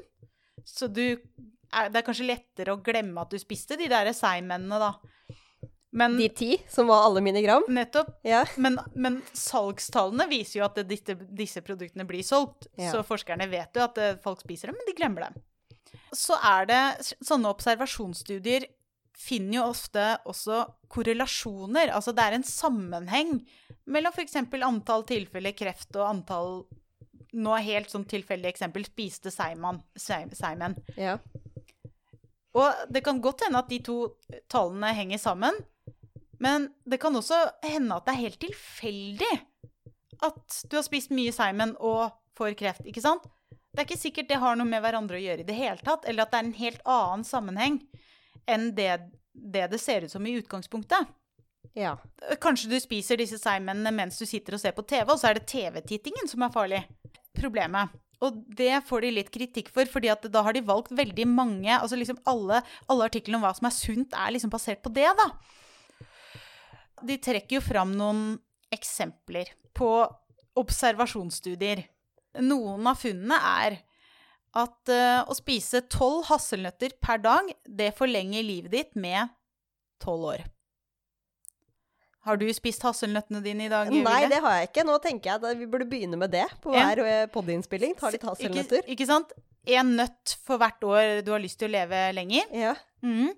Så 0.66 0.88
du, 0.90 1.04
det 1.14 2.00
er 2.00 2.06
kanskje 2.06 2.26
lettere 2.26 2.74
å 2.74 2.82
glemme 2.82 3.22
at 3.22 3.30
du 3.30 3.38
spiste 3.38 3.78
de 3.78 3.86
der 3.90 4.10
seigmennene, 4.16 4.80
da. 4.82 5.38
Men 5.90 6.16
De 6.18 6.28
ti, 6.28 6.58
som 6.68 6.86
var 6.86 7.06
alle 7.06 7.20
mine 7.24 7.40
gram. 7.42 7.62
nettopp 7.68 8.10
Ja. 8.24 8.44
men, 8.56 8.78
men 8.94 9.22
salgstallene 9.32 10.26
viser 10.28 10.58
jo 10.60 10.64
at 10.66 10.74
det, 10.76 10.84
disse, 10.90 11.14
disse 11.32 11.62
produktene 11.64 12.04
blir 12.06 12.22
solgt. 12.22 12.66
Ja. 12.76 12.92
Så 12.92 13.00
forskerne 13.08 13.48
vet 13.48 13.74
jo 13.74 13.82
at 13.86 13.94
det, 13.96 14.08
folk 14.22 14.40
spiser 14.44 14.68
dem, 14.68 14.76
men 14.76 14.86
de 14.90 14.96
glemmer 14.98 15.28
dem. 15.28 15.38
Så 16.12 16.36
er 16.44 16.66
det 16.68 16.82
sånne 17.24 17.48
observasjonsstudier 17.48 18.66
finner 19.18 19.56
jo 19.58 19.62
ofte 19.72 20.04
også 20.30 20.60
korrelasjoner. 20.92 21.90
Altså 21.90 22.12
det 22.14 22.22
er 22.26 22.36
en 22.36 22.44
sammenheng 22.46 23.32
mellom 23.88 24.12
f.eks. 24.14 24.36
antall 24.62 25.02
tilfeller 25.08 25.56
kreft 25.56 25.96
og 25.96 26.04
antall 26.10 26.52
Nå 27.36 27.52
er 27.58 27.60
helt 27.66 27.90
sånn 27.92 28.06
tilfeldig 28.08 28.48
eksempel 28.48 28.86
spiste 28.86 29.28
seimen. 29.30 29.82
seig- 29.98 30.32
ja. 30.96 31.18
Og 32.56 32.72
det 32.90 33.02
kan 33.04 33.20
godt 33.20 33.42
hende 33.44 33.58
at 33.60 33.68
de 33.68 33.78
to 33.84 33.96
tallene 34.48 34.94
henger 34.96 35.18
sammen. 35.20 35.52
Men 36.42 36.68
det 36.86 37.00
kan 37.02 37.16
også 37.18 37.38
hende 37.66 37.98
at 37.98 38.06
det 38.06 38.14
er 38.14 38.24
helt 38.26 38.40
tilfeldig 38.42 39.32
at 40.24 40.62
du 40.70 40.78
har 40.78 40.86
spist 40.86 41.12
mye 41.14 41.34
seigmenn 41.34 41.76
og 41.78 42.10
får 42.38 42.56
kreft, 42.58 42.86
ikke 42.86 43.02
sant? 43.02 43.26
Det 43.78 43.82
er 43.82 43.86
ikke 43.86 44.00
sikkert 44.00 44.30
det 44.30 44.40
har 44.42 44.56
noe 44.58 44.66
med 44.66 44.82
hverandre 44.82 45.18
å 45.18 45.22
gjøre 45.22 45.44
i 45.44 45.46
det 45.46 45.54
hele 45.54 45.78
tatt, 45.84 46.06
eller 46.08 46.24
at 46.24 46.32
det 46.32 46.40
er 46.40 46.46
en 46.46 46.58
helt 46.58 46.82
annen 46.88 47.24
sammenheng. 47.26 47.80
enn 48.48 48.70
det, 48.74 49.12
det 49.32 49.66
det 49.70 49.78
ser 49.78 50.06
ut 50.06 50.10
som 50.10 50.26
i 50.26 50.34
utgangspunktet. 50.40 51.10
Ja. 51.76 51.98
Kanskje 52.40 52.70
du 52.72 52.78
spiser 52.80 53.20
disse 53.20 53.38
seigmennene 53.38 53.92
mens 53.94 54.18
du 54.18 54.24
sitter 54.26 54.56
og 54.56 54.62
ser 54.62 54.74
på 54.74 54.86
TV, 54.88 55.04
og 55.12 55.18
så 55.20 55.30
er 55.30 55.38
det 55.38 55.48
TV-tittingen 55.50 56.30
som 56.30 56.42
er 56.42 56.54
farlig. 56.54 56.82
Problemet. 57.38 57.92
Og 58.24 58.40
det 58.58 58.80
får 58.88 59.04
de 59.04 59.12
litt 59.14 59.30
kritikk 59.30 59.68
for, 59.70 59.86
fordi 59.86 60.10
at 60.10 60.24
da 60.32 60.42
har 60.42 60.56
de 60.56 60.64
valgt 60.66 60.90
veldig 60.90 61.26
mange 61.30 61.70
altså 61.70 61.98
liksom 61.98 62.18
alle, 62.26 62.64
alle 62.90 63.06
artiklene 63.06 63.38
om 63.38 63.44
hva 63.46 63.52
som 63.54 63.68
er 63.68 63.76
sunt, 63.76 64.16
er 64.16 64.34
liksom 64.34 64.50
basert 64.50 64.82
på 64.82 64.90
det, 64.96 65.06
da. 65.20 65.28
De 67.06 67.16
trekker 67.22 67.58
jo 67.58 67.64
fram 67.64 67.92
noen 67.96 68.22
eksempler 68.74 69.50
på 69.78 69.90
observasjonsstudier. 70.58 71.84
Noen 72.44 72.86
av 72.90 72.98
funnene 73.00 73.38
er 73.64 73.78
at 74.58 74.90
eh, 74.92 75.22
å 75.28 75.34
spise 75.36 75.82
tolv 75.92 76.26
hasselnøtter 76.30 76.94
per 77.02 77.20
dag, 77.22 77.50
det 77.64 77.92
forlenger 77.98 78.42
livet 78.46 78.72
ditt 78.74 78.96
med 78.98 79.28
tolv 80.02 80.32
år. 80.34 80.46
Har 82.26 82.36
du 82.40 82.46
spist 82.52 82.82
hasselnøttene 82.84 83.40
dine 83.44 83.68
i 83.68 83.70
dag? 83.72 83.88
Nei, 83.94 84.22
det 84.28 84.40
har 84.44 84.58
jeg 84.58 84.68
ikke. 84.70 84.84
Nå 84.84 84.98
tenker 85.04 85.30
jeg 85.30 85.40
at 85.40 85.60
vi 85.60 85.68
burde 85.70 85.86
begynne 85.88 86.18
med 86.20 86.32
det 86.34 86.44
på 86.64 86.74
hver 86.74 87.00
eh, 87.04 87.26
podinnspilling. 87.32 87.94
Ta 87.96 88.10
litt 88.12 88.26
hasselnøtter. 88.26 88.82
Ikke, 88.84 88.96
ikke 88.98 89.08
sant? 89.08 89.32
Én 89.68 89.94
nøtt 89.96 90.34
for 90.44 90.60
hvert 90.60 90.84
år 90.84 91.22
du 91.24 91.30
har 91.32 91.40
lyst 91.42 91.60
til 91.60 91.70
å 91.70 91.76
leve 91.78 92.02
lenger. 92.16 92.50
Ja. 92.56 92.74
Mhm. 93.04 93.32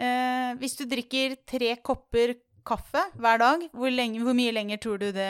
Eh, 0.00 0.52
hvis 0.60 0.76
du 0.80 0.86
drikker 0.88 1.34
tre 1.48 1.74
kopper 1.84 2.34
kaffe 2.64 3.02
hver 3.20 3.40
dag, 3.40 3.62
hvor, 3.76 3.90
lenge, 3.92 4.20
hvor 4.24 4.36
mye 4.36 4.52
lenger 4.52 4.78
tror 4.80 4.98
du 5.00 5.06
det 5.16 5.26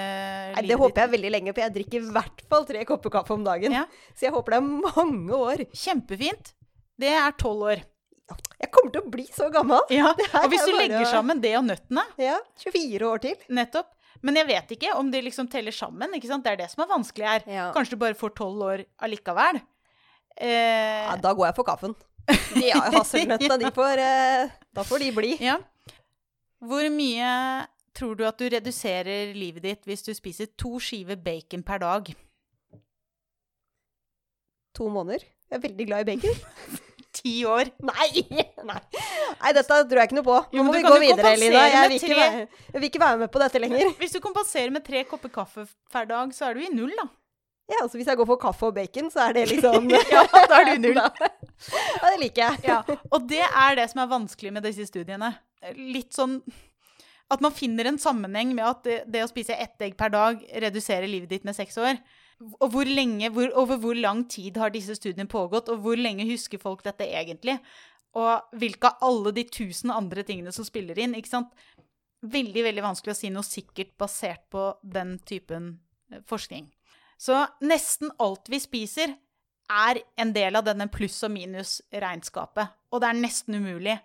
Nei, 0.57 0.65
det 0.67 0.77
håper 0.79 1.05
jeg 1.05 1.13
veldig 1.15 1.31
lenge, 1.31 1.53
for 1.55 1.63
jeg 1.65 1.75
drikker 1.77 2.03
i 2.03 2.11
hvert 2.17 2.43
fall 2.51 2.67
tre 2.69 2.83
kopper 2.89 3.13
kaffe 3.19 3.35
om 3.35 3.45
dagen. 3.47 3.75
Ja. 3.75 3.85
Så 4.15 4.27
jeg 4.29 4.35
håper 4.35 4.57
det 4.57 4.61
er 4.61 4.99
mange 4.99 5.39
år. 5.39 5.63
Kjempefint. 5.75 6.53
Det 7.01 7.13
er 7.17 7.33
tolv 7.41 7.69
år. 7.71 7.83
Jeg 8.61 8.71
kommer 8.71 8.93
til 8.95 9.03
å 9.03 9.11
bli 9.11 9.25
så 9.35 9.49
gammel. 9.51 9.81
Ja. 9.91 10.13
Og 10.43 10.51
hvis 10.53 10.67
du 10.69 10.75
legger 10.77 11.07
sammen 11.11 11.41
det 11.43 11.55
og 11.59 11.65
nøttene, 11.67 12.05
Ja, 12.21 12.37
24 12.63 13.09
år 13.09 13.23
til. 13.25 13.35
nettopp 13.51 13.89
Men 14.23 14.37
jeg 14.37 14.47
vet 14.51 14.75
ikke 14.77 14.93
om 14.99 15.11
de 15.11 15.23
liksom 15.25 15.49
teller 15.51 15.73
sammen. 15.75 16.13
ikke 16.15 16.29
sant? 16.29 16.45
Det 16.45 16.53
er 16.53 16.61
det 16.61 16.69
som 16.71 16.85
er 16.85 16.91
vanskelig 16.93 17.27
her. 17.27 17.47
Ja. 17.51 17.71
Kanskje 17.75 17.97
du 17.97 18.03
bare 18.05 18.15
får 18.19 18.35
tolv 18.39 18.63
år 18.69 18.85
allikevel. 19.03 19.63
Eh, 20.37 21.07
Ja, 21.09 21.17
da 21.17 21.33
går 21.35 21.47
jeg 21.51 21.57
for 21.57 21.65
kaffen. 21.67 21.97
De 22.55 22.67
ja, 22.69 22.79
hasselnøttene, 22.95 23.57
de 23.65 23.71
får 23.75 23.99
eh, 24.05 24.51
Da 24.77 24.85
får 24.87 25.03
de 25.03 25.11
bli. 25.17 25.33
Ja. 25.43 25.57
Hvor 26.63 26.85
mye 26.95 27.31
tror 27.97 28.15
du 28.19 28.25
at 28.29 28.39
du 28.39 28.47
reduserer 28.53 29.33
livet 29.35 29.65
ditt 29.67 29.89
hvis 29.89 30.05
du 30.07 30.13
spiser 30.15 30.47
to 30.61 30.77
skiver 30.83 31.17
bacon 31.19 31.65
per 31.67 31.81
dag? 31.83 32.13
To 34.79 34.87
måneder. 34.93 35.25
Jeg 35.51 35.59
er 35.59 35.65
veldig 35.67 35.87
glad 35.89 36.05
i 36.05 36.09
bacon. 36.13 36.79
Ti 37.21 37.33
år. 37.51 37.73
Nei! 37.83 38.23
Nei, 38.63 38.77
Nei 39.41 39.51
dette 39.57 39.67
tror 39.91 39.99
jeg 39.99 40.09
ikke 40.11 40.19
noe 40.21 40.27
på. 40.29 40.37
Nå 40.53 40.61
jo, 40.61 40.67
må 40.69 40.75
vi 40.77 40.83
gå 40.87 40.93
videre, 41.03 41.33
Lina. 41.41 41.65
Elina. 41.65 41.65
Jeg 41.75 41.89
vil, 41.91 41.97
ikke 41.99 42.11
tre- 42.13 42.21
være, 42.21 42.45
jeg 42.71 42.77
vil 42.85 42.89
ikke 42.93 43.03
være 43.03 43.19
med 43.25 43.33
på 43.35 43.43
dette 43.43 43.63
lenger. 43.65 43.91
Hvis 43.99 44.15
du 44.15 44.21
kompenserer 44.23 44.71
med 44.77 44.85
tre 44.87 45.03
kopper 45.11 45.33
kaffe 45.35 45.65
per 45.91 46.07
dag, 46.13 46.31
så 46.37 46.47
er 46.53 46.55
du 46.55 46.63
i 46.63 46.71
null, 46.71 46.95
da. 47.01 47.09
Ja, 47.71 47.85
altså 47.85 48.01
Hvis 48.01 48.09
jeg 48.11 48.19
går 48.19 48.27
for 48.27 48.41
kaffe 48.43 48.71
og 48.71 48.75
bacon, 48.75 49.11
så 49.13 49.29
er 49.29 49.37
det 49.37 49.45
liksom 49.53 49.91
Ja, 50.15 50.25
da 50.51 50.63
er 50.63 50.73
du 50.73 50.89
null. 50.89 50.99
Ja, 52.01 52.09
det 52.09 52.17
liker 52.23 52.43
jeg. 52.47 52.65
Ja, 52.65 52.79
og 53.13 53.29
det 53.29 53.45
er 53.45 53.77
det 53.77 53.91
som 53.93 54.01
er 54.01 54.09
vanskelig 54.09 54.53
med 54.57 54.65
disse 54.65 54.87
studiene. 54.89 55.35
Litt 55.77 56.17
sånn 56.17 56.39
at 57.31 57.43
man 57.45 57.55
finner 57.55 57.87
en 57.87 58.01
sammenheng 58.01 58.55
med 58.57 58.65
at 58.67 58.81
det, 58.87 58.97
det 59.13 59.23
å 59.23 59.29
spise 59.31 59.55
ett 59.55 59.85
egg 59.85 59.95
per 59.99 60.11
dag 60.11 60.41
reduserer 60.65 61.07
livet 61.07 61.31
ditt 61.31 61.45
med 61.47 61.55
seks 61.55 61.77
år. 61.79 62.01
Og 62.59 62.73
hvor 62.73 62.89
lenge, 62.89 63.29
hvor, 63.35 63.53
over 63.61 63.79
hvor 63.83 63.95
lang 63.99 64.25
tid 64.33 64.57
har 64.59 64.73
disse 64.73 64.97
studiene 64.97 65.29
pågått, 65.31 65.69
og 65.71 65.85
hvor 65.85 66.01
lenge 66.01 66.27
husker 66.31 66.59
folk 66.63 66.83
dette 66.87 67.07
egentlig? 67.07 67.59
Og 68.19 68.57
hvilke 68.59 68.91
av 68.91 69.05
alle 69.07 69.35
de 69.37 69.45
tusen 69.47 69.93
andre 69.95 70.25
tingene 70.27 70.53
som 70.55 70.67
spiller 70.67 70.99
inn, 70.99 71.15
ikke 71.19 71.31
sant? 71.31 71.53
Veldig, 72.21 72.65
veldig 72.67 72.85
vanskelig 72.85 73.15
å 73.15 73.21
si 73.21 73.31
noe 73.33 73.47
sikkert 73.47 73.93
basert 74.01 74.43
på 74.53 74.67
den 74.83 75.19
typen 75.29 75.75
eh, 76.11 76.25
forskning. 76.29 76.67
Så 77.21 77.37
nesten 77.61 78.13
alt 78.23 78.49
vi 78.49 78.61
spiser, 78.63 79.13
er 79.71 80.01
en 80.19 80.33
del 80.35 80.57
av 80.59 80.65
denne 80.67 80.89
pluss- 80.91 81.21
og 81.27 81.35
minus-regnskapet. 81.35 82.73
Og 82.91 83.03
det 83.03 83.11
er 83.11 83.21
nesten 83.21 83.59
umulig. 83.61 83.99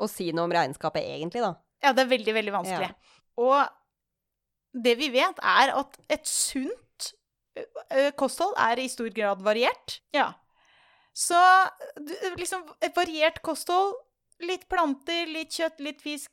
Å 0.00 0.08
si 0.10 0.30
noe 0.32 0.48
om 0.48 0.54
regnskapet 0.54 1.04
egentlig, 1.04 1.44
da. 1.44 1.52
Ja, 1.84 1.92
det 1.96 2.06
er 2.06 2.10
veldig, 2.10 2.34
veldig 2.34 2.54
vanskelig. 2.56 2.88
Og 3.40 4.80
det 4.84 4.96
vi 4.98 5.10
vet, 5.12 5.38
er 5.44 5.74
at 5.76 5.98
et 6.10 6.26
sunt 6.28 7.10
kosthold 8.18 8.54
er 8.60 8.80
i 8.80 8.88
stor 8.90 9.10
grad 9.14 9.42
variert. 9.44 10.00
Ja. 10.16 10.32
Så 11.16 11.38
liksom 12.38 12.64
et 12.80 12.96
variert 12.96 13.40
kosthold, 13.44 13.96
litt 14.46 14.68
planter, 14.72 15.26
litt 15.28 15.52
kjøtt, 15.52 15.82
litt 15.84 16.00
fisk 16.00 16.30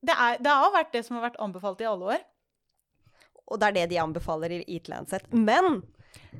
Det, 0.00 0.14
er, 0.14 0.38
det 0.40 0.52
har 0.54 0.70
vært 0.72 0.94
det 0.94 1.02
som 1.04 1.18
har 1.18 1.26
vært 1.26 1.40
anbefalt 1.44 1.82
i 1.82 1.88
alle 1.88 2.14
år. 2.14 2.22
Og 3.50 3.58
det 3.60 3.68
er 3.68 3.78
det 3.80 3.88
de 3.90 3.98
anbefaler 4.02 4.50
i 4.60 4.64
Eat 4.76 4.88
Lancet. 4.92 5.26
Men 5.32 5.82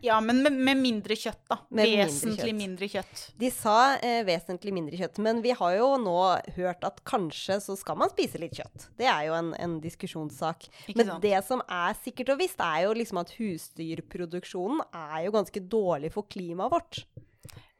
Ja, 0.02 0.20
men 0.22 0.40
med, 0.42 0.52
med 0.54 0.78
mindre 0.78 1.14
kjøtt, 1.18 1.40
da. 1.50 1.56
Med 1.70 1.86
mindre 1.88 2.04
Vesentlig 2.06 2.44
kjøtt. 2.46 2.56
mindre 2.58 2.86
kjøtt. 2.90 3.20
de 3.38 3.48
sa 3.54 3.74
eh, 3.98 4.20
vesentlig 4.26 4.72
mindre 4.74 4.96
kjøtt. 4.98 5.18
Men 5.22 5.40
vi 5.42 5.50
har 5.58 5.74
jo 5.76 5.88
nå 5.98 6.14
hørt 6.56 6.84
at 6.86 7.00
kanskje 7.06 7.56
så 7.62 7.76
skal 7.78 7.98
man 7.98 8.10
spise 8.10 8.38
litt 8.38 8.54
kjøtt. 8.58 8.86
Det 8.98 9.06
er 9.10 9.26
jo 9.28 9.34
en, 9.38 9.50
en 9.58 9.76
diskusjonssak. 9.82 10.68
Ikke 10.86 10.96
Men 11.02 11.10
sant? 11.12 11.22
det 11.26 11.40
som 11.46 11.62
er 11.66 11.98
sikkert 12.04 12.30
og 12.34 12.38
visst, 12.42 12.62
er 12.62 12.84
jo 12.86 12.94
liksom 12.98 13.18
at 13.22 13.34
husdyrproduksjonen 13.38 14.82
er 14.94 15.26
jo 15.26 15.34
ganske 15.34 15.62
dårlig 15.70 16.12
for 16.14 16.26
klimaet 16.30 16.72
vårt. 16.74 17.02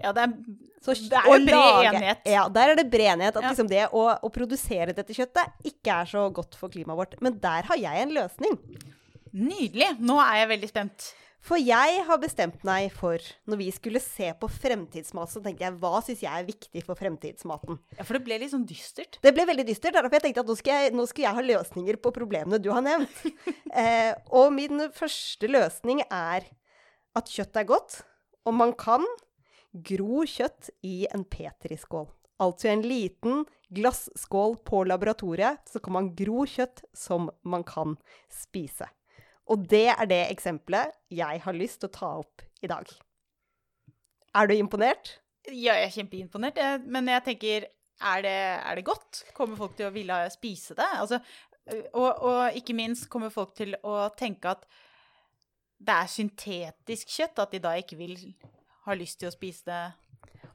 Ja, 0.01 0.15
det 0.17 0.23
er, 0.25 0.35
Så 0.81 0.95
det 0.97 1.13
er 1.19 1.27
jo 1.29 1.35
bred 1.45 1.51
lage- 1.55 1.89
enighet. 1.93 2.23
Ja, 2.33 2.47
der 2.49 2.71
er 2.73 2.79
det 2.79 2.87
bred 2.91 3.11
enighet. 3.19 3.37
At 3.37 3.43
Ja. 3.45 3.51
liksom 3.53 3.69
det 3.69 3.83
å, 3.93 4.05
å 4.25 4.31
produsere 4.33 4.95
dette 4.97 5.13
kjøttet 5.15 5.53
ikke 5.69 5.93
er 6.03 6.07
så 6.09 6.23
godt 6.33 6.57
for 6.57 6.73
klimaet 6.73 6.97
vårt. 6.97 7.19
Men 7.21 7.39
der 7.39 7.63
har 7.69 7.77
jeg 7.77 8.03
en 8.07 8.15
løsning. 8.17 8.57
Nydelig! 9.31 9.95
Nå 10.03 10.17
er 10.23 10.41
jeg 10.41 10.51
veldig 10.57 10.71
spent. 10.71 11.11
For 11.41 11.57
jeg 11.57 12.03
har 12.05 12.19
bestemt 12.21 12.65
meg 12.69 12.91
for, 12.93 13.23
når 13.49 13.59
vi 13.63 13.69
skulle 13.73 14.03
se 14.03 14.29
på 14.37 14.49
fremtidsmat, 14.53 15.31
så 15.33 15.41
tenkte 15.41 15.65
jeg 15.65 15.77
hva 15.81 16.03
syns 16.05 16.25
jeg 16.27 16.29
er 16.37 16.49
viktig 16.49 16.83
for 16.85 16.99
fremtidsmaten? 16.99 17.79
Ja, 17.97 18.05
For 18.05 18.19
det 18.19 18.27
ble 18.27 18.41
litt 18.43 18.53
sånn 18.53 18.67
dystert. 18.69 19.17
Det 19.25 19.33
ble 19.37 19.47
veldig 19.49 19.65
dystert. 19.71 19.97
Derfor 19.97 20.19
jeg 20.19 20.27
tenkte 20.27 20.45
at 20.45 20.51
nå 20.51 20.59
skal 20.59 20.85
jeg, 20.85 20.93
nå 20.99 21.07
skal 21.09 21.27
jeg 21.27 21.39
ha 21.39 21.47
løsninger 21.47 22.01
på 22.03 22.13
problemene 22.17 22.61
du 22.61 22.69
har 22.75 22.85
nevnt. 22.85 23.25
eh, 23.83 24.13
og 24.37 24.53
min 24.57 24.85
første 24.97 25.49
løsning 25.49 26.05
er 26.05 26.51
at 27.17 27.33
kjøtt 27.33 27.57
er 27.63 27.71
godt, 27.73 28.03
og 28.45 28.57
man 28.61 28.77
kan 28.77 29.07
gro 29.73 30.27
kjøtt 30.29 30.75
i 30.85 31.07
en 31.15 31.25
petriskål. 31.25 32.11
Altså 32.41 32.69
i 32.69 32.75
en 32.75 32.85
liten 32.85 33.45
glasskål 33.73 34.61
på 34.67 34.85
laboratoriet, 34.89 35.65
så 35.69 35.81
kan 35.81 35.97
man 35.97 36.15
gro 36.19 36.45
kjøtt 36.49 36.85
som 36.97 37.31
man 37.49 37.65
kan 37.65 37.97
spise. 38.33 38.89
Og 39.51 39.67
det 39.71 39.89
er 39.93 40.07
det 40.11 40.21
eksempelet 40.31 40.95
jeg 41.11 41.43
har 41.45 41.57
lyst 41.57 41.81
til 41.83 41.91
å 41.91 41.97
ta 41.97 42.11
opp 42.21 42.45
i 42.63 42.71
dag. 42.71 42.87
Er 44.39 44.47
du 44.47 44.55
imponert? 44.55 45.17
Ja, 45.49 45.75
jeg 45.75 45.89
er 45.89 45.95
kjempeimponert, 45.95 46.61
men 46.87 47.09
jeg 47.11 47.27
tenker 47.27 47.67
er 48.01 48.23
det, 48.25 48.37
er 48.65 48.79
det 48.79 48.87
godt? 48.87 49.25
Kommer 49.37 49.59
folk 49.59 49.75
til 49.77 49.89
å 49.89 49.95
ville 49.95 50.17
spise 50.33 50.77
det? 50.79 50.87
Altså, 51.01 51.19
og, 51.93 52.23
og 52.25 52.57
ikke 52.57 52.77
minst 52.77 53.09
kommer 53.13 53.33
folk 53.33 53.53
til 53.59 53.75
å 53.85 54.07
tenke 54.17 54.55
at 54.55 54.65
det 55.81 55.97
er 55.97 56.13
syntetisk 56.13 57.13
kjøtt, 57.13 57.43
at 57.43 57.53
de 57.55 57.61
da 57.65 57.75
ikke 57.81 57.99
vil 58.01 58.17
ha 58.87 58.97
lyst 58.97 59.21
til 59.21 59.31
å 59.31 59.35
spise 59.35 59.69
det. 59.69 59.83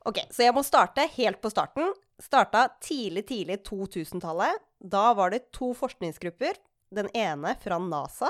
Ok, 0.06 0.22
så 0.34 0.46
jeg 0.46 0.54
må 0.54 0.62
starte 0.66 1.08
helt 1.16 1.42
på 1.42 1.50
starten. 1.54 1.94
Starta 2.22 2.68
tidlig, 2.84 3.26
tidlig 3.30 3.60
2000-tallet. 3.66 4.62
Da 4.80 5.10
var 5.18 5.34
det 5.34 5.48
to 5.56 5.72
forskningsgrupper. 5.78 6.60
Den 6.94 7.10
ene 7.18 7.56
fra 7.62 7.80
NASA. 7.82 8.30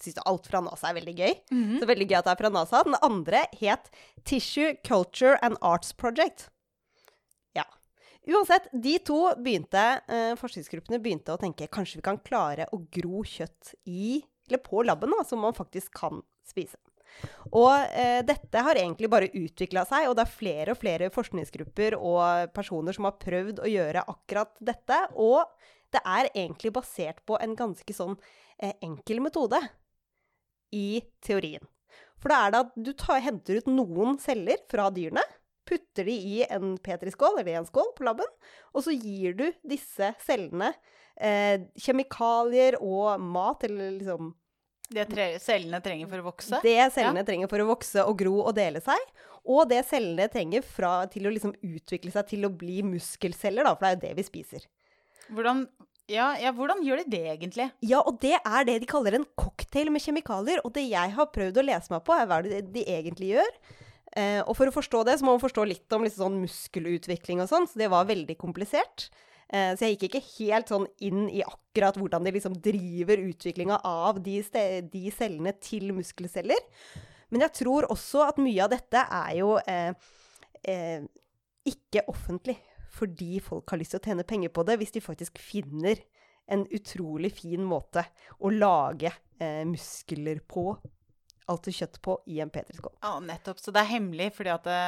Syns 0.00 0.18
alt 0.26 0.48
fra 0.50 0.60
NASA 0.64 0.90
er 0.90 0.98
veldig 0.98 1.14
gøy. 1.16 1.34
Så 1.80 1.86
veldig 1.88 2.08
gøy 2.10 2.18
at 2.18 2.26
det 2.26 2.32
er 2.34 2.40
fra 2.40 2.50
NASA. 2.50 2.82
Den 2.86 2.96
andre 3.02 3.44
het 3.60 3.90
Tissue 4.24 4.74
Culture 4.86 5.38
and 5.42 5.56
Arts 5.62 5.92
Project. 5.92 6.48
Ja. 7.54 7.64
Uansett, 8.26 8.70
de 8.72 8.98
to 8.98 9.20
begynte, 9.38 9.84
eh, 10.08 10.32
forskningsgruppene 10.40 10.98
begynte 11.02 11.34
å 11.34 11.40
tenke 11.40 11.68
kanskje 11.68 12.00
vi 12.00 12.08
kan 12.08 12.18
klare 12.18 12.66
å 12.72 12.80
gro 12.90 13.22
kjøtt 13.22 13.74
i, 13.86 14.24
eller 14.48 14.58
på 14.64 14.82
labben, 14.84 15.12
da, 15.14 15.24
som 15.24 15.40
man 15.44 15.54
faktisk 15.54 15.92
kan 15.94 16.22
spise. 16.44 16.76
Og 17.54 17.70
eh, 17.94 18.22
dette 18.26 18.64
har 18.66 18.74
egentlig 18.80 19.10
bare 19.12 19.30
utvikla 19.30 19.84
seg, 19.86 20.08
og 20.08 20.16
det 20.18 20.24
er 20.24 20.34
flere 20.34 20.74
og 20.74 20.80
flere 20.80 21.10
forskningsgrupper 21.14 21.94
og 22.00 22.50
personer 22.56 22.96
som 22.96 23.06
har 23.06 23.20
prøvd 23.20 23.62
å 23.62 23.70
gjøre 23.70 24.06
akkurat 24.10 24.50
dette. 24.58 24.98
Og 25.14 25.44
det 25.94 26.02
er 26.02 26.32
egentlig 26.32 26.74
basert 26.74 27.22
på 27.28 27.38
en 27.38 27.54
ganske 27.54 27.94
sånn 27.94 28.16
eh, 28.58 28.74
enkel 28.82 29.22
metode 29.22 29.60
i 30.74 31.00
teorien. 31.24 31.62
For 32.22 32.32
da 32.32 32.42
er 32.42 32.52
det 32.54 32.60
at 32.64 32.76
du 32.86 32.92
tar, 32.96 33.22
henter 33.24 33.60
ut 33.60 33.70
noen 33.70 34.18
celler 34.22 34.60
fra 34.70 34.88
dyrene, 34.94 35.22
putter 35.68 36.08
de 36.08 36.14
i 36.14 36.38
en 36.44 36.74
petriskål, 36.80 37.38
eller 37.40 37.52
i 37.52 37.58
en 37.58 37.68
skål 37.68 37.92
på 37.96 38.06
labben, 38.06 38.30
og 38.72 38.84
så 38.84 38.94
gir 38.94 39.36
du 39.38 39.46
disse 39.64 40.10
cellene 40.24 40.72
eh, 41.16 41.66
kjemikalier 41.80 42.78
og 42.80 43.20
mat, 43.20 43.64
eller 43.68 43.94
liksom 43.98 44.32
Det 44.94 45.06
tre 45.10 45.30
cellene 45.40 45.80
trenger 45.84 46.10
for 46.10 46.20
å 46.20 46.26
vokse? 46.28 46.60
Det 46.64 46.90
cellene 46.96 47.24
trenger 47.26 47.50
for 47.50 47.64
å 47.64 47.70
vokse 47.70 48.04
og 48.04 48.18
gro 48.20 48.36
og 48.44 48.52
dele 48.56 48.82
seg. 48.84 49.00
Og 49.44 49.68
det 49.68 49.82
cellene 49.88 50.28
trenger 50.32 50.64
fra, 50.64 51.02
til 51.12 51.28
å 51.28 51.32
liksom 51.32 51.52
utvikle 51.60 52.12
seg 52.12 52.28
til 52.30 52.48
å 52.48 52.52
bli 52.52 52.80
muskelceller, 52.86 53.66
da, 53.66 53.74
for 53.76 53.84
det 53.84 53.90
er 53.90 53.96
jo 53.98 54.04
det 54.06 54.14
vi 54.20 54.28
spiser. 54.28 54.68
Hvordan, 55.32 55.66
ja, 56.10 56.34
ja, 56.36 56.50
hvordan 56.52 56.82
gjør 56.84 57.00
de 57.02 57.16
det 57.16 57.22
egentlig? 57.32 57.68
Ja, 57.84 58.02
og 58.04 58.18
det 58.20 58.36
er 58.36 58.66
det 58.68 58.80
de 58.82 58.88
kaller 58.90 59.16
en 59.16 59.26
cocktail 59.40 59.88
med 59.92 60.04
kjemikalier. 60.04 60.60
Og 60.64 60.74
det 60.76 60.84
jeg 60.90 61.14
har 61.16 61.32
prøvd 61.32 61.60
å 61.60 61.64
lese 61.64 61.94
meg 61.94 62.04
på, 62.04 62.16
er 62.16 62.28
hva 62.28 62.42
de 62.44 62.84
egentlig 62.84 63.34
gjør. 63.34 63.52
Eh, 64.14 64.40
og 64.44 64.52
for 64.58 64.70
å 64.70 64.74
forstå 64.74 65.04
det, 65.08 65.18
så 65.18 65.26
må 65.26 65.34
man 65.34 65.42
forstå 65.42 65.64
litt 65.66 65.96
om 65.96 66.04
litt 66.06 66.16
sånn 66.16 66.36
muskelutvikling 66.42 67.40
og 67.42 67.48
sånn, 67.50 67.66
så 67.66 67.80
det 67.80 67.88
var 67.90 68.06
veldig 68.10 68.36
komplisert. 68.38 69.08
Eh, 69.48 69.72
så 69.74 69.86
jeg 69.86 69.96
gikk 69.96 70.06
ikke 70.08 70.22
helt 70.38 70.70
sånn 70.70 70.86
inn 71.04 71.26
i 71.28 71.42
akkurat 71.44 71.98
hvordan 72.00 72.26
de 72.26 72.34
liksom 72.36 72.56
driver 72.64 73.24
utviklinga 73.24 73.80
av 73.88 74.20
de, 74.24 74.38
de, 74.92 75.02
cellene 75.14 75.54
til 75.62 75.92
muskelceller. 75.96 76.62
Men 77.34 77.46
jeg 77.46 77.56
tror 77.64 77.88
også 77.90 78.26
at 78.28 78.38
mye 78.42 78.62
av 78.64 78.72
dette 78.72 79.02
er 79.02 79.32
jo 79.40 79.56
eh, 79.64 79.90
eh, 80.68 81.04
ikke 81.68 82.06
offentlig. 82.12 82.56
Fordi 82.94 83.38
folk 83.42 83.72
har 83.72 83.80
lyst 83.80 83.96
til 83.96 84.02
å 84.02 84.08
tjene 84.08 84.26
penger 84.28 84.52
på 84.54 84.64
det, 84.66 84.78
hvis 84.80 84.94
de 84.94 85.02
faktisk 85.02 85.40
finner 85.42 86.00
en 86.46 86.66
utrolig 86.76 87.32
fin 87.34 87.64
måte 87.64 88.04
å 88.44 88.52
lage 88.52 89.10
eh, 89.40 89.62
muskler 89.66 90.42
på, 90.48 90.68
altså 91.50 91.72
kjøtt 91.74 92.00
på, 92.04 92.18
i 92.30 92.40
en 92.44 92.52
petriskål. 92.52 92.98
Ja, 93.02 93.16
nettopp. 93.24 93.60
Så 93.62 93.74
det 93.74 93.82
er 93.82 93.94
hemmelig 93.96 94.30
fordi 94.36 94.52
at 94.52 94.68
det, 94.68 94.80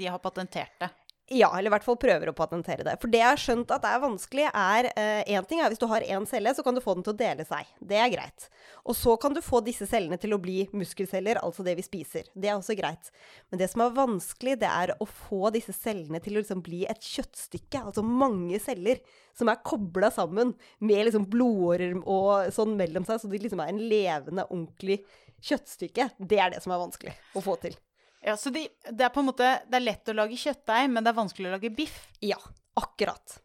de 0.00 0.08
har 0.10 0.22
patentert 0.24 0.78
det. 0.80 0.90
Ja, 1.32 1.48
eller 1.56 1.70
i 1.70 1.72
hvert 1.72 1.86
fall 1.86 1.96
prøver 1.96 2.28
å 2.28 2.34
patentere 2.36 2.84
det. 2.84 2.98
For 3.00 3.08
det 3.08 3.22
jeg 3.22 3.30
har 3.30 3.40
skjønt 3.40 3.70
at 3.72 3.86
er 3.88 4.00
vanskelig, 4.02 4.44
er 4.50 4.90
Én 4.92 5.38
eh, 5.38 5.46
ting 5.48 5.62
er 5.62 5.70
hvis 5.72 5.80
du 5.80 5.86
har 5.88 6.04
én 6.04 6.26
celle, 6.28 6.52
så 6.52 6.60
kan 6.62 6.76
du 6.76 6.82
få 6.84 6.92
den 6.98 7.06
til 7.06 7.14
å 7.14 7.16
dele 7.16 7.46
seg. 7.48 7.70
Det 7.80 7.96
er 7.96 8.10
greit. 8.12 8.44
Og 8.84 8.92
så 8.98 9.14
kan 9.20 9.32
du 9.32 9.40
få 9.40 9.62
disse 9.64 9.88
cellene 9.88 10.18
til 10.20 10.36
å 10.36 10.40
bli 10.42 10.66
muskelceller, 10.76 11.40
altså 11.40 11.64
det 11.64 11.78
vi 11.78 11.86
spiser. 11.86 12.28
Det 12.36 12.50
er 12.50 12.58
også 12.58 12.76
greit. 12.76 13.08
Men 13.48 13.62
det 13.62 13.70
som 13.72 13.80
er 13.86 13.96
vanskelig, 13.96 14.58
det 14.60 14.68
er 14.68 14.92
å 15.00 15.08
få 15.08 15.48
disse 15.54 15.72
cellene 15.72 16.20
til 16.20 16.36
å 16.36 16.42
liksom 16.42 16.60
bli 16.66 16.82
et 16.92 17.08
kjøttstykke. 17.08 17.86
Altså 17.88 18.04
mange 18.04 18.60
celler 18.60 19.00
som 19.32 19.48
er 19.48 19.64
kobla 19.64 20.12
sammen 20.12 20.52
med 20.84 21.06
liksom 21.08 21.24
blodårer 21.32 21.96
og 22.04 22.52
sånn 22.52 22.76
mellom 22.76 23.08
seg, 23.08 23.24
så 23.24 23.32
de 23.32 23.40
liksom 23.40 23.64
er 23.64 23.72
en 23.72 23.80
levende, 23.80 24.44
ordentlig 24.50 25.00
kjøttstykke. 25.40 26.10
Det 26.20 26.36
er 26.36 26.52
det 26.52 26.60
som 26.64 26.76
er 26.76 26.84
vanskelig 26.84 27.16
å 27.32 27.48
få 27.48 27.56
til. 27.64 27.80
Ja, 28.24 28.36
Så 28.40 28.50
de, 28.50 28.64
det 28.88 29.04
er 29.04 29.12
på 29.12 29.20
en 29.20 29.28
måte, 29.28 29.48
det 29.68 29.76
er 29.76 29.84
lett 29.84 30.08
å 30.08 30.16
lage 30.16 30.38
kjøttdeig, 30.40 30.88
men 30.88 31.04
det 31.04 31.12
er 31.12 31.18
vanskelig 31.18 31.50
å 31.50 31.56
lage 31.58 31.72
biff? 31.76 31.98
Ja, 32.24 32.38
akkurat. 32.80 33.36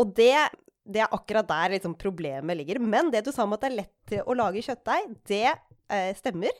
Og 0.00 0.14
det, 0.16 0.32
det 0.88 1.02
er 1.04 1.12
akkurat 1.12 1.48
der 1.50 1.74
liksom 1.74 1.98
problemet 2.00 2.56
ligger. 2.56 2.80
Men 2.80 3.12
det 3.12 3.26
du 3.26 3.32
sa 3.34 3.44
om 3.44 3.52
at 3.56 3.66
det 3.66 3.70
er 3.72 3.78
lett 3.82 4.16
å 4.24 4.36
lage 4.38 4.64
kjøttdeig, 4.64 5.12
det 5.28 5.44
eh, 5.52 6.14
stemmer. 6.16 6.54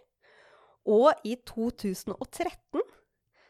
Og 0.89 1.09
i 1.25 1.37
2013 1.49 2.85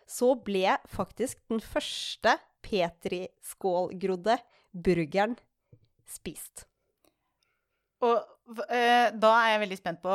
så 0.09 0.33
ble 0.41 0.79
faktisk 0.89 1.41
den 1.51 1.61
første 1.63 2.39
Petri-skålgrodde 2.65 4.39
burgeren 4.73 5.37
spist. 6.09 6.69
Og 8.07 8.23
eh, 8.71 9.11
da 9.15 9.33
er 9.43 9.55
jeg 9.55 9.63
veldig 9.67 9.79
spent 9.79 10.03
på 10.05 10.15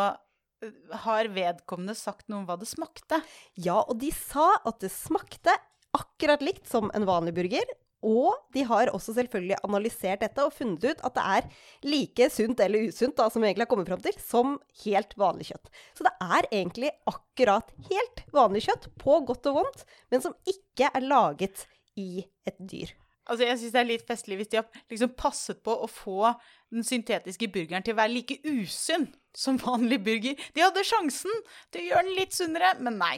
har 1.05 1.29
vedkommende 1.35 1.95
sagt 1.97 2.27
noe 2.29 2.41
om 2.41 2.49
hva 2.49 2.57
det 2.59 2.69
smakte? 2.69 3.21
Ja, 3.55 3.81
og 3.81 3.99
de 4.01 4.11
sa 4.15 4.53
at 4.63 4.81
det 4.83 4.91
smakte 4.93 5.55
akkurat 5.93 6.43
likt 6.43 6.69
som 6.69 6.91
en 6.95 7.07
vanlig 7.09 7.35
burger. 7.37 7.73
Og 8.03 8.35
de 8.51 8.65
har 8.67 8.91
også 8.91 9.13
selvfølgelig 9.15 9.61
analysert 9.63 10.25
dette 10.25 10.43
og 10.43 10.51
funnet 10.51 10.83
ut 10.83 11.03
at 11.07 11.15
det 11.15 11.23
er 11.37 11.45
like 11.87 12.27
sunt 12.33 12.59
eller 12.59 12.89
usunt 12.89 13.15
da, 13.15 13.29
som 13.31 13.39
vi 13.39 13.47
egentlig 13.47 13.63
har 13.63 13.71
kommet 13.71 13.87
fram 13.87 14.03
til, 14.03 14.17
som 14.19 14.57
helt 14.83 15.15
vanlig 15.19 15.47
kjøtt. 15.53 15.71
Så 15.95 16.07
det 16.09 16.11
er 16.19 16.49
egentlig 16.49 16.91
akkurat 17.09 17.71
helt 17.87 18.25
vanlig 18.35 18.65
kjøtt, 18.67 18.89
på 18.99 19.21
godt 19.29 19.47
og 19.53 19.61
vondt, 19.61 19.85
men 20.11 20.25
som 20.25 20.35
ikke 20.43 20.91
er 20.91 21.07
laget 21.07 21.63
i 21.95 22.25
et 22.43 22.59
dyr. 22.59 22.91
Altså, 23.23 23.45
jeg 23.47 23.59
syns 23.61 23.71
det 23.71 23.79
er 23.79 23.91
litt 23.93 24.07
festlig 24.07 24.37
hvis 24.41 24.51
de 24.51 24.59
har 24.59 24.81
liksom 24.91 25.15
passet 25.15 25.63
på 25.63 25.71
å 25.71 25.87
få 25.87 26.33
den 26.73 26.83
syntetiske 26.83 27.47
burgeren 27.53 27.85
til 27.85 27.95
å 27.95 28.01
være 28.01 28.17
like 28.17 28.41
usunn 28.43 29.07
som 29.37 29.59
vanlig 29.61 30.01
burger. 30.05 30.49
De 30.55 30.65
hadde 30.65 30.87
sjansen 30.87 31.43
til 31.73 31.83
å 31.83 31.87
gjøre 31.91 32.09
den 32.09 32.17
litt 32.19 32.35
sunnere, 32.37 32.73
men 32.83 32.99
nei. 33.01 33.15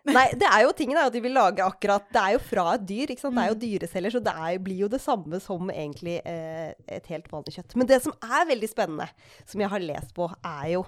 Nei, 0.08 0.30
det 0.36 0.46
er 0.48 0.62
jo 0.64 0.72
tingen 0.76 0.96
er 0.96 1.10
at 1.10 1.12
de 1.12 1.20
vil 1.20 1.34
lage 1.36 1.64
akkurat 1.64 2.06
Det 2.12 2.20
er 2.20 2.34
jo 2.34 2.40
fra 2.40 2.62
et 2.72 2.84
dyr, 2.88 3.10
ikke 3.12 3.20
sant. 3.20 3.36
Det 3.36 3.42
er 3.42 3.50
jo 3.50 3.56
mm. 3.56 3.62
dyreceller, 3.64 4.14
så 4.14 4.22
det 4.24 4.32
er, 4.32 4.60
blir 4.64 4.80
jo 4.80 4.88
det 4.92 5.00
samme 5.04 5.40
som 5.44 5.72
egentlig 5.72 6.14
eh, 6.28 6.72
et 6.96 7.10
helt 7.12 7.28
vanlig 7.32 7.56
kjøtt. 7.58 7.76
Men 7.80 7.90
det 7.90 7.98
som 8.04 8.14
er 8.24 8.48
veldig 8.48 8.70
spennende, 8.70 9.08
som 9.48 9.60
jeg 9.60 9.72
har 9.72 9.84
lest 9.84 10.14
på, 10.16 10.30
er 10.40 10.66
jo 10.74 10.86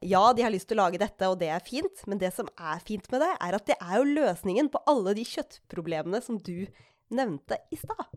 Ja, 0.00 0.22
de 0.36 0.46
har 0.46 0.52
lyst 0.54 0.70
til 0.70 0.80
å 0.80 0.84
lage 0.86 1.00
dette, 1.02 1.28
og 1.28 1.38
det 1.42 1.50
er 1.52 1.64
fint, 1.64 2.04
men 2.08 2.20
det 2.22 2.32
som 2.36 2.48
er 2.56 2.80
fint 2.84 3.08
med 3.12 3.24
det, 3.26 3.30
er 3.36 3.58
at 3.58 3.68
det 3.68 3.76
er 3.76 3.94
jo 4.00 4.10
løsningen 4.16 4.72
på 4.72 4.80
alle 4.90 5.16
de 5.18 5.28
kjøttproblemene 5.28 6.24
som 6.24 6.40
du 6.40 6.64
nevnte 7.14 7.60
i 7.72 7.80
stad. 7.80 8.16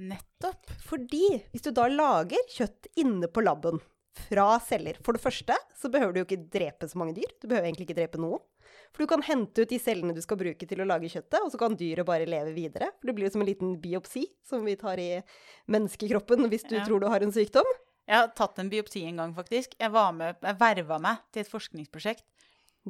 Nettopp. 0.00 0.72
Fordi 0.88 1.26
hvis 1.52 1.68
du 1.68 1.74
da 1.76 1.84
lager 1.92 2.40
kjøtt 2.56 2.88
inne 3.00 3.28
på 3.28 3.44
laben 3.44 3.82
fra 4.28 4.46
celler 4.64 4.98
For 5.04 5.16
det 5.16 5.22
første 5.22 5.56
så 5.76 5.90
behøver 5.92 6.12
du 6.12 6.20
jo 6.20 6.26
ikke 6.28 6.48
drepe 6.52 6.88
så 6.90 6.98
mange 7.00 7.14
dyr. 7.18 7.30
Du 7.40 7.48
behøver 7.48 7.68
egentlig 7.68 7.88
ikke 7.88 7.98
drepe 8.00 8.20
noen. 8.20 8.42
For 8.90 9.04
du 9.04 9.10
kan 9.10 9.22
hente 9.26 9.62
ut 9.62 9.70
de 9.70 9.78
cellene 9.82 10.14
du 10.14 10.20
skal 10.22 10.38
bruke 10.40 10.66
til 10.66 10.82
å 10.82 10.86
lage 10.88 11.10
kjøttet, 11.10 11.38
og 11.42 11.50
så 11.52 11.58
kan 11.60 11.76
dyret 11.78 12.06
bare 12.06 12.26
leve 12.28 12.54
videre. 12.56 12.90
For 12.98 13.10
det 13.10 13.14
blir 13.16 13.28
jo 13.28 13.34
som 13.36 13.44
en 13.44 13.50
liten 13.50 13.76
biopsi 13.82 14.24
som 14.46 14.66
vi 14.66 14.74
tar 14.78 15.00
i 15.02 15.10
menneskekroppen 15.70 16.50
hvis 16.50 16.66
du 16.68 16.76
ja. 16.78 16.84
tror 16.86 17.02
du 17.02 17.08
har 17.10 17.22
en 17.24 17.34
sykdom. 17.34 17.66
Jeg 18.10 18.18
har 18.18 18.32
tatt 18.34 18.58
en 18.58 18.70
biopsi 18.72 19.04
en 19.06 19.22
gang, 19.22 19.34
faktisk. 19.36 19.76
Jeg 19.78 19.94
var 19.94 20.10
med, 20.16 20.38
jeg 20.42 20.58
verva 20.58 20.98
meg 21.02 21.22
til 21.30 21.44
et 21.44 21.52
forskningsprosjekt 21.52 22.26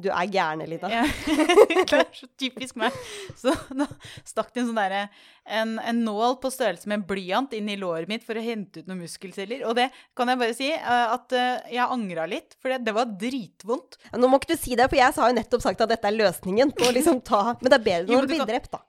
du 0.01 0.09
er 0.11 0.31
gæren, 0.31 0.63
Elina. 0.65 0.89
Ja. 0.91 1.03
det 1.91 1.99
er 1.99 2.07
så 2.15 2.27
typisk 2.39 2.77
meg. 2.81 2.95
Så 3.39 3.53
da 3.77 3.87
stakk 4.27 4.51
det 4.53 4.63
en 4.63 4.71
sånn 4.71 4.79
derre 4.79 5.05
en, 5.45 5.77
en, 5.79 6.03
nål 6.05 6.37
på 6.41 6.51
størrelse 6.53 6.89
med 6.89 6.99
en 6.99 7.05
blyant 7.07 7.53
inn 7.57 7.69
i 7.71 7.77
låret 7.79 8.09
mitt 8.09 8.25
for 8.25 8.37
å 8.37 8.43
hente 8.45 8.81
ut 8.81 8.89
noen 8.89 9.01
muskelceller. 9.03 9.63
Og 9.69 9.75
det 9.77 9.87
kan 10.17 10.29
jeg 10.31 10.41
bare 10.41 10.57
si 10.57 10.69
eh, 10.73 11.15
at 11.15 11.35
eh, 11.37 11.73
jeg 11.77 11.85
angra 11.97 12.27
litt, 12.29 12.55
for 12.61 12.73
det, 12.73 12.81
det 12.87 12.95
var 12.97 13.09
dritvondt. 13.21 13.99
Ja, 14.11 14.21
nå 14.21 14.29
må 14.31 14.41
ikke 14.41 14.53
du 14.53 14.61
si 14.61 14.77
det, 14.77 14.87
for 14.91 14.99
jeg 14.99 15.17
har 15.17 15.33
jo 15.33 15.37
nettopp 15.39 15.65
sagt 15.65 15.83
at 15.83 15.93
dette 15.93 16.09
er 16.09 16.17
løsningen 16.17 16.73
på 16.77 16.89
å 16.89 16.95
liksom 16.95 17.21
ta 17.25 17.43
Men 17.59 17.69
det 17.69 17.79
er 17.79 17.87
bedre 17.89 18.15
når 18.15 18.27
du 18.27 18.35
blir 18.35 18.45
drept, 18.49 18.71
da. 18.75 18.83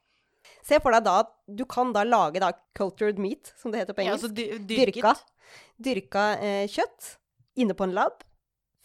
Se 0.63 0.79
for 0.79 0.95
deg 0.95 1.07
da 1.07 1.17
at 1.25 1.33
du 1.51 1.65
kan 1.67 1.91
da 1.95 2.05
lage 2.07 2.43
da 2.43 2.53
cultured 2.79 3.19
meat, 3.19 3.51
som 3.59 3.73
det 3.73 3.83
heter 3.83 3.97
på 3.97 4.05
engelsk. 4.05 4.29
Ja, 4.29 4.53
altså 4.53 4.69
dyrka, 4.69 5.17
dyrka 5.83 6.27
eh, 6.39 6.67
kjøtt 6.71 7.17
inne 7.59 7.75
på 7.77 7.89
en 7.89 7.97
lab 7.97 8.23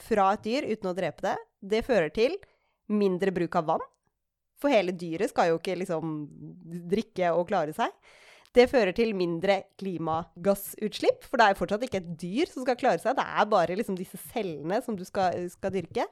fra 0.03 0.31
et 0.35 0.45
dyr 0.45 0.67
uten 0.71 0.91
å 0.91 0.97
drepe 0.97 1.25
det 1.25 1.37
det 1.61 1.83
fører 1.87 2.11
til 2.13 2.37
mindre 2.93 3.33
bruk 3.35 3.57
av 3.59 3.67
vann. 3.71 3.83
For 4.57 4.73
hele 4.73 4.93
dyret 4.95 5.31
skal 5.31 5.51
jo 5.51 5.59
ikke 5.59 5.77
liksom 5.77 6.15
drikke 6.89 7.33
og 7.37 7.47
klare 7.49 7.75
seg. 7.77 7.93
Det 8.55 8.65
fører 8.71 8.95
til 8.95 9.11
mindre 9.13 9.59
klimagassutslipp, 9.77 11.27
for 11.27 11.37
det 11.37 11.45
er 11.45 11.59
fortsatt 11.59 11.83
ikke 11.85 11.99
et 11.99 12.07
dyr 12.17 12.49
som 12.49 12.63
skal 12.63 12.77
klare 12.79 13.01
seg. 13.03 13.17
Det 13.19 13.25
er 13.27 13.49
bare 13.51 13.75
liksom 13.77 13.97
disse 13.99 14.17
cellene 14.31 14.79
som 14.85 14.97
du 14.97 15.03
skal, 15.05 15.35
skal 15.53 15.73
dyrke. 15.75 16.07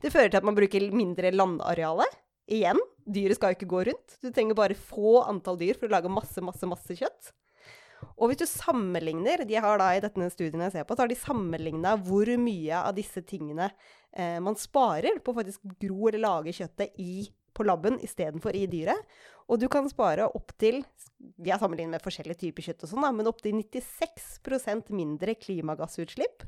Det 0.00 0.12
fører 0.12 0.30
til 0.30 0.40
at 0.40 0.46
man 0.48 0.56
bruker 0.56 0.86
mindre 0.94 1.34
landareale. 1.34 2.06
Igjen, 2.50 2.80
dyret 3.04 3.36
skal 3.36 3.52
jo 3.52 3.58
ikke 3.58 3.72
gå 3.74 3.82
rundt. 3.90 4.16
Du 4.22 4.30
trenger 4.30 4.56
bare 4.58 4.78
få 4.78 5.20
antall 5.26 5.60
dyr 5.60 5.76
for 5.76 5.90
å 5.90 5.92
lage 5.92 6.12
masse, 6.12 6.40
masse, 6.42 6.64
masse 6.70 6.96
kjøtt. 6.96 7.34
Og 8.20 8.28
hvis 8.28 8.42
du 8.42 8.46
sammenligner 8.48 9.46
De 9.48 9.56
har 9.56 9.80
da 9.80 9.90
i 9.96 10.02
dette 10.04 10.30
studien 10.34 10.62
jeg 10.66 10.74
ser 10.76 10.86
på, 10.86 10.96
så 10.96 11.04
har 11.04 11.10
de 11.10 11.18
sammenligna 11.18 11.96
hvor 12.04 12.28
mye 12.40 12.84
av 12.84 12.94
disse 12.96 13.22
tingene 13.26 13.70
eh, 14.12 14.38
man 14.44 14.58
sparer 14.60 15.22
på 15.24 15.32
å 15.32 15.40
faktisk 15.40 15.64
gro 15.80 16.10
eller 16.10 16.22
lage 16.26 16.54
kjøttet 16.56 17.00
i, 17.00 17.24
på 17.56 17.66
laben 17.66 17.98
istedenfor 18.04 18.56
i 18.56 18.66
dyret. 18.70 19.00
Og 19.50 19.58
du 19.62 19.66
kan 19.72 19.88
spare 19.90 20.28
opptil 20.36 20.82
Vi 21.40 21.50
har 21.50 21.60
sammenlignet 21.62 21.96
med 21.96 22.04
forskjellige 22.04 22.44
typer 22.44 22.68
kjøtt 22.68 22.86
og 22.86 22.92
sånn, 22.92 23.08
men 23.16 23.28
opptil 23.28 23.56
96% 23.58 24.92
mindre 24.96 25.34
klimagassutslipp. 25.40 26.44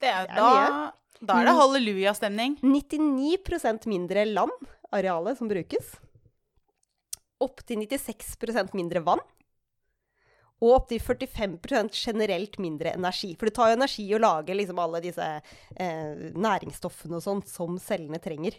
Det 0.00 0.08
er, 0.10 0.28
det 0.30 0.34
er 0.34 0.38
da, 0.38 0.50
mye. 0.50 1.24
Da 1.26 1.40
er 1.40 1.50
det 1.50 1.58
hallelujastemning. 1.58 2.54
99% 2.64 3.88
mindre 3.90 4.24
land, 4.28 4.70
arealet 4.94 5.38
som 5.38 5.50
brukes. 5.50 5.98
Opptil 7.42 7.82
96% 7.84 8.74
mindre 8.78 9.02
vann 9.04 9.22
og 10.60 10.74
opptil 10.76 11.00
45% 11.00 11.96
generelt 11.96 12.58
mindre 12.60 12.92
energi. 12.92 13.32
For 13.38 13.48
det 13.48 13.56
tar 13.56 13.70
jo 13.70 13.78
energi 13.78 14.04
å 14.14 14.20
lage 14.20 14.56
liksom 14.56 14.80
alle 14.82 15.00
disse 15.04 15.26
eh, 15.40 16.28
næringsstoffene 16.36 17.16
og 17.16 17.24
sånn 17.24 17.42
som 17.48 17.78
cellene 17.80 18.20
trenger. 18.22 18.58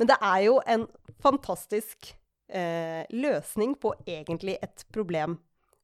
Men 0.00 0.08
det 0.08 0.16
er 0.24 0.40
jo 0.46 0.58
en 0.64 0.86
fantastisk 1.20 2.14
eh, 2.48 3.04
løsning 3.12 3.76
på 3.80 3.92
egentlig 4.06 4.56
et 4.64 4.86
problem 4.94 5.36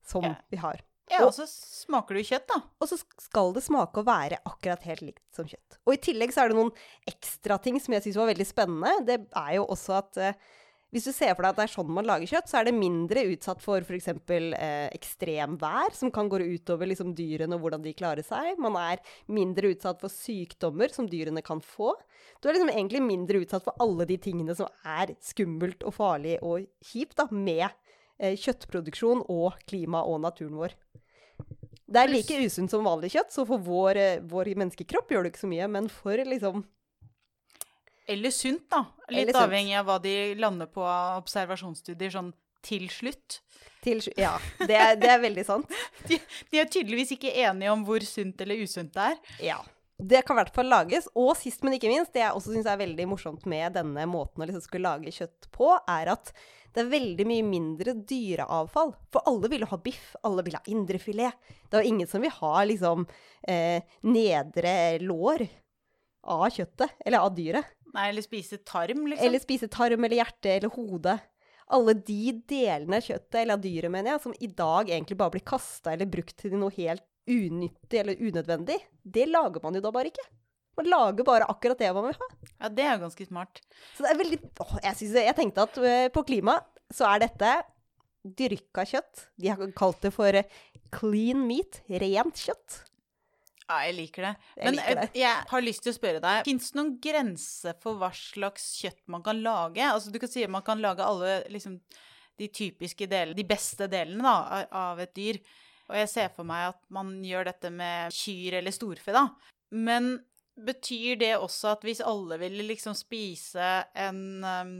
som 0.08 0.24
ja. 0.24 0.38
vi 0.48 0.60
har. 0.62 0.80
Ja, 1.08 1.22
og 1.24 1.32
så 1.32 1.46
smaker 1.48 2.16
det 2.16 2.24
jo 2.24 2.34
kjøtt, 2.34 2.48
da. 2.50 2.58
Og 2.82 2.90
så 2.90 2.98
skal 3.22 3.54
det 3.56 3.64
smake 3.64 4.00
å 4.00 4.06
være 4.06 4.40
akkurat 4.48 4.84
helt 4.88 5.04
likt 5.06 5.24
som 5.34 5.48
kjøtt. 5.48 5.78
Og 5.88 5.94
i 5.94 6.00
tillegg 6.04 6.34
så 6.34 6.44
er 6.44 6.52
det 6.52 6.58
noen 6.58 6.72
ekstra 7.08 7.56
ting 7.64 7.78
som 7.80 7.96
jeg 7.96 8.04
syns 8.04 8.18
var 8.20 8.28
veldig 8.28 8.48
spennende. 8.48 8.92
Det 9.08 9.18
er 9.24 9.54
jo 9.56 9.64
også 9.72 9.96
at 10.02 10.20
eh, 10.20 10.42
Hvis 10.88 11.04
du 11.04 11.12
ser 11.12 11.34
for 11.36 11.44
deg 11.44 11.52
at 11.52 11.58
det 11.58 11.64
er 11.66 11.72
sånn 11.74 11.90
man 11.92 12.06
lager 12.08 12.30
kjøtt, 12.30 12.48
så 12.48 12.60
er 12.60 12.68
det 12.68 12.72
mindre 12.78 13.26
utsatt 13.28 13.60
for 13.60 13.84
f.eks. 13.84 14.08
Eh, 14.08 14.86
ekstremvær, 14.96 15.92
som 15.96 16.12
kan 16.14 16.30
gå 16.32 16.40
utover 16.40 16.88
liksom, 16.88 17.12
dyrene 17.18 17.58
og 17.58 17.66
hvordan 17.66 17.84
de 17.84 17.92
klarer 17.96 18.24
seg. 18.24 18.56
Man 18.62 18.78
er 18.80 19.02
mindre 19.28 19.74
utsatt 19.74 20.00
for 20.00 20.12
sykdommer 20.12 20.94
som 20.94 21.08
dyrene 21.10 21.44
kan 21.44 21.60
få. 21.60 21.92
Du 22.40 22.48
er 22.48 22.56
liksom 22.56 22.72
egentlig 22.72 23.02
mindre 23.04 23.42
utsatt 23.44 23.66
for 23.66 23.76
alle 23.84 24.08
de 24.08 24.16
tingene 24.22 24.56
som 24.56 24.70
er 24.88 25.12
skummelt 25.24 25.84
og 25.84 25.92
farlig 25.98 26.38
og 26.40 26.64
kjipt 26.88 27.18
da, 27.20 27.28
med 27.28 27.66
eh, 27.68 28.38
kjøttproduksjon 28.40 29.26
og 29.28 29.60
klima 29.68 30.06
og 30.08 30.22
naturen 30.24 30.56
vår. 30.56 30.78
Det 31.88 32.00
er 32.00 32.10
like 32.12 32.40
usunt 32.44 32.72
som 32.72 32.84
vanlig 32.84 33.12
kjøtt, 33.12 33.32
så 33.32 33.44
for 33.48 33.60
vår, 33.64 34.00
eh, 34.00 34.24
vår 34.24 34.54
menneskekropp 34.56 35.12
gjør 35.12 35.24
det 35.24 35.34
ikke 35.34 35.44
så 35.44 35.52
mye. 35.52 35.68
Men 35.76 35.92
for 35.92 36.24
liksom 36.32 36.64
Eller 38.08 38.32
sunt, 38.34 38.64
da. 38.72 38.84
Litt 39.12 39.30
sunt. 39.32 39.42
avhengig 39.42 39.76
av 39.78 39.88
hva 39.88 39.98
de 40.02 40.14
lander 40.40 40.70
på 40.72 40.84
av 40.84 41.20
observasjonsstudier 41.22 42.12
sånn 42.14 42.32
til 42.64 42.88
slutt. 42.92 43.40
til, 43.84 44.02
Ja, 44.18 44.34
det 44.66 44.76
er, 44.76 44.94
det 44.98 45.10
er 45.12 45.20
veldig 45.22 45.44
sant. 45.46 45.74
De, 46.08 46.18
de 46.50 46.60
er 46.60 46.70
tydeligvis 46.70 47.12
ikke 47.14 47.34
enige 47.44 47.72
om 47.72 47.84
hvor 47.86 48.04
sunt 48.04 48.40
eller 48.44 48.64
usunt 48.64 48.94
det 48.96 49.10
er. 49.12 49.18
Ja. 49.52 49.58
Det 49.98 50.22
kan 50.26 50.36
i 50.36 50.40
hvert 50.42 50.54
fall 50.54 50.70
lages. 50.70 51.08
Og 51.18 51.32
sist, 51.38 51.64
men 51.66 51.74
ikke 51.76 51.90
minst, 51.90 52.12
det 52.14 52.22
jeg 52.22 52.34
også 52.34 52.54
syns 52.54 52.68
er 52.70 52.80
veldig 52.80 53.08
morsomt 53.10 53.46
med 53.50 53.74
denne 53.78 54.06
måten 54.10 54.42
å 54.42 54.48
liksom 54.48 54.64
skulle 54.64 54.92
lage 54.92 55.14
kjøtt 55.14 55.50
på, 55.54 55.72
er 55.90 56.12
at 56.14 56.32
det 56.74 56.84
er 56.84 56.90
veldig 56.92 57.26
mye 57.26 57.46
mindre 57.46 57.94
dyreavfall. 58.06 58.92
For 59.12 59.26
alle 59.30 59.50
vil 59.50 59.64
jo 59.64 59.70
ha 59.72 59.80
biff, 59.82 60.12
alle 60.26 60.44
vil 60.46 60.58
ha 60.58 60.62
indrefilet. 60.70 61.54
Det 61.66 61.78
er 61.78 61.86
jo 61.86 61.94
ingen 61.94 62.10
som 62.10 62.22
vil 62.22 62.34
ha 62.36 62.52
liksom 62.68 63.08
eh, 63.48 63.82
nedre 64.06 64.74
lår 65.02 65.48
av 66.28 66.46
kjøttet, 66.52 66.94
eller 67.06 67.24
av 67.24 67.34
dyret. 67.34 67.74
Nei, 67.94 68.08
eller 68.10 68.24
spise 68.24 68.58
tarm, 68.66 69.06
liksom. 69.08 69.26
Eller 69.26 69.42
spise 69.42 69.68
tarm 69.72 70.04
eller 70.04 70.20
hjerte 70.20 70.54
eller 70.56 70.72
hode. 70.74 71.14
Alle 71.76 71.94
de 71.94 72.32
delene 72.48 72.98
av 73.00 73.04
kjøttet, 73.04 73.38
eller 73.42 73.58
av 73.58 73.62
dyret, 73.64 73.92
mener 73.92 74.14
jeg, 74.14 74.24
som 74.24 74.34
i 74.40 74.48
dag 74.56 74.90
egentlig 74.92 75.18
bare 75.20 75.34
blir 75.36 75.44
kasta 75.48 75.92
eller 75.92 76.08
brukt 76.08 76.36
til 76.40 76.56
noe 76.56 76.72
helt 76.76 77.04
unyttig 77.28 78.00
eller 78.00 78.20
unødvendig, 78.24 78.78
det 79.04 79.26
lager 79.28 79.64
man 79.64 79.76
jo 79.76 79.82
da 79.84 79.92
bare 79.92 80.12
ikke. 80.12 80.24
Man 80.78 80.88
lager 80.88 81.26
bare 81.26 81.48
akkurat 81.50 81.80
det 81.80 81.90
man 81.92 82.06
vil 82.06 82.16
ha. 82.20 82.28
Ja, 82.54 82.70
det 82.70 82.84
er 82.86 82.92
jo 82.94 83.04
ganske 83.06 83.26
smart. 83.28 83.60
Så 83.96 84.04
det 84.04 84.12
er 84.12 84.20
veldig 84.20 84.38
åh, 84.62 84.76
jeg, 84.84 84.94
synes, 85.00 85.16
jeg 85.26 85.36
tenkte 85.36 85.64
at 85.66 85.80
eh, 85.82 86.06
på 86.14 86.22
klima 86.28 86.58
så 86.94 87.08
er 87.10 87.24
dette 87.26 87.54
dyrka 88.38 88.84
kjøtt. 88.88 89.24
De 89.40 89.50
har 89.50 89.72
kalt 89.76 90.00
det 90.06 90.12
for 90.14 90.38
clean 90.94 91.42
meat, 91.48 91.82
rent 91.90 92.44
kjøtt. 92.46 92.78
Ja, 93.68 93.78
jeg 93.84 93.96
liker 93.98 94.24
det. 94.24 94.34
Jeg 94.56 94.64
Men 94.64 94.76
liker 94.78 94.94
det. 94.96 95.06
eh, 95.12 95.20
jeg 95.20 95.44
har 95.50 95.64
lyst 95.64 95.82
til 95.84 95.92
å 95.92 95.96
spørre 95.98 96.20
deg, 96.24 96.44
fins 96.48 96.70
det 96.72 96.78
noen 96.80 96.92
grense 97.04 97.74
for 97.82 98.00
hva 98.00 98.08
slags 98.16 98.70
kjøtt 98.80 99.02
man 99.12 99.24
kan 99.26 99.42
lage? 99.44 99.84
Altså, 99.84 100.12
du 100.14 100.18
kan 100.22 100.30
si 100.32 100.44
at 100.46 100.52
man 100.54 100.64
kan 100.64 100.80
lage 100.80 101.04
alle 101.04 101.42
liksom, 101.52 101.78
de 102.40 102.48
typiske 102.48 103.08
delene, 103.10 103.36
de 103.36 103.44
beste 103.44 103.88
delene 103.92 104.24
da, 104.24 104.62
av 104.72 105.02
et 105.04 105.12
dyr. 105.16 105.40
Og 105.88 105.96
jeg 105.96 106.08
ser 106.12 106.32
for 106.32 106.48
meg 106.48 106.70
at 106.70 106.80
man 106.92 107.12
gjør 107.24 107.48
dette 107.48 107.70
med 107.72 108.12
kyr 108.12 108.58
eller 108.60 108.72
storfe, 108.72 109.12
da. 109.12 109.26
Men 109.72 110.14
betyr 110.58 111.18
det 111.20 111.34
også 111.38 111.74
at 111.76 111.84
hvis 111.86 112.00
alle 112.04 112.38
ville 112.40 112.64
liksom 112.66 112.96
spise 112.98 113.68
en 113.94 114.22
um, 114.44 114.72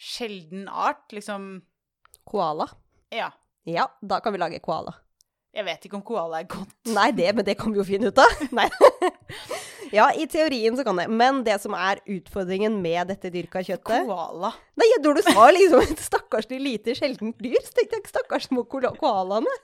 sjelden 0.00 0.68
art, 0.68 1.08
liksom 1.12 1.62
Koala. 2.30 2.68
Ja. 3.10 3.30
Ja, 3.66 3.88
da 4.00 4.20
kan 4.20 4.32
vi 4.32 4.38
lage 4.38 4.60
koala. 4.62 4.94
Jeg 5.50 5.66
vet 5.66 5.86
ikke 5.86 5.98
om 5.98 6.04
koala 6.06 6.40
er 6.40 6.48
godt. 6.50 6.74
Nei, 6.94 7.08
det, 7.16 7.30
men 7.34 7.46
det 7.46 7.56
kan 7.58 7.72
vi 7.74 7.80
jo 7.80 7.86
finne 7.86 8.12
ut 8.12 8.20
av. 8.22 8.44
Nei. 8.58 8.68
ja, 9.98 10.06
i 10.14 10.28
teorien 10.30 10.76
så 10.78 10.84
kan 10.86 11.00
det. 11.00 11.08
Men 11.10 11.42
det 11.46 11.56
som 11.62 11.74
er 11.74 12.02
utfordringen 12.06 12.76
med 12.84 13.10
dette 13.10 13.32
dyrka 13.34 13.64
kjøttet 13.66 14.06
Koala. 14.06 14.52
Nei, 14.78 14.88
når 15.02 15.18
du 15.18 15.22
sa 15.26 15.48
liksom 15.56 15.82
et 15.82 16.04
stakkars 16.06 16.46
lite 16.54 16.94
sjeldent 16.98 17.42
dyr, 17.42 17.58
så 17.66 17.80
tenkte 17.80 17.98
jeg 17.98 18.12
stakkars 18.12 18.46
små 18.50 18.62
koalaene. 18.70 19.54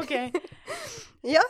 OK. 0.00 0.12
Ja, 1.26 1.42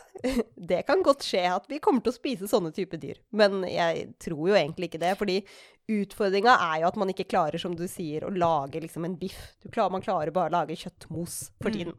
det 0.57 0.85
kan 0.89 1.03
godt 1.05 1.25
skje 1.27 1.43
at 1.53 1.67
vi 1.69 1.81
kommer 1.85 2.05
til 2.05 2.13
å 2.13 2.17
spise 2.17 2.49
sånne 2.49 2.73
type 2.77 2.97
dyr. 3.01 3.19
Men 3.37 3.61
jeg 3.69 4.07
tror 4.23 4.53
jo 4.53 4.57
egentlig 4.57 4.91
ikke 4.91 5.03
det, 5.03 5.13
fordi 5.21 5.41
utfordringa 5.89 6.55
er 6.73 6.81
jo 6.83 6.89
at 6.89 6.97
man 7.01 7.11
ikke 7.13 7.29
klarer, 7.31 7.59
som 7.63 7.75
du 7.79 7.85
sier, 7.91 8.25
å 8.27 8.33
lage 8.35 8.81
liksom 8.83 9.05
en 9.07 9.17
biff. 9.21 9.55
Du 9.63 9.69
klarer, 9.71 9.93
man 9.95 10.03
klarer 10.05 10.33
bare 10.35 10.51
å 10.51 10.57
lage 10.61 10.77
kjøttmos 10.77 11.51
for 11.63 11.71
Mm. 11.71 11.77
tiden. 11.79 11.99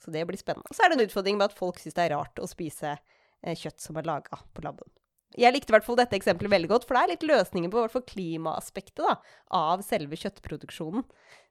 Så 0.00 0.10
det 0.12 0.26
blir 0.26 0.38
spennende. 0.40 0.64
Og 0.70 0.74
så 0.76 0.84
er 0.84 0.88
det 0.90 0.98
en 1.00 1.06
utfordring 1.08 1.36
med 1.36 1.50
at 1.50 1.58
folk 1.58 1.76
syns 1.78 1.94
det 1.94 2.06
er 2.10 2.16
rart 2.16 2.36
å 2.40 2.48
spise 2.48 2.98
eh, 3.42 3.54
kjøtt 3.54 3.80
som 3.80 3.96
er 3.96 4.02
laga 4.08 4.38
på 4.54 4.62
labben. 4.64 4.88
Jeg 5.36 5.52
likte 5.54 5.70
i 5.70 5.74
hvert 5.76 5.84
fall 5.84 5.96
dette 5.96 6.16
eksempelet 6.16 6.50
veldig 6.50 6.68
godt, 6.68 6.84
for 6.88 6.94
det 6.96 7.02
er 7.02 7.12
litt 7.12 7.28
løsninger 7.28 7.70
på 7.70 7.78
hvert 7.84 7.92
fall 7.92 8.02
klimaaspektet 8.02 9.04
da, 9.04 9.14
av 9.50 9.82
selve 9.86 10.16
kjøttproduksjonen. 10.18 11.04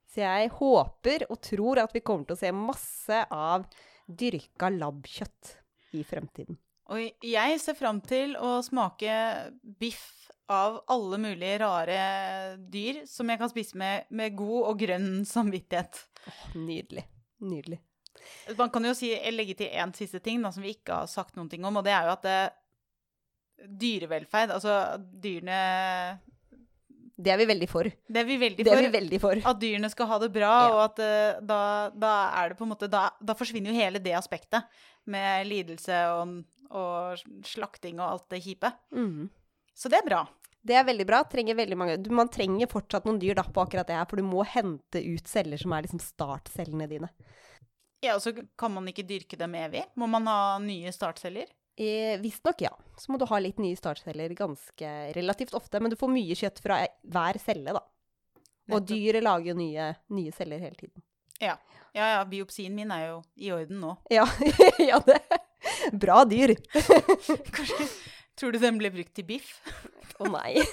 Så 0.10 0.24
jeg 0.26 0.50
håper 0.50 1.26
og 1.30 1.40
tror 1.42 1.80
at 1.80 1.94
vi 1.94 2.02
kommer 2.02 2.26
til 2.26 2.36
å 2.36 2.40
se 2.42 2.52
masse 2.52 3.22
av 3.32 3.66
dyrka 4.10 4.70
labbkjøtt 4.74 5.54
i 5.94 6.04
fremtiden. 6.04 6.58
Og 6.90 7.12
jeg 7.24 7.60
ser 7.62 7.76
fram 7.78 8.02
til 8.02 8.36
å 8.36 8.60
smake 8.66 9.54
biff 9.80 10.19
av 10.50 10.80
alle 10.90 11.18
mulige 11.22 11.60
rare 11.62 12.00
dyr 12.74 13.04
som 13.10 13.30
jeg 13.30 13.40
kan 13.42 13.50
spise 13.52 13.78
med, 13.78 14.08
med 14.10 14.36
god 14.40 14.70
og 14.72 14.80
grønn 14.82 15.10
samvittighet. 15.30 16.00
Nydelig. 16.56 17.04
Nydelig. 17.46 17.80
Man 18.58 18.72
kan 18.74 18.84
jo 18.84 18.94
si, 18.98 19.14
legge 19.32 19.56
til 19.62 19.70
én 19.72 19.94
siste 19.96 20.20
ting 20.26 20.42
da, 20.44 20.50
som 20.52 20.64
vi 20.66 20.74
ikke 20.76 21.04
har 21.04 21.08
sagt 21.12 21.38
noen 21.38 21.50
ting 21.52 21.64
om, 21.66 21.78
og 21.80 21.86
det 21.86 21.94
er 21.96 22.10
jo 22.10 22.16
at 22.18 22.26
det, 22.26 22.40
dyrevelferd, 23.80 24.52
altså 24.56 24.74
dyrene 25.24 25.60
Det 27.20 27.34
er 27.34 27.40
vi 27.42 27.48
veldig 27.50 27.68
for. 27.70 27.84
Det 28.08 28.22
er 28.22 28.28
vi 28.28 28.38
veldig 28.40 28.64
Det 28.66 28.72
er 28.72 28.78
for. 28.80 28.86
vi 28.88 28.92
veldig 28.98 29.20
for. 29.24 29.42
At 29.52 29.60
dyrene 29.60 29.90
skal 29.92 30.08
ha 30.08 30.20
det 30.24 30.30
bra, 30.36 30.52
Ja. 30.64 30.70
og 30.76 30.84
at 30.86 31.00
eh, 31.04 31.42
da, 31.44 31.62
da 31.92 32.12
er 32.40 32.50
det 32.54 32.58
på 32.60 32.64
en 32.68 32.72
måte 32.74 32.88
da, 32.92 33.10
da 33.20 33.36
forsvinner 33.36 33.72
jo 33.74 33.80
hele 33.80 34.00
det 34.00 34.14
aspektet 34.16 34.64
med 35.06 35.48
lidelse 35.50 35.98
og, 36.16 36.38
og 36.72 37.20
slakting 37.48 38.00
og 38.00 38.08
alt 38.14 38.30
det 38.32 38.44
kjipe. 38.46 38.72
Mhm. 38.96 39.30
Så 39.80 39.92
det 39.92 40.02
er 40.02 40.08
bra. 40.08 40.24
Det 40.62 40.76
er 40.76 40.84
veldig 40.84 41.06
bra. 41.08 41.22
Trenger 41.32 41.56
veldig 41.56 41.78
mange. 41.80 42.00
Du, 42.04 42.10
man 42.16 42.32
trenger 42.32 42.68
fortsatt 42.72 43.06
noen 43.08 43.20
dyr 43.22 43.38
da, 43.40 43.46
på 43.48 43.64
akkurat 43.64 43.88
det 43.88 43.96
her, 43.96 44.08
for 44.10 44.20
du 44.20 44.28
må 44.28 44.44
hente 44.44 45.00
ut 45.00 45.30
celler 45.32 45.62
som 45.62 45.76
er 45.76 45.86
liksom 45.86 46.02
startcellene 46.04 46.90
dine. 46.92 47.08
Ja, 48.04 48.16
og 48.16 48.24
så 48.24 48.34
kan 48.60 48.74
man 48.76 48.88
ikke 48.92 49.08
dyrke 49.08 49.40
dem 49.40 49.56
evig. 49.60 49.86
Må 50.00 50.08
man 50.12 50.28
ha 50.28 50.58
nye 50.64 50.92
startceller? 50.96 51.48
Eh, 51.80 52.20
Visstnok, 52.20 52.60
ja. 52.64 52.74
Så 53.00 53.12
må 53.12 53.20
du 53.20 53.28
ha 53.30 53.40
litt 53.40 53.60
nye 53.60 53.78
startceller 53.80 54.36
ganske 54.36 54.92
relativt 55.16 55.56
ofte, 55.56 55.80
men 55.80 55.92
du 55.92 55.96
får 56.00 56.12
mye 56.12 56.36
kjøtt 56.36 56.60
fra 56.64 56.82
hver 57.08 57.40
celle, 57.40 57.76
da. 57.76 57.84
Og 58.76 58.84
dyret 58.86 59.24
lager 59.24 59.54
jo 59.54 59.58
nye, 59.58 59.94
nye 60.14 60.36
celler 60.36 60.60
hele 60.62 60.76
tiden. 60.78 61.04
Ja. 61.40 61.56
ja, 61.96 62.10
ja, 62.18 62.24
biopsien 62.28 62.76
min 62.76 62.92
er 62.92 63.06
jo 63.06 63.20
i 63.40 63.52
orden 63.56 63.80
nå. 63.80 63.96
Ja, 64.12 64.26
ja 64.92 65.00
det 65.08 65.22
Bra 65.96 66.22
dyr. 66.28 66.54
Kanskje, 67.56 67.88
tror 68.40 68.56
du 68.56 68.60
den 68.62 68.80
ble 68.80 68.92
brukt 68.94 69.14
til 69.18 69.28
biff? 69.28 69.60
Å 70.20 70.32
nei. 70.32 70.58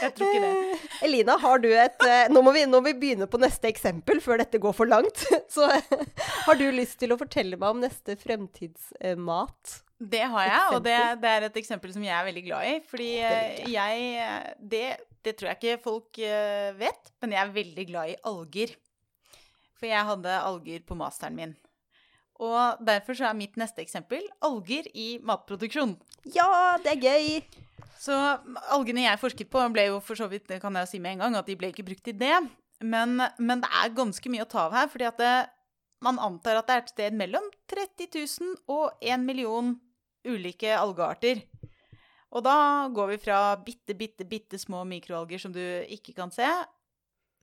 Jeg 0.00 0.14
tror 0.16 0.30
ikke 0.30 0.42
det. 0.44 0.78
Elina, 1.04 1.34
har 1.42 1.60
du 1.62 1.68
et 1.68 2.04
eh, 2.06 2.28
Nå 2.32 2.42
må 2.44 2.52
vi, 2.54 2.62
nå 2.68 2.78
må 2.80 2.86
vi 2.90 2.96
begynne 3.02 3.26
på 3.30 3.40
neste 3.40 3.68
eksempel 3.70 4.20
før 4.24 4.40
dette 4.40 4.60
går 4.62 4.74
for 4.76 4.88
langt. 4.90 5.24
Så 5.54 5.66
har 5.66 6.58
du 6.58 6.66
lyst 6.74 7.00
til 7.02 7.12
å 7.12 7.18
fortelle 7.20 7.58
meg 7.60 7.76
om 7.76 7.82
neste 7.82 8.16
fremtidsmat? 8.20 9.78
Det 10.00 10.22
har 10.32 10.46
jeg, 10.48 10.60
og 10.72 10.84
det, 10.86 10.96
det 11.20 11.30
er 11.30 11.44
et 11.50 11.56
eksempel 11.60 11.92
som 11.92 12.04
jeg 12.06 12.14
er 12.16 12.24
veldig 12.30 12.44
glad 12.46 12.68
i. 12.70 12.76
Fordi 12.88 13.08
Det 13.20 13.32
eh, 13.32 13.72
jeg 13.74 13.96
det, 14.72 14.84
det 15.26 15.34
tror 15.36 15.50
jeg 15.50 15.60
ikke 15.60 15.82
folk 15.84 16.22
eh, 16.24 16.70
vet, 16.80 17.12
men 17.20 17.36
jeg 17.36 17.42
er 17.42 17.58
veldig 17.58 17.88
glad 17.90 18.14
i 18.14 18.20
alger. 18.30 18.72
For 19.76 19.90
jeg 19.90 20.08
hadde 20.12 20.38
alger 20.44 20.86
på 20.88 20.96
masteren 20.96 21.36
min. 21.36 21.52
Og 22.40 22.80
derfor 22.86 23.16
så 23.16 23.28
er 23.28 23.36
mitt 23.36 23.58
neste 23.60 23.82
eksempel 23.84 24.24
alger 24.44 24.88
i 24.96 25.18
matproduksjon. 25.24 25.92
Ja, 26.32 26.78
det 26.80 26.94
er 26.94 27.04
gøy! 27.04 27.60
Så 28.00 28.16
algene 28.72 29.04
jeg 29.04 29.20
forsket 29.20 29.50
på, 29.52 29.60
ble 29.74 29.90
jo 29.90 29.98
for 30.00 30.16
så 30.16 30.24
vidt, 30.30 30.46
det 30.48 30.60
kan 30.62 30.72
jeg 30.76 30.86
jo 30.86 30.90
si 30.94 31.00
med 31.04 31.18
en 31.18 31.26
gang, 31.26 31.36
at 31.36 31.48
de 31.50 31.56
ble 31.60 31.68
ikke 31.68 31.84
brukt 31.84 32.06
til 32.06 32.16
det. 32.16 32.38
Men, 32.80 33.20
men 33.36 33.60
det 33.60 33.68
er 33.76 33.92
ganske 33.92 34.32
mye 34.32 34.46
å 34.46 34.48
ta 34.48 34.64
av 34.70 34.76
her, 34.78 34.88
fordi 34.88 35.04
at 35.10 35.20
det, 35.20 35.34
man 36.00 36.20
antar 36.22 36.56
at 36.56 36.68
det 36.68 36.76
er 36.76 36.84
et 36.84 36.92
sted 36.94 37.18
mellom 37.20 37.44
30 37.68 38.08
000 38.16 38.54
og 38.72 39.04
1 39.04 39.26
million 39.26 39.74
ulike 40.24 40.72
algearter. 40.72 41.42
Og 42.30 42.44
da 42.46 42.88
går 42.94 43.12
vi 43.12 43.18
fra 43.20 43.40
bitte, 43.60 43.96
bitte, 43.98 44.24
bitte 44.28 44.60
små 44.60 44.80
mikroalger 44.88 45.42
som 45.42 45.52
du 45.52 45.60
ikke 45.92 46.14
kan 46.16 46.32
se, 46.32 46.48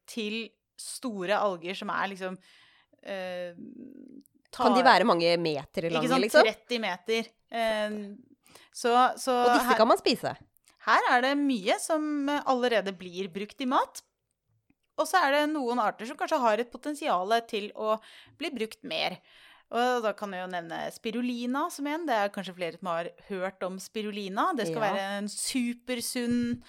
til 0.10 0.48
store 0.80 1.38
alger 1.38 1.76
som 1.76 1.92
er 1.92 2.10
liksom 2.14 2.38
eh, 3.04 3.54
Kan 4.56 4.74
de 4.76 4.84
være 4.84 5.04
mange 5.06 5.34
meter 5.38 5.88
ikke 5.90 5.94
lange, 5.94 6.08
sant, 6.10 6.24
liksom? 6.24 6.44
30 6.44 6.80
meter. 6.80 7.28
Eh, 7.52 7.90
så, 8.74 8.94
så 9.20 9.34
Og 9.46 9.54
disse 9.54 9.68
her- 9.68 9.78
kan 9.78 9.88
man 9.88 9.98
spise. 9.98 10.36
her 10.88 11.02
er 11.12 11.22
det 11.22 11.34
mye 11.38 11.76
som 11.80 12.30
allerede 12.46 12.94
blir 12.98 13.28
brukt 13.34 13.60
i 13.62 13.66
mat. 13.66 14.02
Og 14.98 15.06
så 15.06 15.20
er 15.28 15.32
det 15.32 15.50
noen 15.54 15.78
arter 15.80 16.08
som 16.10 16.18
kanskje 16.18 16.40
har 16.42 16.58
et 16.60 16.72
potensial 16.72 17.30
til 17.48 17.72
å 17.76 18.00
bli 18.40 18.50
brukt 18.50 18.84
mer. 18.84 19.18
Og 19.70 20.02
da 20.02 20.14
kan 20.14 20.32
jeg 20.32 20.42
jo 20.46 20.48
nevne 20.56 20.80
spirulina 20.96 21.70
som 21.70 21.86
en. 21.92 22.06
Det 22.08 22.16
er 22.16 22.30
kanskje 22.34 22.56
flere 22.56 22.80
som 22.80 22.88
har 22.88 23.10
hørt 23.28 23.62
om 23.68 23.78
spirulina. 23.78 24.54
Det 24.56 24.68
skal 24.70 24.82
Ja. 24.82 24.94
være 24.94 25.18
en 25.20 25.28
supersunn 25.28 26.64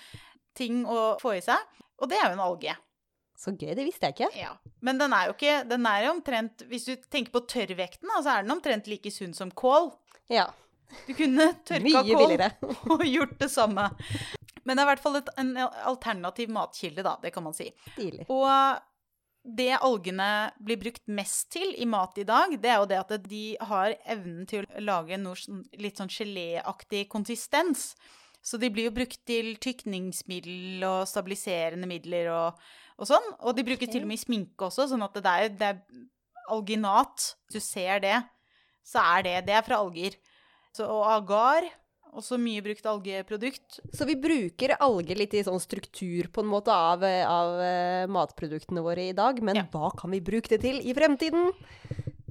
ting 0.59 0.85
å 0.85 1.19
få 1.23 1.37
i 1.39 1.41
seg. 1.41 1.59
Og 2.03 2.09
det 2.11 2.19
er 2.19 2.27
jo 2.29 2.33
en 2.37 2.47
alge. 2.51 2.75
Så 3.39 3.53
gøy, 3.55 3.71
det 3.79 3.85
visste 3.87 4.09
jeg 4.09 4.17
ikke. 4.17 4.31
Ja. 4.35 4.55
Men 4.83 4.99
den 4.99 5.13
er 5.15 5.29
jo 5.29 5.35
ikke 5.37 5.53
Den 5.71 5.87
er 5.87 6.01
jo 6.09 6.15
omtrent 6.17 6.65
Hvis 6.67 6.89
du 6.89 6.97
tenker 7.07 7.31
på 7.37 7.45
tørrvekten, 7.47 8.11
så 8.19 8.33
er 8.33 8.43
den 8.43 8.51
omtrent 8.57 8.91
like 8.91 9.13
sunn 9.15 9.35
som 9.37 9.53
kål. 9.55 9.93
Ja, 10.33 10.49
Du 11.07 11.13
kunne 11.15 11.53
tørka 11.69 12.03
kål 12.03 12.35
og 12.97 13.05
gjort 13.07 13.39
det 13.39 13.51
samme. 13.53 13.87
Men 14.65 14.77
det 14.77 14.83
er 14.83 14.87
i 14.87 14.91
hvert 14.91 15.03
fall 15.05 15.17
et, 15.21 15.31
en 15.41 15.55
alternativ 15.89 16.51
matkilde, 16.53 17.05
da. 17.07 17.15
Det 17.23 17.31
kan 17.33 17.45
man 17.47 17.55
si. 17.57 17.71
Stilig. 17.95 18.27
Og 18.33 18.83
det 19.59 19.71
algene 19.79 20.51
blir 20.61 20.77
brukt 20.83 21.05
mest 21.09 21.47
til 21.55 21.71
i 21.81 21.87
mat 21.89 22.19
i 22.21 22.25
dag, 22.29 22.53
det 22.61 22.69
er 22.69 22.83
jo 22.83 22.89
det 22.91 22.99
at 23.01 23.15
de 23.31 23.45
har 23.71 23.95
evnen 24.05 24.49
til 24.51 24.67
å 24.67 24.83
lage 24.85 25.17
noe 25.21 25.39
sånn- 25.39 25.63
litt 25.81 25.97
sånn 25.97 26.11
geléaktig 26.13 27.07
konsistens. 27.09 27.95
Så 28.45 28.59
de 28.61 28.69
blir 28.73 28.91
jo 28.91 28.97
brukt 28.99 29.23
til 29.29 29.55
tykningsmiddel 29.57 30.85
og 30.89 31.07
stabiliserende 31.09 31.89
midler 31.89 32.29
og, 32.35 32.61
og 32.99 33.09
sånn. 33.09 33.27
Og 33.47 33.57
de 33.57 33.65
brukes 33.67 33.87
okay. 33.87 33.95
til 33.95 34.07
og 34.07 34.11
med 34.11 34.21
sminke 34.21 34.69
også, 34.69 34.89
sånn 34.91 35.07
at 35.07 35.19
det 35.19 35.35
er, 35.35 35.53
det 35.55 35.69
er 35.73 36.07
alginat. 36.53 37.33
Hvis 37.49 37.61
du 37.61 37.65
ser 37.65 38.03
det, 38.05 38.17
så 38.87 39.05
er 39.17 39.27
det 39.27 39.37
Det 39.49 39.59
er 39.59 39.67
fra 39.67 39.83
alger. 39.83 40.17
Så, 40.75 40.87
og 40.87 41.05
agar, 41.11 41.67
også 42.19 42.39
mye 42.41 42.63
brukt 42.65 42.87
algeprodukt. 42.89 43.81
Så 43.95 44.07
vi 44.09 44.17
bruker 44.19 44.77
alger 44.81 45.19
litt 45.21 45.35
i 45.37 45.45
sånn 45.45 45.61
struktur 45.61 46.31
på 46.33 46.45
en 46.45 46.51
måte 46.51 46.73
av, 46.73 47.05
av 47.05 47.61
eh, 47.63 48.05
matproduktene 48.11 48.85
våre 48.85 49.11
i 49.11 49.17
dag, 49.17 49.43
men 49.45 49.61
Ja. 49.61 49.67
hva 49.73 49.93
kan 49.97 50.11
vi 50.15 50.23
bruke 50.25 50.49
det 50.49 50.63
til 50.65 50.81
i 50.81 50.95
fremtiden? 50.97 51.53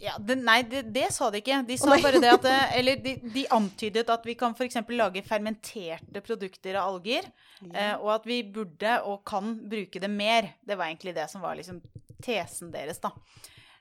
Ja, 0.01 0.13
det, 0.21 0.35
nei, 0.45 0.59
det, 0.69 0.83
det 0.93 1.07
sa 1.13 1.31
de 1.33 1.41
ikke. 1.41 1.61
De 1.65 1.77
sa 1.79 1.95
bare 1.97 2.21
det 2.21 2.29
at 2.35 2.47
Eller 2.77 2.99
de, 3.01 3.15
de 3.33 3.45
antydet 3.53 4.09
at 4.13 4.25
vi 4.27 4.35
kan 4.37 4.53
f.eks. 4.53 4.77
lage 4.93 5.23
fermenterte 5.25 6.21
produkter 6.25 6.77
av 6.77 6.93
alger. 6.93 7.29
Eh, 7.65 7.95
og 7.95 8.11
at 8.19 8.27
vi 8.29 8.43
burde 8.43 8.99
og 9.09 9.23
kan 9.27 9.55
bruke 9.69 10.01
det 10.03 10.11
mer. 10.11 10.51
Det 10.61 10.77
var 10.77 10.91
egentlig 10.91 11.15
det 11.17 11.25
som 11.31 11.41
var 11.41 11.57
liksom 11.57 11.81
tesen 12.23 12.69
deres, 12.73 13.01
da. 13.01 13.13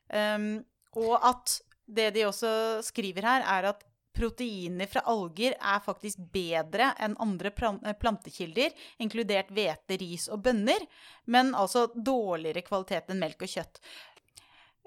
Um, 0.07 0.61
og 0.97 1.15
at 1.25 1.59
det 1.87 2.11
de 2.17 2.25
også 2.29 2.51
skriver 2.85 3.27
her, 3.27 3.45
er 3.45 3.71
at 3.73 3.85
proteiner 4.17 4.89
fra 4.89 5.03
alger 5.13 5.55
er 5.61 5.83
faktisk 5.85 6.21
bedre 6.33 6.91
enn 7.05 7.17
andre 7.21 7.53
eh, 7.53 7.97
plantekilder, 8.01 8.73
inkludert 9.05 9.53
hvete, 9.53 9.99
ris 10.01 10.27
og 10.33 10.41
bønner, 10.47 10.87
men 11.33 11.53
altså 11.55 11.87
dårligere 11.95 12.65
kvalitet 12.65 13.13
enn 13.13 13.21
melk 13.21 13.45
og 13.45 13.53
kjøtt. 13.53 13.83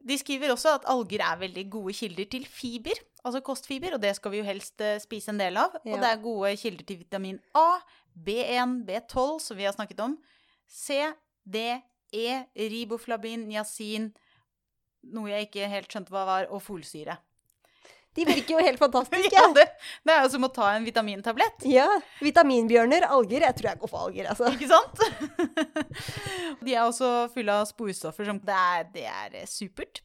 De 0.08 0.18
skriver 0.18 0.54
også 0.54 0.78
at 0.78 0.88
alger 0.90 1.24
er 1.26 1.40
veldig 1.42 1.66
gode 1.72 1.94
kilder 1.98 2.28
til 2.32 2.46
fiber, 2.48 3.00
altså 3.24 3.42
kostfiber, 3.44 3.96
og 3.98 4.02
det 4.04 4.16
skal 4.16 4.32
vi 4.32 4.42
jo 4.42 4.48
helst 4.48 4.82
eh, 4.82 5.00
spise 5.04 5.34
en 5.34 5.42
del 5.42 5.60
av. 5.60 5.76
Ja. 5.84 5.94
Og 5.94 6.04
det 6.04 6.10
er 6.10 6.24
gode 6.24 6.56
kilder 6.62 6.88
til 6.88 7.02
vitamin 7.02 7.40
A, 7.58 7.68
B1, 8.16 8.80
B12, 8.88 9.40
som 9.44 9.60
vi 9.60 9.68
har 9.68 9.76
snakket 9.76 10.00
om, 10.06 10.18
C, 10.70 11.02
D, 11.44 11.82
E, 12.16 12.44
riboflavin, 12.58 13.46
niacin, 13.50 14.10
noe 15.14 15.30
jeg 15.30 15.50
ikke 15.50 15.70
helt 15.72 15.92
skjønte 15.92 16.14
hva 16.14 16.24
var, 16.28 16.48
og 16.54 16.64
folsyre. 16.66 17.20
De 18.18 18.26
virker 18.26 18.56
jo 18.56 18.66
helt 18.66 18.82
fantastiske. 18.82 19.32
Ja, 19.40 19.46
det, 19.54 19.66
det 20.06 20.14
er 20.14 20.24
jo 20.26 20.34
som 20.34 20.46
å 20.48 20.52
ta 20.54 20.72
en 20.74 20.86
vitamintablett. 20.88 21.66
Ja, 21.70 21.88
vitaminbjørner, 22.24 23.06
alger. 23.14 23.46
Jeg 23.46 23.58
tror 23.58 23.72
jeg 23.72 23.82
går 23.84 23.92
for 23.92 24.08
alger, 24.08 24.30
altså. 24.34 24.50
Ikke 24.56 24.70
sant? 24.70 25.04
De 26.66 26.76
er 26.76 26.84
også 26.84 27.30
fulle 27.34 27.58
av 27.62 27.68
sporstoffer 27.70 28.30
som 28.30 28.40
Det 28.44 28.56
er, 28.56 28.88
det 28.96 29.06
er 29.10 29.42
eh, 29.44 29.50
supert. 29.50 30.02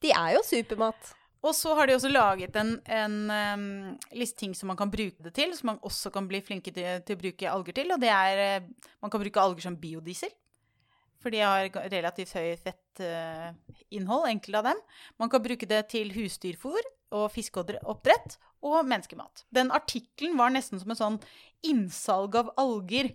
De 0.00 0.12
er 0.14 0.36
jo 0.36 0.44
supermat. 0.46 1.16
Og 1.40 1.54
så 1.56 1.72
har 1.76 1.88
de 1.88 1.94
også 1.96 2.10
laget 2.12 2.56
en, 2.60 2.74
en 2.92 3.14
um, 3.32 3.94
liste 4.12 4.42
ting 4.42 4.52
som 4.56 4.68
man 4.68 4.76
kan 4.76 4.90
bruke 4.92 5.24
det 5.24 5.32
til, 5.38 5.54
som 5.56 5.72
man 5.72 5.80
også 5.88 6.12
kan 6.12 6.26
bli 6.28 6.42
flinke 6.44 6.72
til, 6.76 7.00
til 7.06 7.16
å 7.16 7.20
bruke 7.22 7.48
alger 7.48 7.78
til. 7.80 7.92
Og 7.96 8.00
det 8.02 8.12
er 8.12 8.44
eh, 8.44 8.70
Man 9.00 9.12
kan 9.12 9.22
bruke 9.24 9.42
alger 9.42 9.66
som 9.66 9.80
biodiesel. 9.80 10.32
For 11.20 11.32
de 11.32 11.42
har 11.44 11.68
relativt 11.92 12.32
høy 12.32 12.54
fettinnhold, 12.62 14.28
enkelte 14.30 14.60
av 14.62 14.70
dem. 14.70 14.78
Man 15.20 15.32
kan 15.32 15.42
bruke 15.44 15.68
det 15.68 15.82
til 15.92 16.14
husdyrfôr 16.14 16.80
og 17.10 17.30
fiskeoppdrett 17.34 18.38
og 18.66 18.86
menneskemat. 18.88 19.44
Den 19.54 19.72
artikkelen 19.74 20.36
var 20.38 20.52
nesten 20.54 20.80
som 20.80 20.92
en 20.92 21.00
sånn 21.00 21.20
innsalg 21.66 22.36
av 22.40 22.52
alger. 22.60 23.12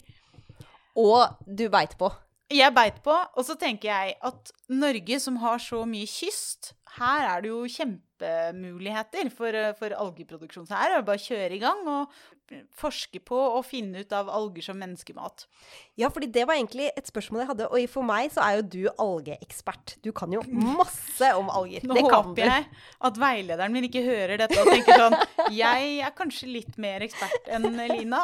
Og 0.95 1.35
du 1.45 1.67
beit 1.71 1.97
på. 1.99 2.11
Jeg 2.53 2.73
beit 2.75 2.99
på, 3.01 3.13
og 3.13 3.45
så 3.45 3.55
tenker 3.57 3.89
jeg 3.89 4.17
at 4.25 4.51
Norge 4.69 5.17
som 5.21 5.39
har 5.41 5.57
så 5.63 5.81
mye 5.89 6.05
kyst, 6.09 6.75
her 6.99 7.25
er 7.25 7.41
det 7.41 7.49
jo 7.49 7.63
kjempemuligheter 7.67 9.31
for, 9.33 9.49
eh, 9.49 9.73
for 9.73 9.89
algeproduksjon. 9.89 10.67
Så 10.67 10.77
her 10.77 10.93
er 10.93 11.01
det 11.01 11.07
bare 11.07 11.19
å 11.19 11.25
kjøre 11.25 11.57
i 11.57 11.59
gang 11.59 11.81
og 11.89 12.13
forske 12.77 13.19
på 13.25 13.37
og 13.37 13.63
finne 13.65 14.03
ut 14.03 14.13
av 14.15 14.29
alger 14.29 14.67
som 14.67 14.77
menneskemat. 14.79 15.45
Ja, 15.99 16.09
fordi 16.13 16.29
det 16.33 16.45
var 16.47 16.57
egentlig 16.57 16.91
et 16.93 17.09
spørsmål 17.09 17.43
jeg 17.43 17.49
hadde. 17.53 17.69
Og 17.71 17.87
for 17.91 18.05
meg 18.05 18.33
så 18.33 18.43
er 18.45 18.59
jo 18.59 18.65
du 18.75 18.81
algeekspert. 19.01 19.95
Du 20.05 20.11
kan 20.15 20.33
jo 20.33 20.43
masse 20.49 21.31
om 21.37 21.49
alger. 21.49 21.85
Nå 21.87 21.97
det 21.97 22.05
kan 22.05 22.29
håper 22.29 22.51
jeg 22.51 22.67
at 23.09 23.19
veilederen 23.21 23.75
min 23.75 23.87
ikke 23.89 24.03
hører 24.05 24.37
dette 24.43 24.59
og 24.61 24.69
tenker 24.71 25.01
sånn 25.01 25.17
Jeg 25.55 25.89
er 26.05 26.13
kanskje 26.17 26.51
litt 26.51 26.77
mer 26.81 27.05
ekspert 27.05 27.49
enn 27.49 27.67
Lina. 27.95 28.21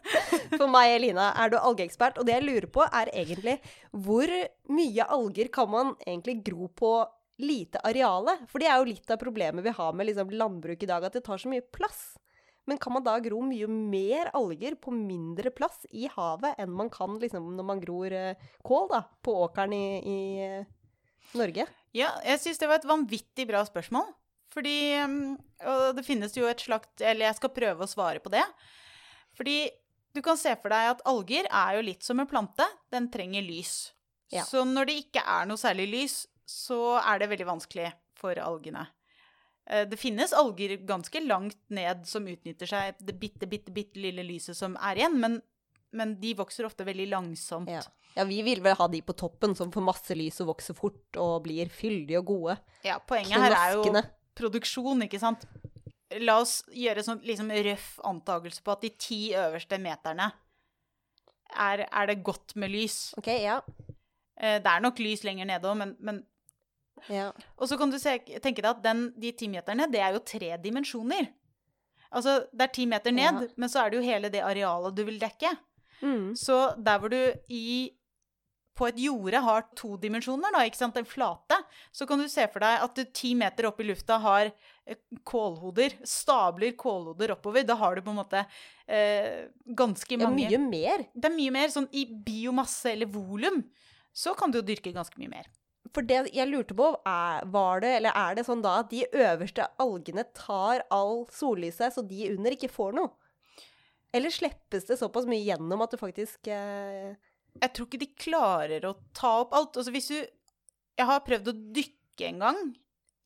For 0.58 0.66
meg, 0.70 0.96
Elina, 0.98 1.30
er 1.38 1.52
du 1.52 1.60
algeekspert. 1.60 2.18
Og 2.20 2.26
det 2.26 2.38
jeg 2.38 2.46
lurer 2.48 2.68
på, 2.72 2.84
er 2.86 3.12
egentlig 3.14 3.60
hvor 3.90 4.30
mye 4.70 5.06
alger 5.14 5.50
kan 5.52 5.70
man 5.70 5.94
egentlig 6.06 6.40
gro 6.46 6.68
på 6.74 6.94
lite 7.40 7.80
areale? 7.86 8.36
For 8.50 8.62
det 8.62 8.68
er 8.70 8.80
jo 8.80 8.90
litt 8.90 9.12
av 9.12 9.20
problemet 9.20 9.64
vi 9.64 9.74
har 9.76 9.94
med 9.96 10.10
liksom 10.10 10.32
landbruk 10.34 10.82
i 10.82 10.90
dag, 10.90 11.06
at 11.06 11.16
det 11.16 11.24
tar 11.26 11.40
så 11.40 11.50
mye 11.50 11.64
plass. 11.74 12.12
Men 12.70 12.78
kan 12.78 12.94
man 12.94 13.02
da 13.02 13.16
gro 13.18 13.40
mye 13.42 13.66
mer 13.66 14.30
alger 14.38 14.76
på 14.78 14.92
mindre 14.94 15.50
plass 15.50 15.82
i 15.90 16.04
havet 16.12 16.60
enn 16.62 16.70
man 16.70 16.90
kan 16.92 17.16
liksom, 17.18 17.48
når 17.58 17.66
man 17.66 17.82
gror 17.82 18.14
eh, 18.14 18.44
kål 18.66 18.86
da, 18.92 19.00
på 19.26 19.34
åkeren 19.48 19.74
i, 19.74 19.86
i 19.98 20.20
eh, 20.44 20.68
Norge? 21.34 21.66
Ja, 21.98 22.12
jeg 22.22 22.38
syns 22.38 22.62
det 22.62 22.68
var 22.70 22.78
et 22.78 22.86
vanvittig 22.86 23.48
bra 23.50 23.64
spørsmål. 23.66 24.06
Fordi 24.54 24.76
um, 25.02 25.34
Og 25.66 25.96
det 25.98 26.02
finnes 26.06 26.32
jo 26.34 26.48
et 26.50 26.58
slags 26.58 27.02
Eller 27.06 27.28
jeg 27.28 27.36
skal 27.38 27.52
prøve 27.54 27.86
å 27.86 27.90
svare 27.90 28.22
på 28.22 28.32
det. 28.34 28.42
Fordi 29.38 29.62
du 30.10 30.22
kan 30.26 30.38
se 30.38 30.56
for 30.58 30.74
deg 30.74 30.90
at 30.90 31.02
alger 31.06 31.46
er 31.46 31.76
jo 31.78 31.84
litt 31.86 32.06
som 32.06 32.18
en 32.18 32.30
plante. 32.30 32.66
Den 32.90 33.06
trenger 33.14 33.46
lys. 33.46 33.92
Ja. 34.30 34.42
Så 34.46 34.64
når 34.66 34.90
det 34.90 34.96
ikke 35.04 35.22
er 35.22 35.46
noe 35.46 35.58
særlig 35.58 35.86
lys, 35.90 36.16
så 36.46 36.98
er 36.98 37.22
det 37.22 37.30
veldig 37.30 37.46
vanskelig 37.46 37.92
for 38.18 38.38
algene. 38.42 38.88
Eh, 39.70 39.84
Det 39.88 39.96
finnes 40.00 40.32
alger 40.34 40.76
ganske 40.88 41.20
langt 41.22 41.60
ned 41.70 42.02
som 42.10 42.26
utnytter 42.26 42.66
seg 42.66 42.98
det 43.06 43.14
bitte, 43.20 43.46
bitte, 43.46 43.70
bitte 43.72 44.02
lille 44.02 44.24
lyset 44.26 44.58
som 44.58 44.74
er 44.76 44.98
igjen, 44.98 45.16
men, 45.22 45.38
men 45.94 46.16
de 46.20 46.34
vokser 46.38 46.66
ofte 46.66 46.84
veldig 46.88 47.06
langsomt. 47.12 47.70
Ja. 47.70 47.82
ja, 48.16 48.24
vi 48.26 48.40
vil 48.46 48.62
vel 48.64 48.74
ha 48.78 48.88
de 48.90 49.00
på 49.06 49.14
toppen 49.14 49.54
som 49.58 49.70
får 49.72 49.86
masse 49.86 50.16
lys 50.18 50.40
og 50.42 50.50
vokser 50.56 50.74
fort 50.78 51.16
og 51.22 51.44
blir 51.46 51.70
fyldige 51.70 52.18
og 52.18 52.26
gode. 52.32 52.58
Ja, 52.86 52.98
poenget 52.98 53.38
her 53.38 53.54
er 53.54 53.76
jo 53.78 54.02
produksjon, 54.40 55.06
ikke 55.06 55.20
sant? 55.22 55.46
La 56.18 56.40
oss 56.42 56.64
gjøre 56.74 57.04
sånn 57.06 57.20
liksom 57.22 57.50
røff 57.62 57.90
antakelse 58.08 58.62
på 58.66 58.72
at 58.74 58.82
de 58.82 58.90
ti 58.98 59.18
øverste 59.38 59.78
meterne 59.78 60.32
er, 61.54 61.84
er 61.86 62.10
det 62.10 62.22
godt 62.26 62.56
med 62.58 62.72
lys. 62.72 63.12
OK, 63.18 63.28
ja. 63.42 63.60
Eh, 64.40 64.58
Det 64.62 64.66
er 64.66 64.82
nok 64.82 64.98
lys 65.02 65.22
lenger 65.26 65.46
nede 65.46 65.68
òg, 65.70 65.76
men, 65.78 65.94
men 66.00 66.22
ja. 67.08 67.30
Og 67.58 67.68
så 67.68 67.78
kan 67.78 67.90
du 67.90 67.98
se, 67.98 68.18
tenke 68.42 68.62
deg 68.62 68.70
at 68.70 68.82
den, 68.84 69.06
de 69.16 69.32
ti 69.32 69.48
meterne, 69.48 69.86
det 69.90 70.00
er 70.00 70.12
jo 70.18 70.24
tre 70.26 70.56
dimensjoner. 70.62 71.28
Altså, 72.10 72.40
det 72.52 72.66
er 72.66 72.72
ti 72.74 72.86
meter 72.90 73.14
ned, 73.14 73.40
Ja. 73.42 73.54
men 73.56 73.68
så 73.70 73.84
er 73.84 73.90
det 73.90 74.00
jo 74.00 74.06
hele 74.08 74.30
det 74.30 74.42
arealet 74.42 74.94
du 74.96 75.04
vil 75.06 75.18
dekke. 75.22 75.54
Mm. 76.02 76.34
Så 76.34 76.74
der 76.82 76.98
hvor 76.98 77.08
du 77.12 77.20
i 77.48 77.90
på 78.80 78.86
et 78.88 78.96
jorde 79.02 79.36
har 79.44 79.66
to 79.76 79.96
dimensjoner, 80.00 80.54
da, 80.54 80.62
ikke 80.64 80.78
sant, 80.78 80.96
en 80.96 81.04
flate, 81.04 81.56
så 81.92 82.06
kan 82.08 82.18
du 82.18 82.26
se 82.32 82.46
for 82.48 82.60
deg 82.64 82.80
at 82.80 82.94
du 82.96 83.02
ti 83.12 83.34
meter 83.36 83.66
opp 83.68 83.80
i 83.82 83.84
lufta 83.84 84.16
har 84.22 84.48
eh, 84.86 84.96
kålhoder, 85.28 85.98
stabler 86.06 86.72
kålhoder 86.80 87.34
oppover. 87.34 87.66
Da 87.68 87.76
har 87.76 87.98
du 87.98 88.02
på 88.06 88.14
en 88.14 88.20
måte 88.22 88.40
eh, 88.88 89.50
ganske 89.66 90.16
mange 90.22 90.48
mye 90.48 90.62
mer. 90.64 91.04
Det 91.12 91.28
er 91.28 91.36
mye 91.36 91.52
mer 91.58 91.68
sånn 91.74 91.90
i 91.92 92.06
biomasse 92.08 92.94
eller 92.94 93.10
volum. 93.12 93.60
Så 94.16 94.32
kan 94.38 94.50
du 94.50 94.62
jo 94.62 94.66
dyrke 94.66 94.94
ganske 94.96 95.18
mye 95.20 95.28
mer. 95.28 95.50
For 95.94 96.06
det 96.06 96.20
jeg 96.34 96.48
lurte 96.50 96.76
på, 96.78 96.90
er, 97.08 97.46
var 97.50 97.82
det, 97.82 97.94
eller 97.98 98.16
er 98.16 98.36
det 98.38 98.44
sånn 98.46 98.62
da 98.62 98.76
at 98.82 98.92
de 98.92 99.02
øverste 99.10 99.66
algene 99.82 100.24
tar 100.36 100.84
all 100.94 101.24
sollyset, 101.34 101.96
så 101.96 102.04
de 102.06 102.28
under 102.30 102.54
ikke 102.54 102.70
får 102.70 102.94
noe? 102.98 103.10
Eller 104.14 104.34
slippes 104.34 104.86
det 104.88 104.98
såpass 104.98 105.26
mye 105.30 105.42
gjennom 105.46 105.82
at 105.84 105.92
du 105.94 105.98
faktisk 106.00 106.48
eh, 106.50 107.14
Jeg 107.60 107.72
tror 107.74 107.86
ikke 107.86 108.00
de 108.02 108.08
klarer 108.18 108.86
å 108.88 108.96
ta 109.14 109.36
opp 109.44 109.54
alt. 109.54 109.78
Altså 109.78 109.94
hvis 109.94 110.10
du 110.10 110.16
Jeg 110.18 111.06
har 111.06 111.22
prøvd 111.26 111.52
å 111.52 111.58
dykke 111.78 112.30
en 112.32 112.42
gang 112.42 112.62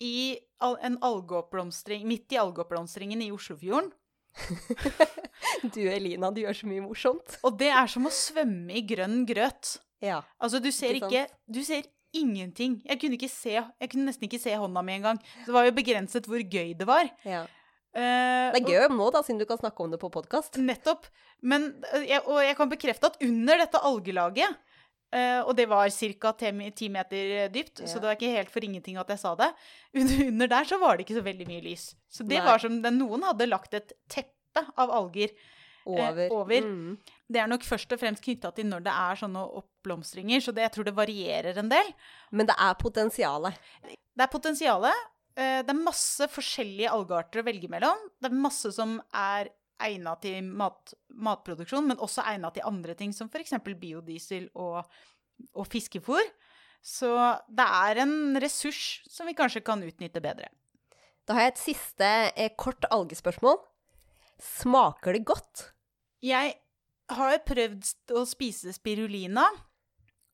i 0.04 0.36
en 0.64 0.98
algeoppblomstring 1.04 2.04
midt 2.08 2.34
i 2.34 2.40
algeoppblomstringen 2.40 3.22
i 3.24 3.32
Oslofjorden. 3.34 3.92
Du 5.74 5.80
Elina, 5.88 6.30
du 6.34 6.40
gjør 6.42 6.56
så 6.56 6.68
mye 6.68 6.82
morsomt. 6.84 7.36
Og 7.46 7.56
det 7.60 7.70
er 7.72 7.88
som 7.90 8.06
å 8.08 8.12
svømme 8.12 8.74
i 8.78 8.82
grønn 8.86 9.22
grøt. 9.28 9.76
Ja. 10.04 10.20
Altså, 10.42 10.60
du 10.60 10.70
ser 10.74 10.98
Ikke 10.98 11.08
ikke, 11.08 11.24
Du 11.46 11.60
ser 11.64 11.86
ingenting. 12.14 12.78
Jeg 12.88 13.00
kunne, 13.02 13.18
ikke 13.18 13.28
se, 13.32 13.54
jeg 13.58 13.90
kunne 13.92 14.06
nesten 14.08 14.28
ikke 14.28 14.40
se 14.42 14.54
hånda 14.60 14.82
mi 14.86 14.94
engang. 14.98 15.20
Det 15.46 15.52
var 15.54 15.66
jo 15.68 15.74
begrenset 15.76 16.26
hvor 16.30 16.42
gøy 16.42 16.74
det 16.78 16.86
var. 16.88 17.10
Ja. 17.26 17.44
Uh, 17.94 18.50
Det 18.54 18.62
er 18.62 18.70
gøy 18.70 18.88
nå, 18.90 19.10
da, 19.14 19.20
siden 19.22 19.38
du 19.38 19.46
kan 19.46 19.60
snakke 19.60 19.84
om 19.84 19.92
det 19.92 20.00
på 20.02 20.10
podkast. 20.10 20.56
Nettopp. 20.58 21.06
Men, 21.46 21.68
eh, 21.94 22.18
og 22.26 22.40
jeg 22.42 22.56
kan 22.58 22.70
bekrefte 22.72 23.06
at 23.12 23.18
under 23.22 23.60
dette 23.60 23.78
algelaget 23.84 24.56
uh, 25.14 25.42
Og 25.46 25.52
det 25.58 25.68
var 25.70 25.90
ca. 25.92 26.32
ti 26.34 26.88
meter 26.90 27.48
dypt, 27.54 27.84
Ja. 27.84 27.86
så 27.86 28.00
det 28.00 28.08
var 28.08 28.16
ikke 28.16 28.34
helt 28.34 28.50
for 28.50 28.64
ingenting 28.66 28.96
at 28.98 29.08
jeg 29.12 29.18
sa 29.22 29.34
det. 29.38 29.50
Under, 29.94 30.26
under 30.26 30.46
der 30.56 30.64
så 30.64 30.78
var 30.80 30.96
det 30.96 31.06
ikke 31.06 31.20
så 31.20 31.26
veldig 31.26 31.46
mye 31.46 31.62
lys. 31.62 31.94
Så 32.10 32.26
det 32.26 32.40
Nei. 32.40 32.46
var 32.46 32.58
som 32.58 32.80
den, 32.82 32.98
noen 32.98 33.22
hadde 33.22 33.46
lagt 33.50 33.74
et 33.74 33.92
teppe 34.10 34.64
av 34.78 34.90
alger. 34.90 35.30
Over. 35.84 36.28
over. 36.32 36.64
Mm. 36.64 36.98
Det 37.28 37.40
er 37.42 37.48
nok 37.50 37.64
først 37.66 37.90
og 37.92 38.00
fremst 38.00 38.24
knytta 38.24 38.50
til 38.56 38.68
når 38.70 38.84
det 38.86 38.92
er 38.92 39.18
sånne 39.20 39.42
oppblomstringer, 39.60 40.40
så 40.40 40.54
det, 40.56 40.62
jeg 40.64 40.72
tror 40.76 40.86
det 40.88 40.94
varierer 40.96 41.58
en 41.60 41.68
del. 41.72 41.90
Men 42.32 42.48
det 42.48 42.56
er 42.56 42.78
potensialet. 42.80 43.58
Det 43.84 44.24
er 44.24 44.32
potensialet. 44.32 45.02
Eh, 45.36 45.60
Det 45.66 45.74
er 45.74 45.82
masse 45.82 46.28
forskjellige 46.30 46.92
algearter 46.94 47.42
å 47.42 47.46
velge 47.46 47.68
mellom. 47.68 48.08
Det 48.22 48.30
er 48.30 48.38
masse 48.46 48.72
som 48.72 48.96
er 49.12 49.50
egna 49.84 50.14
til 50.22 50.40
mat, 50.46 50.94
matproduksjon, 51.10 51.88
men 51.90 51.98
også 52.00 52.24
egna 52.30 52.50
til 52.54 52.64
andre 52.64 52.94
ting, 52.94 53.12
som 53.12 53.28
f.eks. 53.28 53.52
biodiesel 53.66 54.48
og, 54.54 54.84
og 55.52 55.66
fiskefôr. 55.68 56.22
Så 56.84 57.10
det 57.48 57.64
er 57.64 58.02
en 58.04 58.36
ressurs 58.40 59.02
som 59.10 59.26
vi 59.26 59.34
kanskje 59.36 59.64
kan 59.64 59.82
utnytte 59.82 60.22
bedre. 60.24 60.48
Da 61.26 61.36
har 61.36 61.46
jeg 61.48 61.54
et 61.54 61.62
siste 61.62 62.08
eh, 62.36 62.52
kort 62.56 62.84
algespørsmål. 62.92 63.56
Smaker 64.44 65.16
det 65.16 65.24
godt? 65.24 65.70
Jeg 66.24 66.54
har 67.12 67.38
prøvd 67.44 68.14
å 68.16 68.24
spise 68.28 68.72
spirulina, 68.74 69.44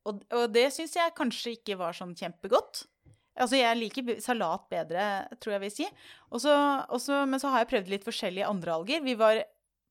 og, 0.07 0.22
og 0.32 0.47
det 0.55 0.68
syns 0.74 0.95
jeg 0.97 1.16
kanskje 1.16 1.57
ikke 1.59 1.76
var 1.80 1.97
sånn 1.97 2.14
kjempegodt. 2.16 2.84
Altså, 3.41 3.57
jeg 3.61 3.78
liker 3.78 4.20
salat 4.22 4.66
bedre, 4.72 5.07
tror 5.41 5.57
jeg 5.57 5.62
vil 5.64 5.72
si. 5.72 5.86
Også, 6.34 6.53
også, 6.93 7.24
men 7.30 7.41
så 7.43 7.53
har 7.53 7.62
jeg 7.62 7.70
prøvd 7.72 7.91
litt 7.93 8.07
forskjellige 8.07 8.49
andre 8.49 8.74
alger. 8.74 9.05
Vi 9.05 9.16
var 9.18 9.43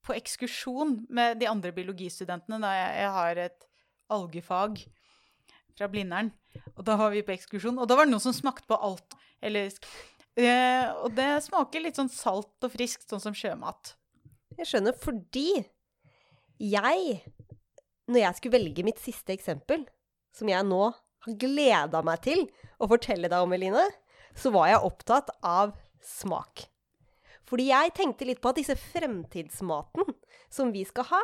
på 0.05 0.15
ekskursjon 0.15 0.95
med 1.13 1.39
de 1.41 1.47
andre 1.49 1.73
biologistudentene 1.75 2.61
da 2.63 2.73
jeg, 2.75 2.91
jeg 3.01 3.13
har 3.15 3.41
et 3.45 3.67
algefag 4.13 4.83
fra 5.77 5.89
Blindern. 5.91 6.31
Og 6.75 6.85
da 6.87 6.97
var 6.99 7.13
vi 7.13 7.23
på 7.25 7.33
ekskursjon, 7.35 7.79
og 7.79 7.89
da 7.89 7.97
var 7.97 8.07
det 8.07 8.13
noen 8.13 8.23
som 8.23 8.35
smakte 8.35 8.69
på 8.69 8.77
alt. 8.77 9.17
Eller, 9.43 9.71
eh, 10.39 10.87
og 10.99 11.13
det 11.17 11.31
smaker 11.45 11.83
litt 11.83 11.99
sånn 11.99 12.11
salt 12.11 12.65
og 12.65 12.73
friskt, 12.73 13.07
sånn 13.09 13.23
som 13.23 13.37
sjømat. 13.37 13.95
Jeg 14.59 14.67
skjønner, 14.67 14.97
fordi 14.99 15.63
jeg, 16.59 17.19
når 18.09 18.23
jeg 18.23 18.37
skulle 18.37 18.57
velge 18.59 18.85
mitt 18.85 18.99
siste 19.01 19.33
eksempel, 19.35 19.85
som 20.35 20.49
jeg 20.51 20.65
nå 20.67 20.81
har 20.89 21.37
gleda 21.39 22.01
meg 22.05 22.23
til 22.25 22.45
å 22.79 22.89
fortelle 22.91 23.31
deg 23.31 23.43
om, 23.43 23.55
Eline, 23.55 23.85
så 24.35 24.51
var 24.53 24.69
jeg 24.71 24.85
opptatt 24.87 25.31
av 25.45 25.73
smak. 26.03 26.67
Fordi 27.49 27.69
jeg 27.71 27.95
tenkte 27.97 28.27
litt 28.29 28.41
på 28.43 28.51
at 28.51 28.59
disse 28.59 28.77
fremtidsmaten 28.77 30.13
som 30.53 30.73
vi 30.75 30.83
skal 30.87 31.07
ha, 31.09 31.21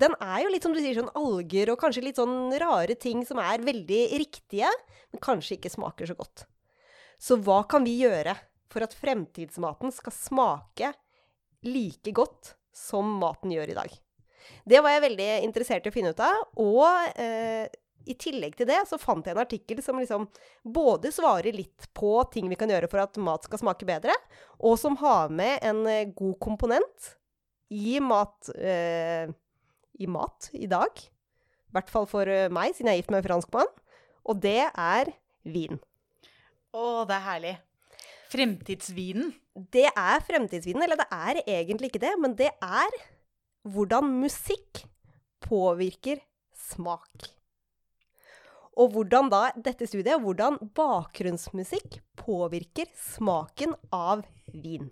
den 0.00 0.14
er 0.22 0.44
jo 0.44 0.52
litt 0.52 0.64
som 0.64 0.74
du 0.74 0.80
sier, 0.80 0.96
sånn 0.96 1.12
alger 1.18 1.72
og 1.72 1.80
kanskje 1.82 2.04
litt 2.06 2.18
sånn 2.18 2.52
rare 2.62 2.96
ting 2.98 3.22
som 3.26 3.40
er 3.42 3.62
veldig 3.64 4.02
riktige, 4.22 4.70
men 5.10 5.22
kanskje 5.22 5.58
ikke 5.58 5.72
smaker 5.72 6.10
så 6.10 6.16
godt. 6.18 6.46
Så 7.20 7.36
hva 7.44 7.62
kan 7.68 7.84
vi 7.84 7.98
gjøre 8.00 8.36
for 8.70 8.86
at 8.86 8.94
fremtidsmaten 8.96 9.92
skal 9.92 10.14
smake 10.14 10.92
like 11.66 12.14
godt 12.16 12.54
som 12.74 13.18
maten 13.20 13.52
gjør 13.52 13.74
i 13.74 13.76
dag? 13.82 13.98
Det 14.64 14.80
var 14.82 14.94
jeg 14.94 15.06
veldig 15.06 15.30
interessert 15.46 15.86
i 15.86 15.92
å 15.92 15.94
finne 15.94 16.12
ut 16.14 16.22
av. 16.24 16.42
Og 16.62 17.20
eh, 17.20 17.68
i 18.08 18.16
tillegg 18.18 18.56
til 18.58 18.68
det 18.70 18.80
så 18.88 18.98
fant 19.00 19.26
jeg 19.26 19.36
en 19.36 19.42
artikkel 19.42 19.80
som 19.84 20.00
liksom 20.00 20.26
både 20.64 21.12
svarer 21.14 21.54
litt 21.56 21.88
på 21.96 22.14
ting 22.32 22.48
vi 22.50 22.58
kan 22.58 22.70
gjøre 22.72 22.88
for 22.90 23.02
at 23.02 23.20
mat 23.20 23.46
skal 23.46 23.60
smake 23.62 23.88
bedre, 23.88 24.14
og 24.58 24.78
som 24.80 24.96
har 25.02 25.32
med 25.32 25.60
en 25.66 25.84
eh, 25.90 26.08
god 26.16 26.38
komponent 26.42 27.14
i 27.70 28.00
mat, 28.02 28.50
eh, 28.56 29.30
i 30.00 30.10
mat 30.10 30.50
i 30.56 30.68
dag. 30.70 30.90
I 31.70 31.76
hvert 31.76 31.92
fall 31.92 32.08
for 32.10 32.26
eh, 32.26 32.50
meg, 32.52 32.74
siden 32.74 32.90
jeg 32.90 32.98
er 32.98 33.02
gift 33.04 33.14
med 33.14 33.22
en 33.22 33.28
franskmann. 33.28 33.70
Og 34.26 34.40
det 34.42 34.64
er 34.68 35.12
vin. 35.46 35.78
Å, 36.74 37.04
det 37.08 37.14
er 37.16 37.24
herlig. 37.24 37.54
Fremtidsvinen. 38.30 39.30
Det 39.74 39.86
er 39.88 40.26
fremtidsvinen, 40.26 40.84
eller 40.86 40.98
det 41.00 41.08
er 41.14 41.40
egentlig 41.44 41.90
ikke 41.90 42.02
det, 42.02 42.12
men 42.22 42.34
det 42.38 42.50
er 42.50 43.00
hvordan 43.66 44.08
musikk 44.20 44.84
påvirker 45.44 46.22
smak. 46.56 47.28
Og 48.80 48.94
hvordan 48.94 49.28
da, 49.32 49.42
dette 49.58 49.88
studiet, 49.88 50.22
hvordan 50.22 50.56
bakgrunnsmusikk 50.76 51.98
påvirker 52.20 52.88
smaken 52.96 53.74
av 53.92 54.22
vin. 54.54 54.88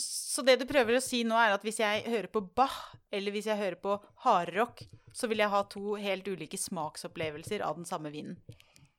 Så 0.00 0.44
det 0.46 0.56
du 0.60 0.64
prøver 0.70 0.96
å 0.96 1.02
si 1.04 1.24
nå, 1.26 1.36
er 1.36 1.56
at 1.56 1.64
hvis 1.66 1.80
jeg 1.82 2.06
hører 2.06 2.30
på 2.32 2.44
Bach, 2.56 2.78
eller 3.12 3.34
hvis 3.34 3.50
jeg 3.50 3.58
hører 3.58 3.80
på 3.82 3.98
hardrock, 4.24 4.84
så 5.12 5.28
vil 5.28 5.42
jeg 5.42 5.52
ha 5.52 5.60
to 5.68 5.96
helt 6.00 6.28
ulike 6.30 6.56
smaksopplevelser 6.60 7.64
av 7.66 7.80
den 7.80 7.88
samme 7.88 8.12
vinen. 8.14 8.38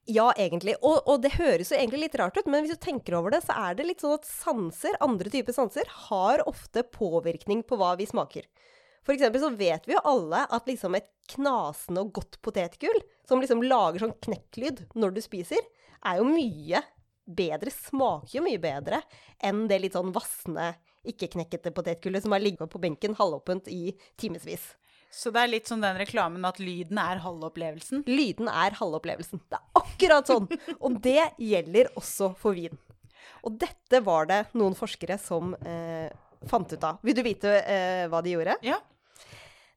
Ja, 0.10 0.32
egentlig. 0.34 0.74
Og, 0.82 1.04
og 1.06 1.22
det 1.22 1.36
høres 1.36 1.70
jo 1.72 1.78
egentlig 1.78 2.08
litt 2.08 2.18
rart 2.20 2.38
ut, 2.40 2.48
men 2.50 2.66
hvis 2.66 2.74
du 2.74 2.82
tenker 2.82 3.16
over 3.20 3.34
det, 3.36 3.44
så 3.46 3.54
er 3.68 3.78
det 3.78 3.86
litt 3.86 4.02
sånn 4.02 4.18
at 4.18 4.26
sanser, 4.28 4.98
andre 5.04 5.30
typer 5.30 5.56
sanser, 5.56 5.90
har 6.10 6.42
ofte 6.50 6.84
påvirkning 6.90 7.62
på 7.68 7.78
hva 7.78 7.94
vi 8.00 8.10
smaker. 8.10 8.48
For 9.06 9.14
eksempel 9.16 9.42
så 9.42 9.52
vet 9.58 9.88
vi 9.90 9.96
jo 9.96 10.02
alle 10.06 10.44
at 10.54 10.68
liksom 10.70 10.98
et 10.98 11.10
knasende 11.34 12.04
og 12.04 12.16
godt 12.18 12.40
potetgull, 12.46 13.02
som 13.30 13.42
liksom 13.42 13.64
lager 13.66 14.06
sånn 14.06 14.18
knekklyd 14.26 14.84
når 14.98 15.16
du 15.16 15.22
spiser, 15.26 15.62
er 16.06 16.20
jo 16.20 16.28
mye 16.28 16.82
bedre, 17.26 17.74
smaker 17.74 18.40
jo 18.40 18.46
mye 18.46 18.62
bedre 18.62 19.02
enn 19.46 19.68
det 19.70 19.80
litt 19.82 19.98
sånn 19.98 20.14
vassende, 20.14 20.74
ikke-knekkete 21.08 21.74
potetgullet 21.74 22.26
som 22.26 22.34
har 22.36 22.44
ligget 22.44 22.70
på 22.70 22.82
benken 22.82 23.16
halvåpent 23.18 23.70
i 23.74 23.96
timevis. 24.22 24.74
Så 25.12 25.32
det 25.36 25.42
er 25.44 25.52
litt 25.52 25.68
som 25.68 25.82
den 25.84 25.98
reklamen 26.00 26.46
at 26.48 26.60
lyden 26.64 27.00
er 27.02 27.20
halve 27.24 27.50
opplevelsen. 27.50 28.06
Lyden 28.08 28.48
er 28.48 28.78
halve 28.80 29.02
opplevelsen. 29.02 29.42
Det 29.52 29.60
er 29.60 29.82
akkurat 29.82 30.30
sånn. 30.32 30.48
Og 30.80 30.96
det 31.04 31.26
gjelder 31.42 31.92
også 32.00 32.32
for 32.40 32.56
vin. 32.56 32.78
Og 33.44 33.58
dette 33.60 34.00
var 34.06 34.30
det 34.30 34.44
noen 34.56 34.78
forskere 34.78 35.18
som 35.20 35.52
eh, 35.68 36.08
fant 36.48 36.72
ut 36.72 36.88
av. 36.88 37.02
Vil 37.04 37.18
du 37.18 37.24
vite 37.26 37.58
eh, 37.60 38.06
hva 38.12 38.22
de 38.24 38.38
gjorde? 38.38 38.56
Ja. 38.66 38.80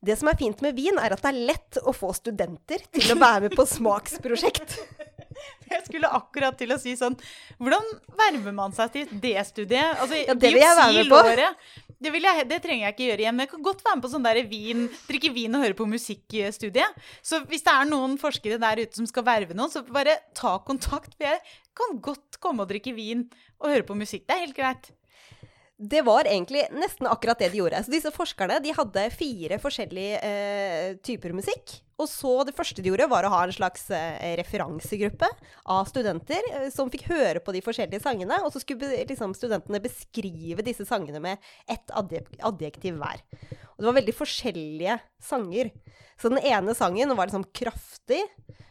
Det 0.05 0.19
som 0.21 0.29
er 0.29 0.37
fint 0.37 0.61
med 0.61 0.77
vin, 0.77 0.99
er 1.01 1.15
at 1.17 1.23
det 1.25 1.31
er 1.33 1.43
lett 1.51 1.79
å 1.83 1.95
få 1.97 2.13
studenter 2.15 2.83
til 2.93 3.15
å 3.15 3.19
være 3.19 3.47
med 3.49 3.57
på 3.57 3.65
smaksprosjekt. 3.69 4.77
Jeg 5.71 5.81
skulle 5.89 6.11
akkurat 6.15 6.55
til 6.61 6.71
å 6.71 6.77
si 6.79 6.93
sånn 6.95 7.17
Hvordan 7.59 7.83
verver 8.15 8.53
man 8.55 8.75
seg 8.77 8.93
til 8.95 9.15
det 9.21 9.33
studiet? 9.49 9.97
Altså, 9.99 10.15
Ja, 10.21 10.37
det 10.39 10.53
vil 10.55 10.63
jeg 10.63 10.77
være 10.79 10.93
med 10.95 11.09
på. 11.11 11.19
biopsilåret, 11.19 11.65
Det, 12.03 12.13
jeg, 12.15 12.47
det 12.51 12.61
trenger 12.65 12.87
jeg 12.87 12.97
ikke 12.97 13.09
gjøre 13.09 13.25
igjen. 13.25 13.37
Men 13.37 13.47
jeg 13.47 13.53
kan 13.55 13.67
godt 13.69 13.85
være 13.87 13.99
med 13.99 14.07
på 14.07 14.13
sånn 14.15 14.27
der 14.27 14.41
vin, 14.51 14.89
drikke 15.09 15.33
vin 15.35 15.59
og 15.59 15.65
høre 15.67 15.79
på 15.79 15.89
musikkstudiet. 15.91 17.07
Så 17.25 17.43
hvis 17.51 17.65
det 17.67 17.75
er 17.75 17.89
noen 17.91 18.19
forskere 18.21 18.61
der 18.63 18.85
ute 18.85 19.01
som 19.01 19.09
skal 19.11 19.27
verve 19.27 19.57
noen, 19.57 19.73
så 19.73 19.85
bare 19.87 20.19
ta 20.37 20.57
kontakt. 20.67 21.17
For 21.19 21.29
jeg 21.29 21.41
kan 21.79 21.99
godt 22.05 22.41
komme 22.43 22.65
og 22.65 22.71
drikke 22.73 22.95
vin 22.97 23.29
og 23.61 23.73
høre 23.73 23.87
på 23.87 23.99
musikk. 23.99 24.27
Det 24.29 24.37
er 24.37 24.47
helt 24.47 24.59
greit. 24.59 24.93
Det 25.75 26.05
var 26.07 26.29
egentlig 26.31 26.69
nesten 26.71 27.09
akkurat 27.11 27.41
det 27.43 27.49
de 27.51 27.59
gjorde. 27.59 27.81
Så 27.83 27.91
disse 27.91 28.13
forskerne 28.15 28.61
de 28.63 28.71
hadde 28.77 29.09
fire 29.11 29.57
forskjellige 29.59 30.21
eh, 30.23 30.93
typer 31.03 31.35
musikk. 31.35 31.81
Og 31.99 32.07
så 32.11 32.31
det 32.47 32.55
første 32.55 32.83
de 32.83 32.93
gjorde, 32.93 33.09
var 33.11 33.27
å 33.27 33.33
ha 33.33 33.41
en 33.43 33.55
slags 33.55 33.89
eh, 33.95 34.37
referansegruppe 34.39 35.27
av 35.75 35.91
studenter 35.91 36.47
eh, 36.53 36.69
som 36.75 36.93
fikk 36.95 37.09
høre 37.11 37.43
på 37.43 37.57
de 37.57 37.65
forskjellige 37.67 38.05
sangene. 38.07 38.39
Og 38.47 38.55
så 38.55 38.63
skulle 38.63 39.03
liksom, 39.11 39.35
studentene 39.35 39.83
beskrive 39.83 40.63
disse 40.63 40.87
sangene 40.87 41.23
med 41.23 41.53
ett 41.67 41.91
adjektiv 41.91 43.03
hver. 43.03 43.27
Og 43.75 43.83
det 43.83 43.91
var 43.91 43.99
veldig 43.99 44.19
forskjellige 44.23 44.99
sanger. 45.27 45.75
Så 46.15 46.31
den 46.31 46.43
ene 46.47 46.79
sangen 46.79 47.19
var 47.19 47.27
liksom 47.27 47.51
kraftig 47.51 48.23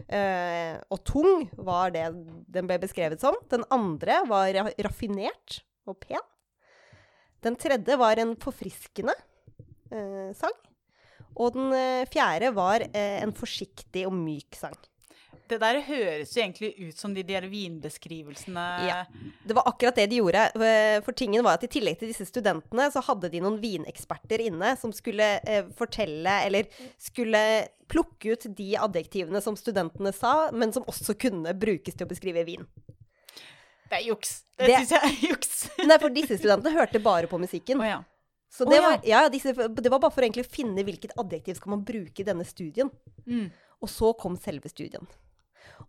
eh, 0.08 0.80
og 0.88 1.04
tung, 1.04 1.50
var 1.60 1.92
det 1.92 2.08
den 2.48 2.72
ble 2.72 2.80
beskrevet 2.80 3.20
som. 3.20 3.36
Den 3.52 3.68
andre 3.76 4.24
var 4.32 4.64
raffinert 4.88 5.66
og 5.84 6.00
pen. 6.00 6.24
Den 7.44 7.58
tredje 7.60 7.98
var 8.00 8.20
en 8.22 8.36
forfriskende 8.40 9.16
eh, 9.92 10.32
sang. 10.38 10.56
Og 11.34 11.54
den 11.56 11.74
eh, 11.76 12.08
fjerde 12.14 12.54
var 12.56 12.86
eh, 12.90 13.20
en 13.24 13.34
forsiktig 13.36 14.06
og 14.08 14.16
myk 14.16 14.58
sang. 14.58 14.76
Det 15.50 15.58
der 15.60 15.82
høres 15.86 16.32
jo 16.34 16.40
egentlig 16.40 16.70
ut 16.80 16.98
som 16.98 17.12
de 17.14 17.22
der 17.28 17.44
vinbeskrivelsene 17.52 18.64
Ja. 18.88 19.02
Det 19.44 19.56
var 19.58 19.68
akkurat 19.68 19.98
det 20.00 20.08
de 20.10 20.22
gjorde. 20.22 20.46
Eh, 20.56 21.02
For 21.04 21.12
tingen 21.20 21.44
var 21.44 21.60
at 21.60 21.66
i 21.68 21.72
tillegg 21.74 22.00
til 22.00 22.14
disse 22.14 22.26
studentene, 22.30 22.88
så 22.94 23.04
hadde 23.04 23.30
de 23.34 23.42
noen 23.44 23.60
vineksperter 23.62 24.46
inne 24.48 24.72
som 24.80 24.94
skulle 24.96 25.36
eh, 25.44 25.68
fortelle, 25.78 26.38
eller 26.48 26.70
skulle 27.02 27.44
plukke 27.92 28.38
ut 28.38 28.48
de 28.56 28.72
adjektivene 28.80 29.42
som 29.44 29.58
studentene 29.60 30.14
sa, 30.16 30.50
men 30.56 30.72
som 30.74 30.88
også 30.90 31.18
kunne 31.20 31.54
brukes 31.60 31.98
til 32.00 32.08
å 32.08 32.14
beskrive 32.14 32.46
vin. 32.48 32.64
Det 33.94 34.00
er 34.02 34.08
juks. 34.10 34.34
Det, 34.58 34.68
Det- 34.68 34.80
syns 34.82 34.96
jeg 34.96 35.10
er 35.10 35.30
juks. 35.30 35.54
Nei, 35.86 36.00
for 36.02 36.14
disse 36.14 36.40
studentene 36.40 36.74
hørte 36.74 37.02
bare 37.04 37.30
på 37.30 37.40
musikken. 37.42 37.82
Oh, 37.82 37.88
ja. 37.88 38.02
Så 38.54 38.66
det 38.70 38.78
oh, 38.78 38.82
ja. 38.82 38.90
var, 38.90 39.04
ja, 39.10 39.26
disse, 39.34 39.54
det 39.54 39.90
var 39.90 40.02
bare 40.02 40.14
for 40.14 40.26
egentlig 40.26 40.46
å 40.46 40.54
finne 40.54 40.86
hvilket 40.86 41.16
adjektiv 41.18 41.58
skal 41.58 41.74
man 41.74 41.86
bruke 41.86 42.22
i 42.22 42.26
denne 42.28 42.46
studien. 42.46 42.92
Mm. 43.26 43.48
Og 43.82 43.90
så 43.92 44.14
kom 44.18 44.38
selve 44.40 44.70
studien. 44.70 45.06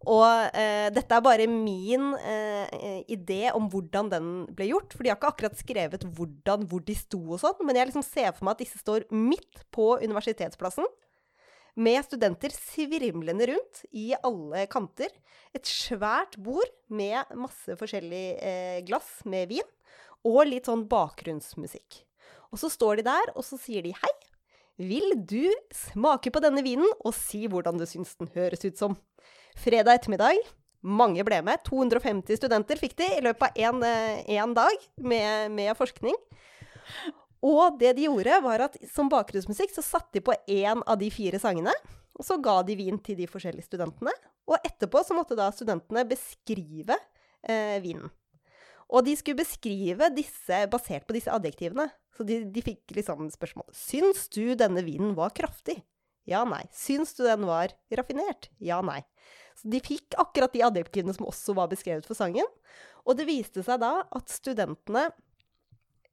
Og 0.05 0.25
eh, 0.57 0.89
dette 0.93 1.17
er 1.17 1.25
bare 1.25 1.47
min 1.49 2.13
eh, 2.19 3.05
idé 3.13 3.53
om 3.55 3.69
hvordan 3.73 4.11
den 4.13 4.31
ble 4.57 4.71
gjort. 4.73 4.97
For 4.97 5.05
de 5.05 5.13
har 5.13 5.19
ikke 5.19 5.33
akkurat 5.33 5.61
skrevet 5.61 6.07
hvordan, 6.17 6.67
hvor 6.71 6.85
de 6.85 6.97
sto 6.99 7.21
og 7.23 7.41
sånn, 7.43 7.61
men 7.65 7.79
jeg 7.79 7.91
liksom 7.91 8.05
ser 8.07 8.33
for 8.33 8.49
meg 8.49 8.57
at 8.57 8.65
disse 8.65 8.81
står 8.81 9.07
midt 9.13 9.65
på 9.75 9.95
universitetsplassen. 10.05 10.89
Med 11.75 12.05
studenter 12.07 12.53
svirmlende 12.55 13.49
rundt 13.51 13.85
i 13.91 14.13
alle 14.23 14.67
kanter. 14.71 15.11
Et 15.55 15.67
svært 15.67 16.37
bord 16.39 16.71
med 16.87 17.35
masse 17.39 17.75
forskjellig 17.81 18.27
eh, 18.39 18.81
glass 18.87 19.21
med 19.27 19.51
vin. 19.51 19.71
Og 20.25 20.45
litt 20.49 20.71
sånn 20.71 20.87
bakgrunnsmusikk. 20.89 22.05
Og 22.55 22.61
så 22.63 22.71
står 22.71 23.01
de 23.01 23.09
der, 23.09 23.33
og 23.35 23.43
så 23.47 23.59
sier 23.59 23.83
de 23.85 23.95
hei. 23.99 24.15
Vil 24.79 25.13
du 25.19 25.51
smake 25.75 26.33
på 26.35 26.43
denne 26.43 26.63
vinen 26.67 26.89
og 27.05 27.15
si 27.15 27.45
hvordan 27.51 27.79
du 27.79 27.87
syns 27.87 28.17
den 28.19 28.31
høres 28.35 28.65
ut 28.67 28.79
som? 28.79 28.97
Fredag 29.59 30.01
ettermiddag. 30.01 30.41
Mange 30.85 31.25
ble 31.27 31.39
med. 31.47 31.63
250 31.67 32.39
studenter 32.39 32.79
fikk 32.81 32.97
de 32.99 33.07
i 33.17 33.23
løpet 33.25 33.55
av 33.55 33.59
én 33.59 33.85
eh, 33.87 34.55
dag 34.57 34.89
med, 35.01 35.55
med, 35.55 35.71
forskning. 35.79 36.17
Og 37.45 37.79
det 37.81 37.93
de 37.99 38.07
gjorde, 38.07 38.41
var 38.45 38.65
at 38.69 38.79
som 38.89 39.11
bakgrunnsmusikk 39.13 39.75
så 39.75 39.85
satte 39.85 40.17
de 40.17 40.25
på 40.25 40.37
én 40.49 40.81
av 40.81 40.99
de 41.01 41.11
fire 41.13 41.41
sangene. 41.43 41.75
Og 42.15 42.25
så 42.25 42.39
ga 42.41 42.61
de 42.65 42.77
vin 42.79 42.99
til 43.03 43.19
de 43.19 43.29
forskjellige 43.29 43.67
studentene. 43.67 44.13
Og 44.49 44.57
etterpå 44.65 45.03
så 45.05 45.17
måtte 45.17 45.37
da 45.37 45.51
studentene 45.53 46.07
beskrive 46.09 46.97
eh, 47.43 47.81
vinen. 47.85 48.09
Og 48.95 49.05
de 49.07 49.15
skulle 49.19 49.41
beskrive 49.41 50.11
disse 50.15 50.65
basert 50.71 51.07
på 51.09 51.17
disse 51.17 51.33
adjektivene. 51.33 51.89
Så 52.15 52.27
de, 52.27 52.43
de 52.47 52.63
fikk 52.63 52.95
liksom 52.95 53.27
spørsmål 53.33 53.67
Syns 53.75 54.29
du 54.31 54.55
denne 54.55 54.85
vinen 54.87 55.17
var 55.19 55.35
kraftig? 55.35 55.81
Ja, 56.29 56.45
nei. 56.49 56.63
Syns 56.73 57.13
du 57.19 57.25
den 57.27 57.45
var 57.49 57.75
raffinert? 57.93 58.49
Ja, 58.63 58.79
nei. 58.85 59.03
Så 59.59 59.69
de 59.73 59.81
fikk 59.85 60.17
akkurat 60.21 60.55
de 60.55 60.63
adjektivene 60.65 61.15
som 61.17 61.29
også 61.29 61.57
var 61.57 61.69
beskrevet 61.73 62.07
for 62.09 62.17
sangen. 62.17 62.47
Og 63.05 63.19
det 63.19 63.27
viste 63.29 63.65
seg 63.67 63.83
da 63.83 64.07
at 64.09 64.33
studentene 64.33 65.11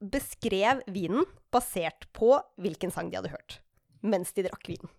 beskrev 0.02 0.82
vinen 0.92 1.26
basert 1.54 2.08
på 2.18 2.34
hvilken 2.62 2.94
sang 2.94 3.12
de 3.12 3.20
hadde 3.20 3.34
hørt, 3.34 3.60
mens 4.02 4.34
de 4.34 4.48
drakk 4.48 4.70
vinen. 4.72 4.92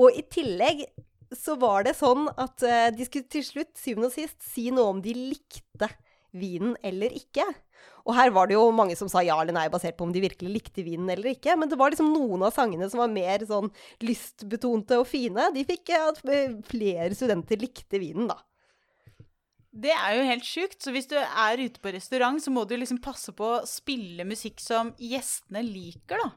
Og 0.00 0.16
i 0.18 0.24
tillegg 0.26 0.86
så 1.34 1.56
var 1.58 1.86
det 1.86 1.96
sånn 1.98 2.26
at 2.30 2.62
uh, 2.66 2.88
de 2.94 3.06
skulle 3.06 3.30
til 3.30 3.44
slutt, 3.46 3.72
syvende 3.78 4.10
og 4.10 4.16
sist, 4.16 4.38
si 4.42 4.68
noe 4.74 4.90
om 4.94 5.02
de 5.02 5.14
likte 5.14 5.88
vinen 6.34 6.74
eller 6.82 7.14
ikke. 7.14 7.46
Og 8.04 8.14
her 8.16 8.32
var 8.34 8.48
det 8.48 8.56
jo 8.56 8.64
mange 8.74 8.96
som 8.98 9.08
sa 9.10 9.22
ja 9.24 9.36
eller 9.40 9.54
nei, 9.56 9.68
basert 9.72 9.96
på 9.98 10.06
om 10.06 10.12
de 10.14 10.22
virkelig 10.24 10.50
likte 10.50 10.84
vinen 10.86 11.08
eller 11.12 11.32
ikke. 11.32 11.54
Men 11.58 11.70
det 11.70 11.78
var 11.80 11.94
liksom 11.94 12.10
noen 12.12 12.44
av 12.46 12.54
sangene 12.56 12.88
som 12.90 13.00
var 13.00 13.12
mer 13.12 13.44
sånn 13.48 13.70
lystbetonte 14.04 14.98
og 15.00 15.06
fine. 15.08 15.48
De 15.54 15.64
fikk 15.68 15.94
at 15.96 16.20
flere 16.68 17.14
studenter 17.16 17.60
likte 17.62 18.02
vinen, 18.02 18.28
da. 18.30 18.38
Det 19.74 19.90
er 19.90 20.14
jo 20.18 20.28
helt 20.28 20.46
sjukt. 20.46 20.78
Så 20.82 20.94
hvis 20.94 21.08
du 21.10 21.16
er 21.18 21.60
ute 21.60 21.82
på 21.82 21.92
restaurant, 21.94 22.38
så 22.42 22.52
må 22.54 22.62
du 22.68 22.76
liksom 22.78 23.02
passe 23.02 23.34
på 23.34 23.56
å 23.56 23.66
spille 23.68 24.26
musikk 24.28 24.62
som 24.62 24.94
gjestene 25.00 25.64
liker, 25.66 26.22
da. 26.22 26.30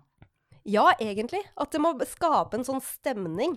Ja, 0.67 0.89
egentlig. 0.99 1.43
At 1.55 1.71
det 1.71 1.79
må 1.79 1.93
skape 2.09 2.57
en 2.57 2.67
sånn 2.67 2.83
stemning. 2.83 3.55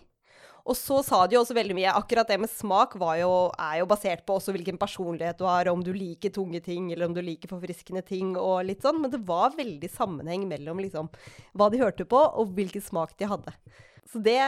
Og 0.68 0.76
så 0.76 1.00
sa 1.02 1.22
de 1.26 1.34
jo 1.34 1.40
også 1.40 1.56
veldig 1.56 1.74
mye 1.78 1.92
Akkurat 1.96 2.28
det 2.28 2.36
med 2.42 2.50
smak 2.52 2.92
jo, 3.18 3.30
er 3.56 3.78
jo 3.80 3.86
basert 3.88 4.26
på 4.28 4.36
også 4.36 4.52
hvilken 4.52 4.76
personlighet 4.78 5.38
du 5.40 5.46
har, 5.48 5.70
om 5.72 5.80
du 5.82 5.90
liker 5.96 6.30
tunge 6.34 6.60
ting, 6.62 6.90
eller 6.92 7.08
om 7.08 7.16
du 7.16 7.22
liker 7.24 7.50
forfriskende 7.50 8.02
ting 8.06 8.36
og 8.36 8.66
litt 8.68 8.84
sånn. 8.84 9.00
Men 9.02 9.10
det 9.14 9.22
var 9.26 9.56
veldig 9.56 9.90
sammenheng 9.90 10.44
mellom 10.50 10.82
liksom 10.84 11.08
hva 11.56 11.70
de 11.72 11.80
hørte 11.80 12.06
på, 12.06 12.20
og 12.20 12.52
hvilken 12.54 12.84
smak 12.84 13.16
de 13.18 13.30
hadde. 13.30 13.56
Så 14.10 14.20
det 14.22 14.38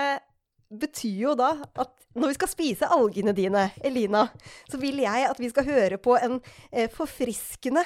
betyr 0.80 1.18
jo 1.26 1.34
da 1.38 1.52
at 1.78 1.92
når 2.16 2.32
vi 2.32 2.36
skal 2.36 2.50
spise 2.50 2.88
algene 2.92 3.34
dine, 3.36 3.68
Elina, 3.84 4.26
så 4.68 4.80
vil 4.80 5.00
jeg 5.04 5.28
at 5.28 5.40
vi 5.40 5.50
skal 5.52 5.68
høre 5.68 5.98
på 6.02 6.16
en 6.20 6.38
eh, 6.70 6.90
forfriskende 6.92 7.84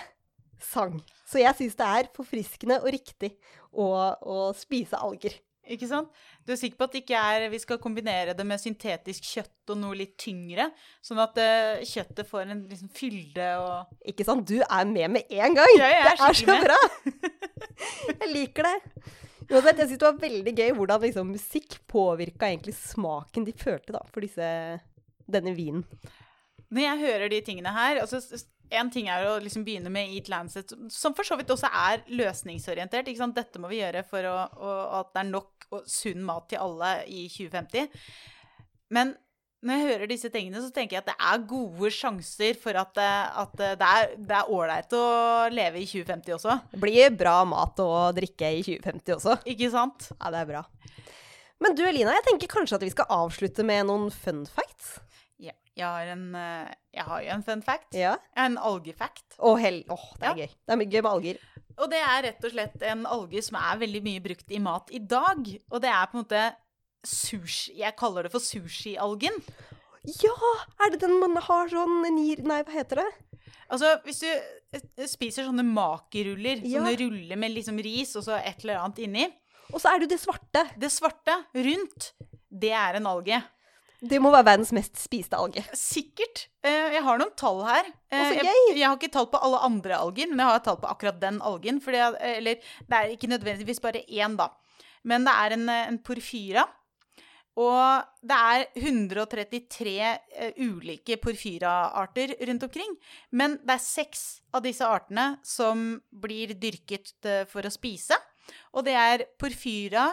sang. 0.62 0.98
Så 1.26 1.42
jeg 1.42 1.58
syns 1.58 1.78
det 1.78 1.88
er 1.98 2.12
forfriskende 2.16 2.80
og 2.82 2.90
riktig 2.94 3.34
å, 3.72 3.90
å 4.18 4.38
spise 4.56 4.98
alger. 4.98 5.36
Ikke 5.66 5.88
sant? 5.90 6.12
Du 6.46 6.52
er 6.54 6.58
sikker 6.60 6.78
på 6.78 6.86
at 6.86 6.92
det 6.94 7.00
ikke 7.02 7.18
er 7.18 7.48
Vi 7.50 7.58
skal 7.58 7.80
kombinere 7.82 8.36
det 8.38 8.44
med 8.46 8.60
syntetisk 8.62 9.26
kjøtt 9.26 9.72
og 9.74 9.80
noe 9.80 9.96
litt 9.98 10.14
tyngre, 10.22 10.68
sånn 11.02 11.18
at 11.18 11.40
uh, 11.42 11.82
kjøttet 11.82 12.28
får 12.28 12.44
en 12.44 12.60
liksom 12.70 12.90
fylde 12.94 13.48
og 13.64 14.10
Ikke 14.12 14.26
sant? 14.28 14.46
Du 14.46 14.60
er 14.62 14.86
med 14.86 15.16
med 15.16 15.34
en 15.34 15.58
gang! 15.58 15.72
Ja, 15.74 15.90
jeg 15.90 16.04
er 16.04 16.10
det 16.12 16.28
er 16.28 16.38
så 16.38 16.52
med. 16.52 16.68
bra! 16.68 16.80
jeg 18.22 18.30
liker 18.30 18.70
det. 18.70 18.76
Uansett, 19.46 19.78
jeg 19.78 19.90
syns 19.92 20.00
det 20.02 20.08
var 20.08 20.20
veldig 20.22 20.52
gøy 20.56 20.74
hvordan 20.74 21.02
liksom, 21.06 21.32
musikk 21.36 21.78
påvirka 21.90 22.48
egentlig 22.50 22.74
smaken 22.78 23.46
de 23.46 23.54
følte 23.56 23.94
da, 23.94 24.02
for 24.10 24.24
disse, 24.24 24.48
denne 25.30 25.54
vinen. 25.56 25.84
Når 26.74 26.82
jeg 26.82 27.02
hører 27.04 27.30
de 27.30 27.40
tingene 27.46 27.72
her 27.74 28.00
altså 28.02 28.18
en 28.74 28.88
ting 28.90 29.06
er 29.12 29.26
å 29.28 29.36
liksom 29.42 29.62
begynne 29.66 29.92
med 29.94 30.10
Eat 30.10 30.30
Lancet, 30.32 30.72
som 30.90 31.14
for 31.14 31.26
så 31.26 31.36
vidt 31.38 31.52
også 31.54 31.70
er 31.70 32.02
løsningsorientert. 32.10 33.06
Dette 33.36 33.60
må 33.62 33.70
vi 33.70 33.78
gjøre 33.78 34.02
for 34.08 34.26
å, 34.26 34.34
å, 34.58 34.72
at 35.00 35.12
det 35.14 35.22
er 35.22 35.30
nok 35.30 35.68
og 35.74 35.86
sunn 35.90 36.22
mat 36.26 36.48
til 36.50 36.62
alle 36.62 36.90
i 37.10 37.26
2050. 37.30 37.88
Men 38.94 39.14
når 39.66 39.80
jeg 39.80 39.88
hører 39.90 40.10
disse 40.10 40.30
tingene, 40.32 40.62
så 40.62 40.70
tenker 40.74 40.96
jeg 40.96 41.04
at 41.04 41.10
det 41.10 41.16
er 41.30 41.46
gode 41.50 41.90
sjanser 41.94 42.58
for 42.60 42.78
at, 42.80 43.00
at 43.02 43.64
det 43.80 44.38
er 44.38 44.52
ålreit 44.52 44.94
å 44.96 45.06
leve 45.52 45.82
i 45.82 45.88
2050 45.90 46.36
også. 46.38 46.58
Det 46.72 46.82
blir 46.82 47.10
bra 47.18 47.40
mat 47.48 47.82
og 47.84 48.16
drikke 48.16 48.52
i 48.60 48.62
2050 48.66 49.18
også. 49.18 49.38
Ikke 49.52 49.72
sant? 49.74 50.10
Ja, 50.14 50.30
det 50.34 50.44
er 50.44 50.52
bra. 50.54 50.62
Men 51.62 51.74
du 51.74 51.82
Elina, 51.88 52.14
jeg 52.18 52.26
tenker 52.28 52.52
kanskje 52.52 52.78
at 52.78 52.84
vi 52.84 52.92
skal 52.92 53.10
avslutte 53.16 53.64
med 53.66 53.88
noen 53.88 54.10
fun 54.14 54.44
facts? 54.46 54.96
Jeg 55.76 55.84
har, 55.84 56.08
en, 56.08 56.28
eh, 56.34 56.68
jeg 56.96 57.04
har 57.04 57.22
jo 57.22 57.32
en 57.34 57.42
fun 57.44 57.62
fact. 57.64 57.90
Ja. 57.96 58.14
En 58.40 58.56
algefact. 58.56 59.36
Å, 59.36 59.52
hell. 59.60 59.82
Åh, 59.92 60.06
det 60.16 60.24
er 60.24 60.30
ja. 60.30 60.46
gøy. 60.46 60.54
Det 60.56 60.76
er 60.76 60.84
gøy 60.86 61.02
med 61.02 61.10
alger. 61.10 61.40
Og 61.76 61.90
det 61.92 61.98
er 62.00 62.22
rett 62.24 62.46
og 62.48 62.54
slett 62.54 62.84
en 62.88 63.02
alge 63.12 63.42
som 63.44 63.58
er 63.60 63.82
veldig 63.82 64.00
mye 64.06 64.22
brukt 64.24 64.54
i 64.56 64.60
mat 64.64 64.94
i 64.96 65.02
dag. 65.04 65.50
Og 65.68 65.82
det 65.84 65.90
er 65.92 66.08
på 66.08 66.16
en 66.16 66.24
måte 66.24 66.46
sushi 67.06 67.76
Jeg 67.80 67.96
kaller 67.98 68.26
det 68.26 68.32
for 68.34 68.44
sushialgen. 68.44 69.40
Ja! 70.22 70.34
Er 70.84 70.92
det 70.92 71.02
den 71.02 71.16
man 71.22 71.38
har 71.42 71.70
sånn 71.72 72.02
nir... 72.14 72.42
Nei, 72.46 72.60
hva 72.66 72.76
heter 72.76 73.02
det? 73.02 73.08
Altså, 73.66 73.96
hvis 74.06 74.22
du 74.22 74.28
eh, 74.30 75.08
spiser 75.10 75.48
sånne 75.48 75.64
makeruller, 75.66 76.62
ja. 76.62 76.78
sånne 76.78 76.94
ruller 77.00 77.40
med 77.40 77.56
liksom 77.56 77.80
ris 77.82 78.14
og 78.18 78.26
så 78.28 78.38
et 78.38 78.62
eller 78.62 78.78
annet 78.78 79.02
inni 79.02 79.26
Og 79.72 79.80
så 79.82 79.90
er 79.90 79.98
det 79.98 80.06
jo 80.06 80.12
det 80.14 80.22
svarte. 80.22 80.62
Det 80.78 80.90
svarte 80.94 81.40
rundt, 81.66 82.12
det 82.46 82.70
er 82.70 83.00
en 83.00 83.10
alge. 83.10 83.40
Det 84.06 84.18
må 84.20 84.30
være 84.30 84.46
verdens 84.50 84.70
mest 84.76 84.98
spiste 85.00 85.38
alge. 85.40 85.64
Sikkert. 85.74 86.46
Eh, 86.62 86.92
jeg 86.94 87.02
har 87.02 87.18
noen 87.18 87.32
tall 87.38 87.62
her. 87.66 87.88
eh! 88.12 88.34
Jeg, 88.36 88.54
jeg 88.76 88.84
har 88.84 88.94
ikke 88.98 89.10
tall 89.14 89.28
på 89.32 89.40
alle 89.42 89.58
andre 89.66 89.98
alger, 89.98 90.28
men 90.30 90.44
jeg 90.44 90.52
har 90.52 90.62
tall 90.66 90.78
på 90.82 90.90
akkurat 90.90 91.18
den 91.22 91.40
algen. 91.40 91.80
Jeg, 91.80 92.14
eller 92.36 92.60
det 92.60 92.98
er 93.00 93.14
ikke 93.14 93.32
nødvendigvis 93.32 93.82
bare 93.82 94.04
én, 94.06 94.36
da. 94.38 94.50
Men 95.06 95.26
det 95.26 95.34
er 95.34 95.56
en, 95.56 95.68
en 95.72 95.98
porfyra. 96.04 96.66
Og 97.56 98.04
det 98.20 98.36
er 98.36 98.64
133 98.76 99.94
uh, 99.96 100.58
ulike 100.60 101.16
porfyra-arter 101.22 102.34
rundt 102.48 102.66
omkring. 102.68 102.92
Men 103.32 103.56
det 103.62 103.78
er 103.78 103.84
seks 103.84 104.24
av 104.52 104.64
disse 104.66 104.84
artene 104.84 105.38
som 105.46 105.94
blir 106.12 106.52
dyrket 106.60 107.14
uh, 107.24 107.44
for 107.48 107.64
å 107.64 107.72
spise. 107.72 108.18
Og 108.76 108.84
det 108.86 108.96
er 109.00 109.24
porfyra 109.40 110.10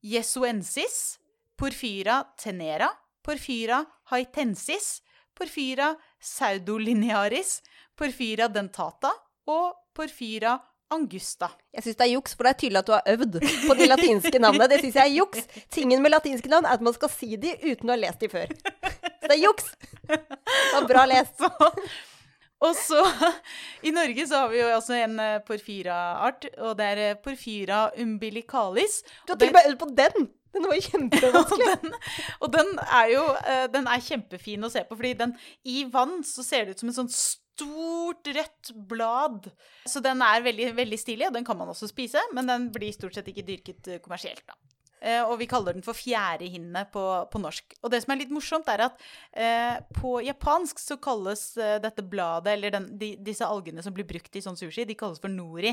jesuensis, 0.00 1.18
Porfyra 1.60 2.22
tenera, 2.40 2.88
Porfyra 3.20 3.82
haitensis, 4.08 5.02
Porfyra 5.36 5.90
saudolinearis, 6.24 7.58
Porfyra 7.96 8.48
dentata 8.48 9.10
og 9.50 9.74
Porfyra 9.92 10.54
angusta. 10.94 11.50
Jeg 11.74 11.84
syns 11.86 11.98
det 11.98 12.06
er 12.06 12.12
juks, 12.14 12.36
for 12.36 12.46
det 12.46 12.52
er 12.52 12.60
tydelig 12.62 12.82
at 12.82 12.88
du 12.88 12.94
har 12.96 13.08
øvd 13.14 13.38
på 13.40 13.76
de 13.78 13.88
latinske 13.88 14.42
navnene. 14.42 14.68
Det 14.70 14.80
syns 14.82 14.98
jeg 15.00 15.06
er 15.06 15.16
juks. 15.16 15.48
Tingen 15.72 16.02
med 16.02 16.14
latinske 16.14 16.52
navn 16.52 16.68
er 16.68 16.78
at 16.78 16.84
man 16.84 16.96
skal 16.96 17.12
si 17.12 17.34
de 17.40 17.54
uten 17.64 17.90
å 17.90 17.96
ha 17.96 18.00
lest 18.00 18.22
de 18.22 18.30
før. 18.32 18.50
Så 18.50 19.28
det 19.28 19.36
er 19.36 19.42
juks. 19.44 19.70
Det 20.10 20.72
var 20.74 20.88
bra 20.90 21.06
lest. 21.10 21.44
Og 22.60 22.74
så 22.76 23.00
I 23.88 23.92
Norge 23.96 24.26
så 24.28 24.42
har 24.42 24.50
vi 24.52 24.60
jo 24.60 24.66
også 24.74 24.98
en 24.98 25.16
uh, 25.16 25.38
porfyra-art, 25.46 26.44
og 26.58 26.74
det 26.76 26.88
er 26.90 27.00
uh, 27.14 27.20
porfyra 27.24 27.86
umbilicalis. 27.96 29.00
Du 29.24 29.32
har 29.32 29.40
til 29.40 29.48
og 29.48 29.56
med 29.56 29.70
øvd 29.70 29.80
på 29.80 29.88
den! 30.02 30.28
Den 30.50 30.66
var 30.66 30.74
jo 30.74 30.82
Ja, 31.22 31.40
og, 31.40 31.60
den, 31.62 31.92
og 32.40 32.52
den, 32.52 32.70
er 32.82 33.06
jo 33.14 33.22
uh, 33.22 33.66
den 33.72 33.86
er 33.86 34.02
kjempefin 34.04 34.66
å 34.66 34.72
se 34.72 34.82
på, 34.88 34.98
fordi 34.98 35.14
den, 35.22 35.36
i 35.64 35.84
vann 35.92 36.20
så 36.26 36.44
ser 36.44 36.66
det 36.66 36.74
ut 36.74 36.82
som 36.82 36.90
en 36.90 36.98
sånn 36.98 37.12
stort, 37.60 38.32
rødt 38.40 38.72
blad. 38.90 39.46
Så 39.88 40.02
den 40.04 40.24
er 40.26 40.42
veldig, 40.44 40.72
veldig 40.76 40.98
stilig, 41.00 41.28
og 41.28 41.36
den 41.38 41.46
kan 41.46 41.58
man 41.60 41.70
også 41.72 41.88
spise, 41.90 42.22
men 42.36 42.50
den 42.50 42.68
blir 42.74 42.92
stort 42.96 43.16
sett 43.16 43.30
ikke 43.30 43.46
dyrket 43.46 43.94
kommersielt, 44.04 44.44
da. 44.48 44.58
Eh, 45.00 45.22
og 45.24 45.38
vi 45.40 45.48
kaller 45.48 45.76
den 45.76 45.84
for 45.84 45.96
fjærehinne 45.96 46.82
på, 46.92 47.02
på, 47.32 47.40
norsk. 47.40 47.76
Og 47.80 47.92
det 47.92 48.02
som 48.02 48.12
er 48.12 48.20
litt 48.20 48.34
morsomt, 48.34 48.68
er 48.68 48.84
at 48.90 49.06
eh, 49.32 49.78
på 49.96 50.18
japansk 50.26 50.82
så 50.82 50.98
kalles 51.00 51.54
eh, 51.56 51.78
dette 51.80 52.04
bladet, 52.04 52.52
eller 52.52 52.74
den, 52.74 52.90
de, 53.00 53.14
disse 53.24 53.46
algene 53.46 53.84
som 53.84 53.96
blir 53.96 54.08
brukt 54.08 54.36
i 54.36 54.44
sånn 54.44 54.60
sushi, 54.60 54.84
de 54.84 54.98
kalles 54.98 55.22
for 55.22 55.32
nori. 55.32 55.72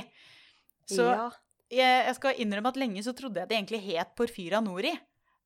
Så 0.87 1.03
ja. 1.03 1.27
jeg, 1.67 2.05
jeg, 2.07 2.15
skal 2.21 2.39
innrømme 2.39 2.71
at 2.71 2.79
lenge 2.79 3.03
så 3.03 3.11
trodde 3.17 3.43
jeg 3.43 3.51
det 3.51 3.59
egentlig 3.59 3.83
het 3.89 4.15
porfyra 4.15 4.63
nori. 4.63 4.95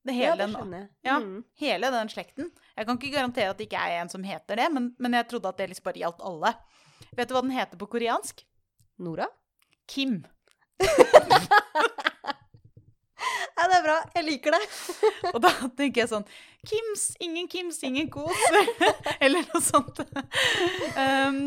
Det 0.01 0.15
Ja, 0.17 0.35
det 0.35 0.47
skjønner 0.49 0.79
jeg. 0.79 0.89
Ja. 1.05 1.17
Mm. 1.21 1.43
hele 1.61 1.91
den 1.93 2.09
slekten. 2.09 2.51
Jeg 2.75 2.87
kan 2.87 2.97
ikke 2.97 3.13
garantere 3.13 3.51
at 3.53 3.59
det 3.59 3.67
ikke 3.67 3.81
er 3.81 4.01
en 4.01 4.09
som 4.09 4.23
heter 4.25 4.57
det, 4.57 4.69
men, 4.73 4.95
men 4.97 5.13
jeg 5.13 5.27
trodde 5.29 5.51
at 5.51 5.57
det 5.61 5.69
liksom 5.69 5.85
bare 5.85 6.01
gjaldt 6.01 6.23
alle. 6.25 6.53
Vet 7.17 7.29
du 7.29 7.35
hva 7.35 7.43
den 7.45 7.53
heter 7.53 7.77
på 7.77 7.89
koreansk? 7.91 8.41
Nora? 9.01 9.27
Kim. 9.87 10.23
Ja, 13.57 13.67
det 13.67 13.77
er 13.77 13.83
bra. 13.85 13.97
Jeg 14.15 14.27
liker 14.27 14.55
det. 14.55 14.61
Og 15.33 15.41
da 15.43 15.51
tenker 15.77 16.03
jeg 16.03 16.11
sånn 16.11 16.25
Kims, 16.67 17.07
ingen 17.23 17.47
Kims, 17.49 17.79
ingen 17.83 18.09
kos. 18.13 18.37
Eller 19.23 19.47
noe 19.49 19.61
sånt. 19.65 20.01
Um, 20.93 21.39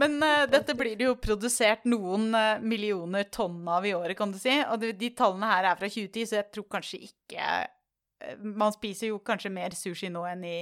men 0.00 0.16
uh, 0.22 0.44
dette 0.50 0.74
blir 0.74 0.96
det 0.98 1.06
jo 1.06 1.14
produsert 1.22 1.86
noen 1.86 2.32
eh, 2.34 2.62
millioner 2.62 3.28
tonn 3.30 3.62
av 3.70 3.86
i 3.86 3.94
året, 3.94 4.16
kan 4.18 4.32
du 4.34 4.40
si. 4.42 4.56
Og 4.72 4.80
de, 4.82 4.90
de 4.98 5.12
tallene 5.14 5.50
her 5.52 5.70
er 5.70 5.78
fra 5.78 5.90
2010, 5.90 6.26
så 6.26 6.40
jeg 6.40 6.48
tror 6.56 6.66
kanskje 6.76 7.02
ikke 7.06 7.50
eh, 7.62 8.40
Man 8.42 8.74
spiser 8.74 9.12
jo 9.12 9.20
kanskje 9.22 9.54
mer 9.54 9.76
sushi 9.78 10.10
nå 10.10 10.26
enn 10.32 10.48
i 10.50 10.56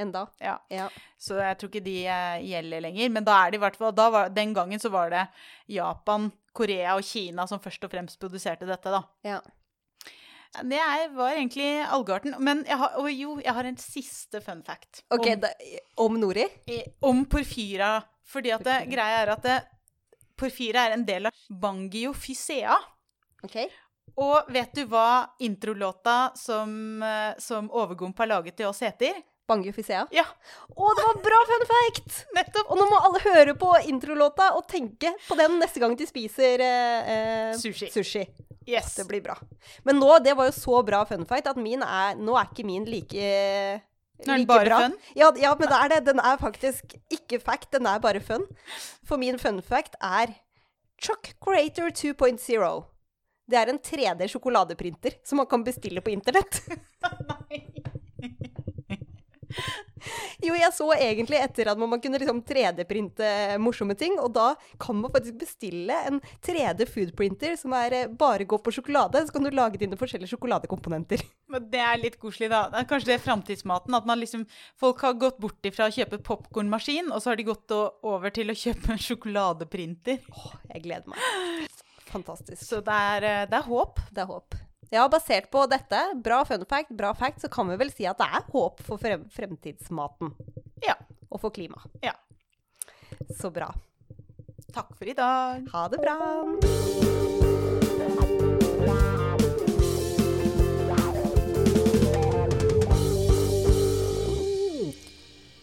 Enda. 0.00 0.22
Ja. 0.40 0.54
Ja. 0.72 0.86
Så 1.20 1.36
jeg 1.36 1.58
tror 1.60 1.68
ikke 1.68 1.84
de 1.84 1.98
gjelder 2.00 2.80
lenger. 2.80 3.10
Men 3.12 3.26
da 3.26 3.34
er 3.42 3.52
det 3.52 3.58
i 3.58 3.60
hvert 3.60 3.76
fall 3.76 3.92
da 3.92 4.06
var, 4.14 4.30
Den 4.32 4.54
gangen 4.56 4.80
så 4.80 4.88
var 4.88 5.10
det 5.12 5.26
Japan, 5.68 6.30
Korea 6.56 6.94
og 6.96 7.04
Kina 7.04 7.44
som 7.50 7.60
først 7.60 7.84
og 7.84 7.92
fremst 7.92 8.16
produserte 8.22 8.64
dette, 8.68 8.88
da. 8.88 9.02
ja. 9.34 9.42
Det 10.52 10.78
er, 10.78 11.06
var 11.16 11.32
egentlig 11.32 11.68
Algarten. 11.86 12.34
Men 12.44 12.64
jeg 12.68 12.76
har, 12.76 12.96
jo, 13.08 13.36
jeg 13.40 13.54
har 13.56 13.68
en 13.68 13.78
siste 13.80 14.40
fun 14.44 14.60
fact. 14.66 15.00
OK, 15.08 15.26
om, 15.26 15.40
da, 15.40 15.52
om 16.04 16.18
Nori? 16.20 16.44
om 17.00 17.24
porfyra. 17.24 17.94
Fordi 18.28 18.52
at 18.54 18.64
det, 18.66 18.76
greia 18.92 19.22
er 19.22 19.32
at 19.32 19.46
det, 19.46 19.56
porfyra 20.38 20.86
er 20.86 20.96
en 20.96 21.06
del 21.08 21.30
av 21.30 21.40
Bangiofysea. 21.62 22.76
OK. 23.46 23.58
Og 24.20 24.52
vet 24.52 24.74
du 24.76 24.84
hva 24.90 25.32
introlåta 25.44 26.32
som, 26.36 27.02
eh, 27.02 27.32
som 27.40 27.70
Overgump 27.70 28.18
har 28.18 28.28
laget 28.34 28.58
til 28.60 28.68
oss 28.68 28.82
heter? 28.84 29.22
Bangiofisea. 29.52 30.06
Ja, 30.16 30.24
Å, 30.72 30.92
det 30.96 31.04
var 31.06 31.20
bra 31.28 31.40
fun 31.50 31.66
fact! 31.70 32.22
nettopp! 32.36 32.70
Og 32.72 32.80
nå 32.80 32.86
må 32.90 32.98
alle 33.06 33.20
høre 33.26 33.54
på 33.60 33.70
introlåta 33.92 34.50
og 34.56 34.64
tenke 34.70 35.12
på 35.28 35.36
den 35.38 35.58
neste 35.60 35.82
gang 35.82 35.94
de 36.00 36.06
spiser 36.08 36.62
eh, 36.64 37.12
eh, 37.14 37.52
Sushi. 37.60 37.90
sushi. 37.92 38.24
Yes. 38.66 38.92
Det 38.96 39.04
blir 39.08 39.20
bra. 39.24 39.34
Men 39.84 39.98
nå, 39.98 40.10
det 40.22 40.36
var 40.38 40.46
jo 40.48 40.54
så 40.54 40.82
bra 40.86 41.00
fun 41.08 41.24
fact 41.26 41.48
at 41.50 41.58
min 41.58 41.82
er 41.82 42.14
Nå 42.16 42.36
er 42.38 42.46
ikke 42.52 42.64
min 42.68 42.84
like 42.86 43.24
Nå 44.22 44.30
er 44.36 44.38
den 44.38 44.46
bare 44.46 44.68
bra. 44.68 44.78
fun? 44.84 44.92
Ja, 45.18 45.32
ja, 45.42 45.50
men 45.58 45.66
det 45.72 45.78
er 45.82 45.88
det. 45.96 46.00
Den 46.12 46.20
er 46.22 46.38
faktisk 46.38 46.94
ikke 47.10 47.40
fact, 47.42 47.72
den 47.74 47.88
er 47.90 47.98
bare 47.98 48.20
fun. 48.22 48.44
For 49.04 49.18
min 49.18 49.38
fun 49.42 49.58
fact 49.66 49.98
er 49.98 50.30
Chuck 51.02 51.32
Creator 51.42 51.90
2.0. 51.90 52.84
Det 53.50 53.58
er 53.58 53.72
en 53.72 53.80
3D 53.82 54.28
sjokoladeprinter 54.30 55.18
som 55.26 55.42
man 55.42 55.48
kan 55.50 55.64
bestille 55.66 56.00
på 56.00 56.14
internett. 56.14 56.62
Jo, 60.42 60.56
jeg 60.58 60.74
så 60.74 60.88
egentlig 60.96 61.38
etter 61.38 61.68
at 61.70 61.78
man 61.78 62.00
kunne 62.02 62.18
liksom 62.18 62.40
3D-printe 62.46 63.26
morsomme 63.62 63.94
ting, 63.98 64.16
og 64.18 64.32
da 64.34 64.48
kan 64.82 64.98
man 64.98 65.12
faktisk 65.14 65.36
bestille 65.38 65.98
en 66.08 66.18
3D 66.42 66.88
foodprinter 66.90 67.54
som 67.60 67.74
er 67.78 67.96
eh, 68.00 68.08
bare 68.10 68.46
går 68.48 68.62
på 68.64 68.74
sjokolade. 68.74 69.22
Så 69.26 69.36
kan 69.36 69.46
du 69.46 69.52
lage 69.54 69.78
dine 69.78 69.98
forskjellige 70.00 70.32
sjokoladekomponenter. 70.34 71.22
Men 71.52 71.68
det 71.70 71.84
er 71.84 72.02
litt 72.02 72.18
koselig, 72.22 72.50
da. 72.50 72.64
Det 72.72 72.82
er 72.82 72.90
kanskje 72.90 73.12
det 73.12 73.16
er 73.18 73.24
framtidsmaten. 73.28 73.94
At 73.98 74.08
man 74.08 74.20
liksom 74.22 74.44
Folk 74.80 75.02
har 75.06 75.14
gått 75.20 75.38
bort 75.42 75.68
ifra 75.68 75.86
å 75.86 75.94
kjøpe 75.94 76.18
popkornmaskin, 76.26 77.12
og 77.12 77.22
så 77.22 77.32
har 77.32 77.38
de 77.38 77.46
gått 77.46 77.72
over 77.72 78.34
til 78.34 78.50
å 78.50 78.58
kjøpe 78.58 78.94
en 78.94 79.00
sjokoladeprinter. 79.06 80.26
Åh, 80.32 80.50
jeg 80.72 80.84
gleder 80.88 81.12
meg. 81.12 81.70
Fantastisk. 82.10 82.60
Så 82.66 82.82
det 82.84 82.98
er, 83.14 83.28
eh, 83.30 83.46
det 83.48 83.58
er 83.60 83.70
håp. 83.70 84.02
Det 84.10 84.24
er 84.24 84.30
håp. 84.30 84.58
Ja, 84.92 85.06
basert 85.08 85.46
på 85.50 85.62
dette, 85.72 85.98
bra 86.20 86.42
fun 86.44 86.66
fact, 86.68 86.90
bra 86.92 87.14
fact, 87.14 87.40
så 87.40 87.48
kan 87.48 87.64
vi 87.70 87.78
vel 87.80 87.88
si 87.88 88.04
at 88.04 88.18
det 88.20 88.26
er 88.28 88.42
håp 88.52 88.82
for 88.84 89.00
frem 89.00 89.22
fremtidsmaten. 89.32 90.34
Ja. 90.84 90.98
Og 91.32 91.40
for 91.40 91.48
klima. 91.48 91.80
Ja. 92.04 92.12
Så 93.40 93.48
bra. 93.48 93.70
Takk 94.76 94.90
for 94.98 95.08
i 95.08 95.14
dag. 95.16 95.64
Ha 95.72 95.86
det 95.88 96.02
bra. 96.02 96.16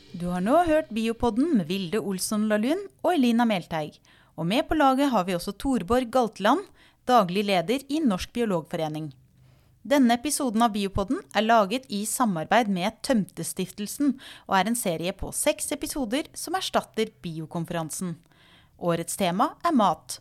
Du 0.09 0.25
har 0.33 0.41
nå 0.41 0.57
hørt 0.65 0.89
Biopodden 0.89 1.53
med 1.59 1.69
Vilde 1.69 2.01
Olsson 2.01 2.49
Lahlun 2.49 2.81
og 3.03 3.13
Elina 3.13 3.45
Melteig. 3.45 4.01
Og 4.41 4.49
med 4.49 4.65
på 4.65 4.73
laget 4.73 5.13
har 5.13 5.29
vi 5.29 5.37
også 5.37 5.53
Torborg 5.53 6.09
Galtland, 6.09 6.65
daglig 7.09 7.47
leder 7.49 7.83
i 7.89 7.99
Norsk 8.05 8.33
biologforening. 8.33 9.09
Denne 9.89 10.13
episoden 10.19 10.61
av 10.61 10.73
Biopodden 10.75 11.21
er 11.33 11.45
laget 11.45 11.85
i 11.89 12.03
samarbeid 12.05 12.67
med 12.69 12.99
Tømtestiftelsen, 13.07 14.17
og 14.45 14.57
er 14.57 14.69
en 14.69 14.77
serie 14.77 15.13
på 15.15 15.31
seks 15.33 15.71
episoder 15.73 16.27
som 16.37 16.57
erstatter 16.59 17.13
Biokonferansen. 17.23 18.17
Årets 18.77 19.17
tema 19.17 19.53
er 19.65 19.73
mat. 19.75 20.19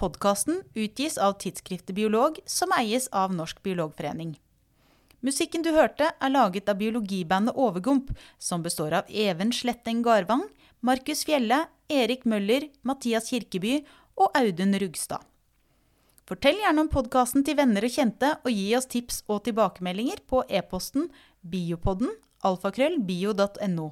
Podkasten 0.00 0.62
utgis 0.76 1.18
av 1.18 1.38
tidsskriftet 1.40 1.96
Biolog, 1.96 2.38
som 2.46 2.70
eies 2.76 3.08
av 3.12 3.34
Norsk 3.34 3.58
biologforening. 3.64 4.36
Musikken 5.20 5.64
du 5.64 5.72
hørte, 5.74 6.12
er 6.16 6.32
laget 6.32 6.68
av 6.72 6.78
biologibandet 6.80 7.56
Overgump, 7.56 8.12
som 8.38 8.62
består 8.64 8.94
av 9.00 9.10
Even 9.10 9.52
Sletteng 9.52 10.04
Garvang, 10.04 10.46
Markus 10.80 11.26
Fjelle, 11.28 11.66
Erik 11.92 12.24
Møller, 12.24 12.70
Mathias 12.86 13.28
Kirkeby 13.32 13.82
og 14.16 14.32
Audun 14.38 14.78
Rugstad. 14.80 15.29
Fortell 16.30 16.60
gjerne 16.62 16.84
om 16.84 16.88
podkasten 16.92 17.42
til 17.42 17.56
venner 17.58 17.82
og 17.82 17.90
kjente, 17.90 18.28
og 18.46 18.54
gi 18.54 18.68
oss 18.78 18.86
tips 18.86 19.16
og 19.26 19.40
tilbakemeldinger 19.48 20.20
på 20.30 20.44
e-posten 20.46 21.08
biopodden 21.42 22.12
alfakrøllbio.no. 22.46 23.86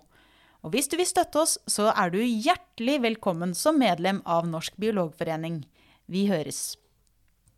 Og 0.62 0.70
hvis 0.70 0.86
du 0.86 0.95
vil 1.01 1.09
støtte 1.11 1.43
oss, 1.43 1.57
så 1.66 1.89
er 1.91 2.12
du 2.14 2.20
hjertelig 2.22 3.01
velkommen 3.03 3.57
som 3.59 3.82
medlem 3.82 4.20
av 4.22 4.47
Norsk 4.47 4.78
biologforening. 4.78 5.64
Vi 6.07 6.28
høres. 6.30 6.76